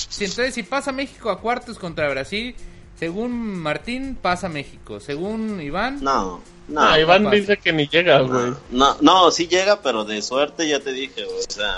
si, 0.09 0.23
entonces 0.25 0.53
si 0.53 0.63
pasa 0.63 0.91
México 0.91 1.29
a 1.29 1.39
cuartos 1.39 1.79
contra 1.79 2.09
Brasil, 2.09 2.55
según 2.99 3.31
Martín 3.59 4.15
pasa 4.21 4.47
México, 4.49 4.99
según 4.99 5.59
Iván, 5.61 6.01
No, 6.01 6.41
no. 6.67 6.81
Ah, 6.81 6.99
Iván 6.99 7.23
capaz. 7.25 7.35
dice 7.35 7.57
que 7.57 7.73
ni 7.73 7.87
llega, 7.87 8.21
güey. 8.21 8.53
No, 8.71 8.97
no, 9.01 9.31
sí 9.31 9.47
llega, 9.47 9.81
pero 9.81 10.05
de 10.05 10.21
suerte 10.21 10.67
ya 10.67 10.79
te 10.79 10.91
dije, 10.93 11.23
güey, 11.25 11.39
o 11.39 11.51
sea, 11.51 11.75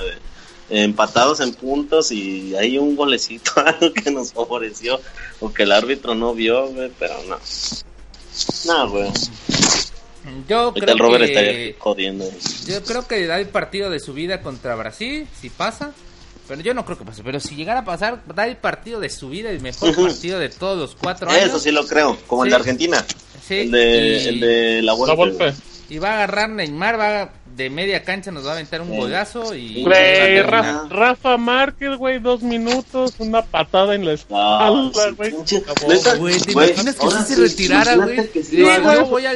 empatados 0.70 1.40
en 1.40 1.54
puntos 1.54 2.12
y 2.12 2.56
hay 2.56 2.78
un 2.78 2.96
golecito 2.96 3.52
algo 3.66 3.94
que 3.94 4.12
nos 4.12 4.34
favoreció 4.34 5.00
o 5.40 5.54
que 5.54 5.64
el 5.64 5.72
árbitro 5.72 6.16
no 6.16 6.34
vio, 6.34 6.68
güey, 6.68 6.92
pero 7.00 7.16
no. 7.28 7.38
No, 8.66 8.90
güey. 8.90 9.12
yo 10.48 10.60
Ahorita 10.60 10.86
creo 10.86 10.94
el 10.96 11.00
Robert 11.00 11.26
que 11.26 11.32
estaría 11.32 11.76
jodiendo. 11.80 12.26
yo 12.68 12.84
creo 12.84 13.08
que 13.08 13.26
da 13.28 13.40
el 13.40 13.48
partido 13.48 13.90
de 13.90 14.00
su 14.00 14.14
vida 14.14 14.42
contra 14.42 14.76
Brasil, 14.76 15.28
si 15.40 15.50
pasa. 15.50 15.94
Pero 16.48 16.62
yo 16.62 16.76
no 16.76 16.86
creo 16.86 16.96
que 16.96 17.06
pase, 17.06 17.24
pero 17.24 17.40
si 17.40 17.56
llegara 17.56 17.80
a 17.80 17.86
pasar, 17.86 18.22
da 18.36 18.46
el 18.46 18.56
partido 18.58 19.00
de 19.00 19.10
su 19.10 19.30
vida, 19.30 19.50
el 19.50 19.62
mejor 19.62 19.96
partido 20.08 20.38
de 20.38 20.50
todos 20.50 20.78
los 20.78 20.96
cuatro 20.96 21.28
años. 21.30 21.46
Eso 21.46 21.60
sí 21.60 21.72
lo 21.72 21.88
creo, 21.88 22.18
como 22.28 22.44
el 22.44 22.52
de 22.52 22.56
Argentina. 22.56 23.04
Sí, 23.48 23.60
el, 23.60 23.72
de, 23.72 24.22
y- 24.24 24.28
el 24.28 24.40
de 24.40 24.82
la 24.82 24.94
La 24.94 24.94
Volpe. 24.94 25.16
golpe. 25.16 25.54
Y 25.90 26.00
va 26.00 26.10
a 26.10 26.14
agarrar 26.16 26.50
Neymar, 26.50 27.00
va 27.00 27.30
de 27.56 27.70
media 27.70 28.04
cancha, 28.04 28.32
nos 28.32 28.44
va 28.46 28.50
a 28.50 28.54
aventar 28.54 28.82
un 28.82 28.90
Sí. 28.90 28.98
golazo 28.98 29.56
y... 29.56 29.84
Güey, 29.84 30.40
a. 30.40 30.44
Rafa, 30.44 30.88
Rafa 30.90 31.38
Márquez, 31.38 31.96
güey, 31.98 32.20
dos 32.20 32.42
minutos, 32.42 33.14
una 33.20 33.44
patada 33.44 33.94
en 33.96 34.04
la 34.06 34.14
espalda, 34.14 34.70
güey. 35.16 35.32
Güey, 36.18 36.40
¿te 36.42 36.52
imaginas 36.52 36.96
que 36.96 37.10
se 37.12 37.36
retirara, 37.42 37.96
güey? 37.96 38.18
sí 38.44 38.62
güey, 38.62 39.04
voy 39.10 39.26
a 39.26 39.34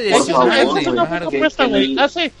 Hace, 2.04 2.32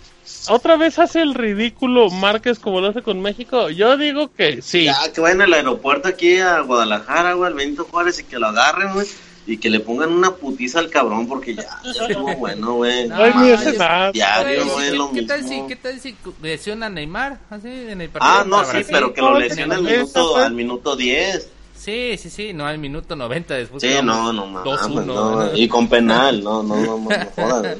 otra 0.48 0.76
vez 0.76 0.98
hace 0.98 1.22
el 1.22 1.34
ridículo 1.34 2.10
Márquez 2.10 2.58
como 2.58 2.80
lo 2.80 2.88
hace 2.88 3.02
con 3.02 3.20
México. 3.22 3.70
Yo 3.70 3.96
digo 3.96 4.32
que 4.32 4.62
sí. 4.62 4.84
Ya, 4.84 4.96
que 5.12 5.20
vayan 5.20 5.42
al 5.42 5.52
aeropuerto 5.54 6.08
aquí 6.08 6.38
a 6.38 6.60
Guadalajara, 6.60 7.34
güey, 7.34 7.48
al 7.48 7.54
Benito 7.54 7.84
Juárez 7.90 8.18
y 8.20 8.24
que 8.24 8.38
lo 8.38 8.48
agarren, 8.48 8.92
güey. 8.92 9.06
Y 9.52 9.56
que 9.58 9.68
le 9.68 9.80
pongan 9.80 10.12
una 10.12 10.30
putiza 10.36 10.78
al 10.78 10.88
cabrón 10.90 11.26
porque 11.26 11.56
ya, 11.56 11.80
ya 11.82 12.06
estuvo 12.06 12.36
bueno, 12.38 12.74
güey. 12.74 13.08
No, 13.08 13.16
No 13.16 13.46
yo- 13.48 13.54
ese 13.54 13.72
nada. 13.76 14.12
Diario, 14.12 14.62
Güey, 14.64 14.74
güey, 14.74 14.90
¿qué- 14.90 14.96
lo 14.96 15.12
¿qué, 15.12 15.22
tal 15.22 15.42
si, 15.42 15.50
mismo. 15.50 15.66
¿Qué 15.66 15.76
tal 15.76 16.00
si 16.00 16.16
lesiona 16.40 16.86
a 16.86 16.90
Neymar? 16.90 17.40
Así 17.50 17.66
en 17.68 18.00
el 18.00 18.10
partido 18.10 18.32
Ah, 18.32 18.44
no, 18.46 18.60
sí, 18.64 18.70
Brasil? 18.70 18.86
pero 18.92 19.12
que 19.12 19.20
lo 19.20 19.30
No, 19.32 19.38
lesione 19.40 19.74
al 19.74 19.82
minuto, 19.82 20.36
al 20.36 20.52
minuto 20.54 20.94
10. 20.94 21.48
Sí, 21.76 22.16
sí, 22.18 22.30
sí, 22.30 22.52
no 22.52 22.66
al 22.66 22.78
minuto 22.78 23.16
90 23.16 23.54
después. 23.54 23.82
Sí, 23.82 23.88
no, 24.04 24.32
no 24.32 24.46
mames, 24.46 24.72
2-1, 24.82 25.04
no, 25.04 25.46
¿no? 25.46 25.56
y 25.56 25.66
con 25.66 25.88
penal, 25.88 26.44
no, 26.44 26.62
no, 26.62 26.76
no, 26.76 26.98
no, 26.98 27.08
no 27.08 27.08
jodas. 27.34 27.76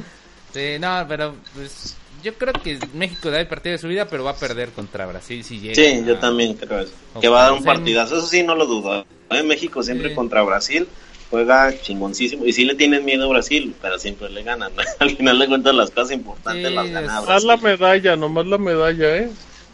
Sí, 0.53 0.77
no, 0.81 1.05
pero 1.09 1.35
pues 1.55 1.97
yo 2.25 2.35
creo 2.35 2.53
que 2.55 2.79
México 2.95 3.31
da 3.31 3.39
el 3.39 3.47
partido 3.47 3.73
de 3.75 3.79
su 3.79 3.87
vida, 3.87 4.07
pero 4.09 4.25
va 4.25 4.33
a 4.33 4.37
perder 4.37 4.71
contra 4.71 5.07
Brasil 5.07 5.45
si 5.45 5.61
llega. 5.61 5.75
Sí, 5.77 6.03
yo 6.05 6.19
también 6.19 6.55
creo 6.55 6.81
eso. 6.81 6.93
Que 7.21 7.29
va 7.29 7.41
a 7.41 7.45
dar 7.45 7.53
un 7.53 7.63
partidazo, 7.63 8.17
eso 8.17 8.27
sí, 8.27 8.43
no 8.43 8.57
lo 8.57 8.67
dudo. 8.67 9.05
¿eh? 9.31 9.43
México 9.45 9.83
siempre 9.83 10.09
Sí. 10.09 10.15
contra 10.17 10.43
Brasil 10.43 10.89
juega 11.31 11.73
chingoncísimo. 11.81 12.45
Y 12.45 12.53
sí 12.53 12.65
le 12.65 12.75
tienen 12.75 13.05
miedo 13.05 13.25
a 13.25 13.29
Brasil, 13.29 13.75
pero 13.81 13.99
siempre 13.99 14.29
le 14.31 14.43
ganan. 14.43 14.73
Al 14.99 15.17
final 15.17 15.39
de 15.39 15.47
cuentas, 15.49 15.75
las 15.75 15.91
cosas 15.91 16.13
importantes 16.13 16.69
Sí, 16.69 16.75
las 16.75 16.87
gana 16.91 17.01
es- 17.01 17.07
Más 17.07 17.27
Brasil. 17.27 17.49
la 17.49 17.57
medalla, 17.57 18.17
nomás 18.17 18.47
la 18.47 18.59
medalla, 18.59 19.17
¿eh? 19.17 19.31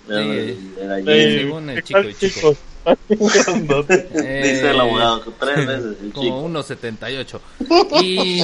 Eh. 0.09 0.57
Eh, 0.79 1.83
Dice 3.09 4.71
el 4.71 4.81
abogado, 4.81 5.23
tres 5.41 5.67
veces 5.67 5.97
el 6.03 6.13
Como 6.13 6.23
chico. 6.23 6.49
1.78. 6.75 7.41
Y 8.03 8.41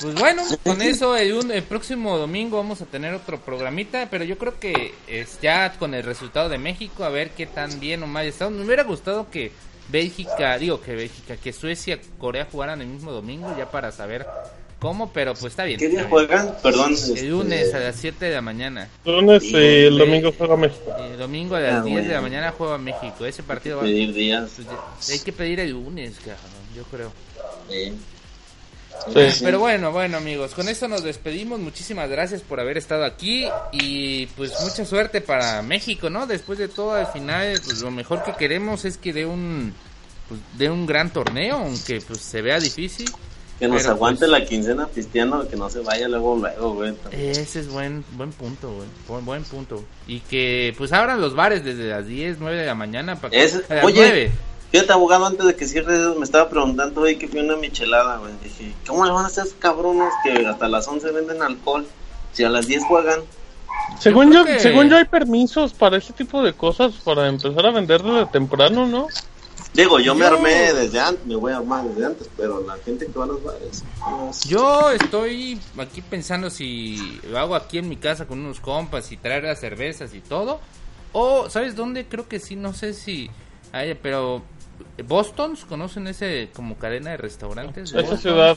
pues 0.00 0.14
bueno, 0.14 0.42
con 0.64 0.82
eso 0.82 1.16
el, 1.16 1.32
un- 1.34 1.50
el 1.52 1.62
próximo 1.62 2.18
domingo 2.18 2.56
vamos 2.56 2.80
a 2.82 2.86
tener 2.86 3.14
otro 3.14 3.40
programita, 3.40 4.08
pero 4.10 4.24
yo 4.24 4.36
creo 4.38 4.58
que 4.58 4.94
es 5.06 5.38
ya 5.40 5.72
con 5.78 5.94
el 5.94 6.02
resultado 6.02 6.48
de 6.48 6.58
México, 6.58 7.04
a 7.04 7.08
ver 7.10 7.30
qué 7.30 7.46
tan 7.46 7.78
bien 7.80 8.02
o 8.02 8.06
mal 8.06 8.26
estamos. 8.26 8.54
Me 8.58 8.64
hubiera 8.64 8.82
gustado 8.84 9.30
que 9.30 9.52
Bélgica, 9.88 10.58
digo 10.58 10.80
que 10.80 10.94
Bélgica, 10.94 11.36
que 11.36 11.52
Suecia, 11.52 11.98
Corea 12.18 12.46
jugaran 12.50 12.80
el 12.80 12.88
mismo 12.88 13.10
domingo 13.12 13.54
ya 13.56 13.70
para 13.70 13.90
saber 13.90 14.26
cómo, 14.78 15.12
pero 15.12 15.32
pues 15.34 15.52
está 15.52 15.64
bien. 15.64 15.78
¿Qué 15.78 15.88
día 15.88 16.00
bien. 16.00 16.10
juegan? 16.10 16.54
Perdón. 16.62 16.92
este, 16.92 17.20
El 17.20 17.30
lunes 17.30 17.74
a 17.74 17.78
las 17.80 17.96
7 17.96 18.24
de 18.26 18.34
la 18.34 18.42
mañana. 18.42 18.88
Lunes 19.04 19.42
y 19.44 19.56
el 19.56 19.98
domingo 19.98 20.32
juega 20.36 20.56
México. 20.56 20.94
El 21.00 21.18
domingo 21.18 21.56
a 21.56 21.60
las 21.60 21.74
Ah, 21.76 21.82
10 21.84 22.06
de 22.06 22.14
la 22.14 22.20
mañana 22.20 22.54
juega 22.56 22.78
México. 22.78 23.24
Ese 23.24 23.42
partido 23.42 23.78
va... 23.78 23.82
Pedir 23.84 24.12
días. 24.12 24.50
pues, 24.96 25.10
hay 25.10 25.18
que 25.20 25.32
pedir 25.32 25.60
el 25.60 25.70
lunes, 25.70 26.16
cabrón, 26.18 26.38
yo 26.76 26.82
creo. 26.84 27.12
Sí. 27.70 27.92
Sí. 29.06 29.42
Pero 29.44 29.58
bueno, 29.58 29.90
bueno 29.92 30.16
amigos, 30.18 30.52
con 30.54 30.68
esto 30.68 30.88
nos 30.88 31.02
despedimos. 31.02 31.58
Muchísimas 31.60 32.08
gracias 32.10 32.42
por 32.42 32.60
haber 32.60 32.76
estado 32.78 33.04
aquí 33.04 33.48
y 33.72 34.26
pues 34.36 34.52
mucha 34.62 34.84
suerte 34.84 35.20
para 35.20 35.62
México, 35.62 36.10
¿no? 36.10 36.26
Después 36.26 36.58
de 36.58 36.68
todo, 36.68 36.92
al 36.92 37.06
final, 37.08 37.60
pues 37.64 37.80
lo 37.80 37.90
mejor 37.90 38.22
que 38.24 38.32
queremos 38.34 38.84
es 38.84 38.96
que 38.98 39.12
dé 39.12 39.26
un 39.26 39.72
pues, 40.28 40.40
dé 40.58 40.70
un 40.70 40.86
gran 40.86 41.10
torneo, 41.10 41.56
aunque 41.56 42.00
pues 42.00 42.20
se 42.20 42.42
vea 42.42 42.60
difícil. 42.60 43.10
Que 43.58 43.66
nos 43.66 43.82
Pero, 43.82 43.94
aguante 43.94 44.20
pues, 44.20 44.30
la 44.30 44.44
quincena 44.44 44.86
pisteando, 44.86 45.48
que 45.48 45.56
no 45.56 45.68
se 45.68 45.80
vaya 45.80 46.06
luego, 46.06 46.36
luego, 46.36 46.74
güey. 46.74 46.94
Ese 47.10 47.58
es 47.60 47.68
buen 47.68 48.04
buen 48.12 48.30
punto, 48.30 48.72
güey. 48.72 48.88
Buen, 49.08 49.24
buen 49.24 49.42
punto. 49.42 49.82
Y 50.06 50.20
que 50.20 50.74
pues 50.78 50.92
abran 50.92 51.20
los 51.20 51.34
bares 51.34 51.64
desde 51.64 51.88
las 51.88 52.06
10, 52.06 52.36
9 52.38 52.56
de 52.58 52.66
la 52.66 52.74
mañana 52.76 53.16
para 53.16 53.30
que 53.32 53.42
Es- 53.42 53.68
a 53.68 53.74
las 53.74 53.84
oye, 53.84 53.96
9. 54.00 54.30
Fíjate, 54.70 54.92
abogado, 54.92 55.24
antes 55.26 55.46
de 55.46 55.56
que 55.56 55.66
cierres, 55.66 56.14
me 56.16 56.24
estaba 56.24 56.48
preguntando 56.50 57.00
hoy 57.00 57.16
que 57.16 57.26
fui 57.26 57.40
una 57.40 57.56
michelada, 57.56 58.18
güey. 58.18 58.32
Dije, 58.42 58.74
¿cómo 58.86 59.04
le 59.06 59.12
van 59.12 59.24
a 59.24 59.28
hacer 59.28 59.44
a 59.44 59.46
esos 59.46 59.58
cabrones 59.58 60.12
que 60.22 60.46
hasta 60.46 60.68
las 60.68 60.86
11 60.86 61.10
venden 61.12 61.42
alcohol? 61.42 61.86
Si 62.32 62.44
a 62.44 62.50
las 62.50 62.66
10 62.66 62.84
juegan. 62.84 63.20
Según 63.98 64.30
Yo 64.30 64.40
yo, 64.40 64.44
creo 64.44 64.56
que- 64.56 64.62
según 64.62 64.88
yo 64.90 64.96
hay 64.98 65.06
permisos 65.06 65.72
para 65.72 65.96
ese 65.96 66.12
tipo 66.12 66.42
de 66.42 66.52
cosas 66.52 66.92
para 67.04 67.26
empezar 67.28 67.64
a 67.66 67.70
vender 67.70 68.02
desde 68.02 68.26
temprano, 68.26 68.86
¿no? 68.86 69.06
Digo, 69.72 69.98
yo 70.00 70.14
me 70.14 70.26
armé 70.26 70.72
desde 70.74 71.00
antes, 71.00 71.24
me 71.26 71.36
voy 71.36 71.52
a 71.52 71.58
armar 71.58 71.84
desde 71.84 72.04
antes, 72.06 72.28
pero 72.36 72.62
la 72.66 72.76
gente 72.78 73.06
que 73.06 73.12
va 73.18 73.24
a 73.24 73.28
los 73.28 73.42
bares. 73.42 73.84
no 74.00 74.32
sé. 74.32 74.48
Yo 74.48 74.90
estoy 74.90 75.58
aquí 75.78 76.02
pensando 76.02 76.50
si 76.50 77.18
lo 77.24 77.38
hago 77.38 77.54
aquí 77.54 77.78
en 77.78 77.88
mi 77.88 77.96
casa 77.96 78.26
con 78.26 78.40
unos 78.40 78.60
compas 78.60 79.10
y 79.12 79.16
traer 79.16 79.44
las 79.44 79.60
cervezas 79.60 80.12
y 80.14 80.20
todo. 80.20 80.60
O, 81.12 81.48
¿sabes 81.48 81.74
dónde? 81.74 82.06
Creo 82.06 82.28
que 82.28 82.38
sí, 82.38 82.54
no 82.56 82.72
sé 82.74 82.92
si 82.92 83.30
hay, 83.72 83.94
pero 83.94 84.42
Boston, 85.06 85.56
¿conocen 85.68 86.06
ese 86.08 86.50
como 86.54 86.76
cadena 86.76 87.10
de 87.12 87.16
restaurantes? 87.18 87.92
Esa 87.92 88.16
ciudad. 88.16 88.56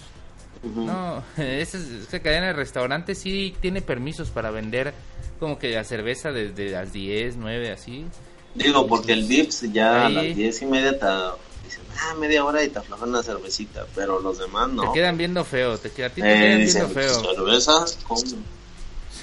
No, 0.64 1.24
esa, 1.38 1.78
esa 1.78 2.20
cadena 2.20 2.48
de 2.48 2.54
restaurantes 2.54 3.20
sí 3.20 3.56
tiene 3.62 3.82
permisos 3.82 4.30
para 4.30 4.52
vender 4.52 4.94
como 5.40 5.58
que 5.58 5.72
la 5.72 5.84
cerveza 5.84 6.32
desde 6.32 6.70
las 6.70 6.94
10, 6.94 7.36
9, 7.38 7.72
así. 7.72 8.06
Digo, 8.54 8.86
porque 8.88 9.14
el 9.14 9.24
Vips 9.26 9.72
ya 9.72 10.06
a 10.06 10.10
las 10.10 10.36
10 10.36 10.62
y 10.62 10.66
media 10.66 10.92
te 11.00 11.06
dicen, 11.66 11.84
ah, 12.00 12.14
media 12.16 12.44
hora 12.44 12.64
y 12.64 12.70
te 12.70 12.80
aflojan 12.80 13.10
una 13.10 13.24
cervecita, 13.24 13.86
pero 13.96 14.20
los 14.20 14.38
demás 14.40 14.70
no. 14.70 14.84
Te 14.92 15.00
quedan 15.00 15.18
viendo 15.18 15.44
feo, 15.44 15.78
te, 15.78 15.90
queda- 15.90 16.08
a 16.08 16.10
ti 16.10 16.22
te 16.22 16.34
Eh, 16.34 16.40
quedan 16.40 16.60
dicen, 16.66 16.88
viendo 16.88 17.02
feo. 17.02 17.36
¿cerveza? 17.36 17.86
¿Cómo? 18.08 18.22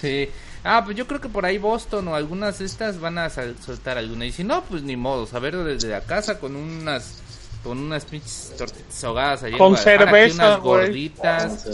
Sí. 0.00 0.28
Ah, 0.64 0.82
pues 0.84 0.96
yo 0.96 1.06
creo 1.06 1.20
que 1.20 1.28
por 1.28 1.46
ahí 1.46 1.58
Boston 1.58 2.08
o 2.08 2.14
algunas 2.14 2.58
de 2.58 2.66
estas 2.66 3.00
van 3.00 3.18
a 3.18 3.30
soltar 3.30 3.98
alguna. 3.98 4.26
Y 4.26 4.32
si 4.32 4.44
no, 4.44 4.62
pues 4.64 4.82
ni 4.82 4.96
modo, 4.96 5.26
saberlo 5.26 5.64
desde 5.64 5.88
la 5.88 6.00
casa 6.00 6.38
con 6.38 6.56
unas 6.56 7.22
con 7.62 7.78
unas 7.78 8.04
pinches 8.04 8.54
tortitas 8.56 9.04
ahogadas 9.04 9.42
allá 9.42 9.52
en 9.52 9.58
Con 9.58 9.74
aquí 9.74 9.82
cerveza, 9.82 10.34
unas 10.46 10.60
güey. 10.60 10.80
gorditas. 10.86 11.66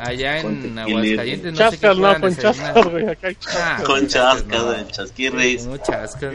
Allá 0.00 0.42
Con 0.42 0.64
en. 0.64 0.78
Aguascalientes 0.78 1.52
no 1.52 1.58
sé 1.58 1.64
qué 1.78 1.86
Chascas, 1.86 1.98
no, 1.98 2.20
con 2.20 2.36
chascas, 2.36 2.84
güey. 2.90 3.08
Acá 3.08 3.28
hay 3.28 3.36
Ah, 3.54 3.82
Con 3.84 4.06
chascas, 4.08 4.62
no. 4.62 4.70
de 4.72 4.86
chasquirris. 4.88 5.66
Con 5.66 5.82
chascas. 5.82 6.34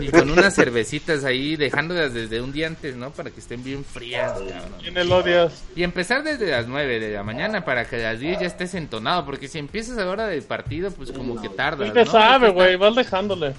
Y 0.00 0.08
con 0.08 0.30
unas 0.30 0.54
cervecitas 0.54 1.24
ahí, 1.24 1.56
dejándolas 1.56 2.14
desde 2.14 2.40
un 2.40 2.52
día 2.52 2.66
antes, 2.68 2.96
¿no? 2.96 3.10
Para 3.10 3.30
que 3.30 3.40
estén 3.40 3.62
bien 3.62 3.84
frías, 3.84 4.32
cabrón. 4.32 4.72
¿Quién 4.80 4.96
el 4.96 5.12
odias? 5.12 5.62
Y 5.76 5.82
empezar 5.82 6.22
desde 6.22 6.50
las 6.50 6.66
9 6.66 7.00
de 7.00 7.12
la 7.12 7.22
mañana 7.22 7.64
para 7.64 7.84
que 7.86 7.96
a 7.96 8.12
las 8.12 8.20
10 8.20 8.40
ya 8.40 8.46
estés 8.46 8.74
entonado, 8.74 9.26
porque 9.26 9.48
si 9.48 9.58
empiezas 9.58 9.98
a 9.98 10.04
la 10.04 10.10
hora 10.10 10.26
del 10.26 10.42
partido, 10.42 10.90
pues 10.90 11.12
como 11.12 11.40
que 11.40 11.48
tardas, 11.50 11.92
¿no? 11.94 12.06
sabe, 12.06 12.50
güey. 12.50 12.76
Vas 12.76 12.94
dejándole. 12.94 13.54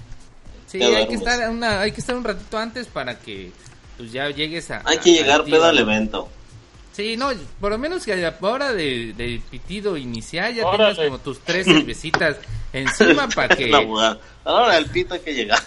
Sí, 0.68 0.82
hay 0.82 1.08
que, 1.08 1.16
estar 1.16 1.48
una, 1.50 1.82
hay 1.82 1.92
que 1.92 2.02
estar 2.02 2.16
un 2.16 2.24
ratito 2.24 2.58
antes 2.58 2.88
para 2.88 3.20
que 3.20 3.52
pues 3.98 4.12
ya 4.12 4.30
llegues 4.30 4.70
a... 4.72 4.82
Hay 4.86 4.98
a- 4.98 5.00
que 5.02 5.12
llegar 5.12 5.42
al 5.42 5.46
pedo 5.46 5.64
al 5.66 5.78
evento. 5.78 6.30
Sí, 6.94 7.18
no, 7.18 7.30
por 7.60 7.72
lo 7.72 7.78
menos 7.78 8.06
que 8.06 8.14
a 8.14 8.16
la 8.16 8.36
hora 8.40 8.72
de- 8.72 9.14
del 9.18 9.42
pitido 9.42 9.98
inicial 9.98 10.54
ya 10.56 10.66
Órale. 10.66 10.94
tengas 10.96 11.06
como 11.10 11.20
tus 11.20 11.40
tres 11.42 11.66
cervecitas 11.66 12.38
encima 12.74 13.28
para 13.28 13.54
que... 13.56 13.70
Ahora 14.46 14.78
el 14.78 14.86
pito 14.86 15.14
hay 15.16 15.20
que 15.20 15.34
llegar. 15.34 15.60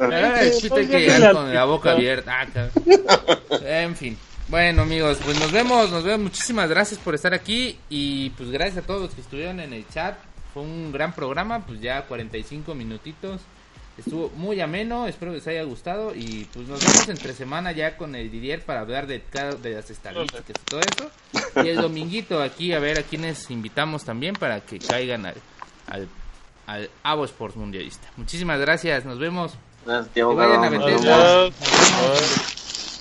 Ahora 0.00 0.42
el 0.42 0.52
chiste 0.52 0.80
hay 0.80 0.86
que 0.86 0.92
Póngale 0.92 1.00
llegar 1.06 1.32
con 1.34 1.54
la 1.54 1.64
boca 1.64 1.90
abierta. 1.92 2.40
Ah, 2.40 3.80
en 3.82 3.94
fin. 3.96 4.18
Bueno, 4.48 4.82
amigos, 4.82 5.18
pues 5.24 5.38
nos 5.38 5.52
vemos, 5.52 5.90
nos 5.90 6.02
vemos. 6.04 6.20
Muchísimas 6.20 6.68
gracias 6.68 6.98
por 7.00 7.14
estar 7.14 7.32
aquí 7.34 7.78
y 7.88 8.30
pues 8.30 8.50
gracias 8.50 8.78
a 8.84 8.86
todos 8.86 9.02
los 9.02 9.10
que 9.14 9.20
estuvieron 9.20 9.60
en 9.60 9.72
el 9.72 9.86
chat. 9.88 10.16
Fue 10.52 10.62
un 10.62 10.90
gran 10.92 11.12
programa, 11.14 11.64
pues 11.66 11.80
ya 11.80 12.02
45 12.06 12.74
minutitos. 12.74 13.40
Estuvo 13.96 14.28
muy 14.30 14.60
ameno, 14.60 15.06
espero 15.06 15.30
que 15.30 15.36
les 15.36 15.46
haya 15.46 15.62
gustado 15.62 16.14
y 16.14 16.48
pues 16.52 16.66
nos 16.66 16.80
vemos 16.84 17.08
entre 17.08 17.32
semana 17.32 17.70
ya 17.70 17.96
con 17.96 18.14
el 18.16 18.30
Didier 18.30 18.62
para 18.62 18.80
hablar 18.80 19.06
de 19.06 19.22
cada 19.22 19.52
de 19.52 19.74
las 19.74 19.88
estadísticas 19.88 20.50
y 20.50 20.64
todo 20.64 20.80
eso. 20.80 21.10
Y 21.62 21.68
el 21.68 21.76
dominguito 21.76 22.42
aquí 22.42 22.72
a 22.72 22.80
ver 22.80 22.98
a 22.98 23.02
quienes 23.02 23.50
invitamos 23.50 24.04
también 24.04 24.34
para 24.34 24.60
que 24.60 24.80
caigan 24.80 25.26
al 25.26 25.34
al, 25.86 26.08
al 26.66 26.90
Avo 27.02 27.24
Sports 27.24 27.56
Mundialista. 27.56 28.08
Muchísimas 28.16 28.60
gracias, 28.60 29.04
nos 29.04 29.18
vemos. 29.18 29.52
Gracias, 29.86 30.14
tío, 30.14 30.30
Que 30.30 30.34
vayan 30.36 30.64
a. 30.64 30.70
Bethesda. 30.70 31.44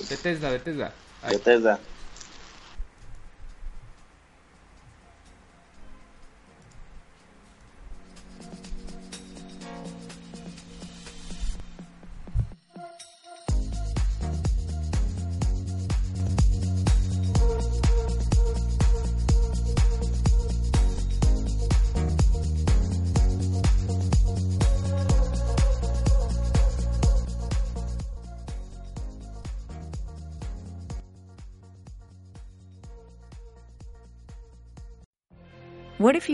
Bethesda, 0.10 0.50
Bethesda. 0.50 0.94
Bethesda. 1.28 1.80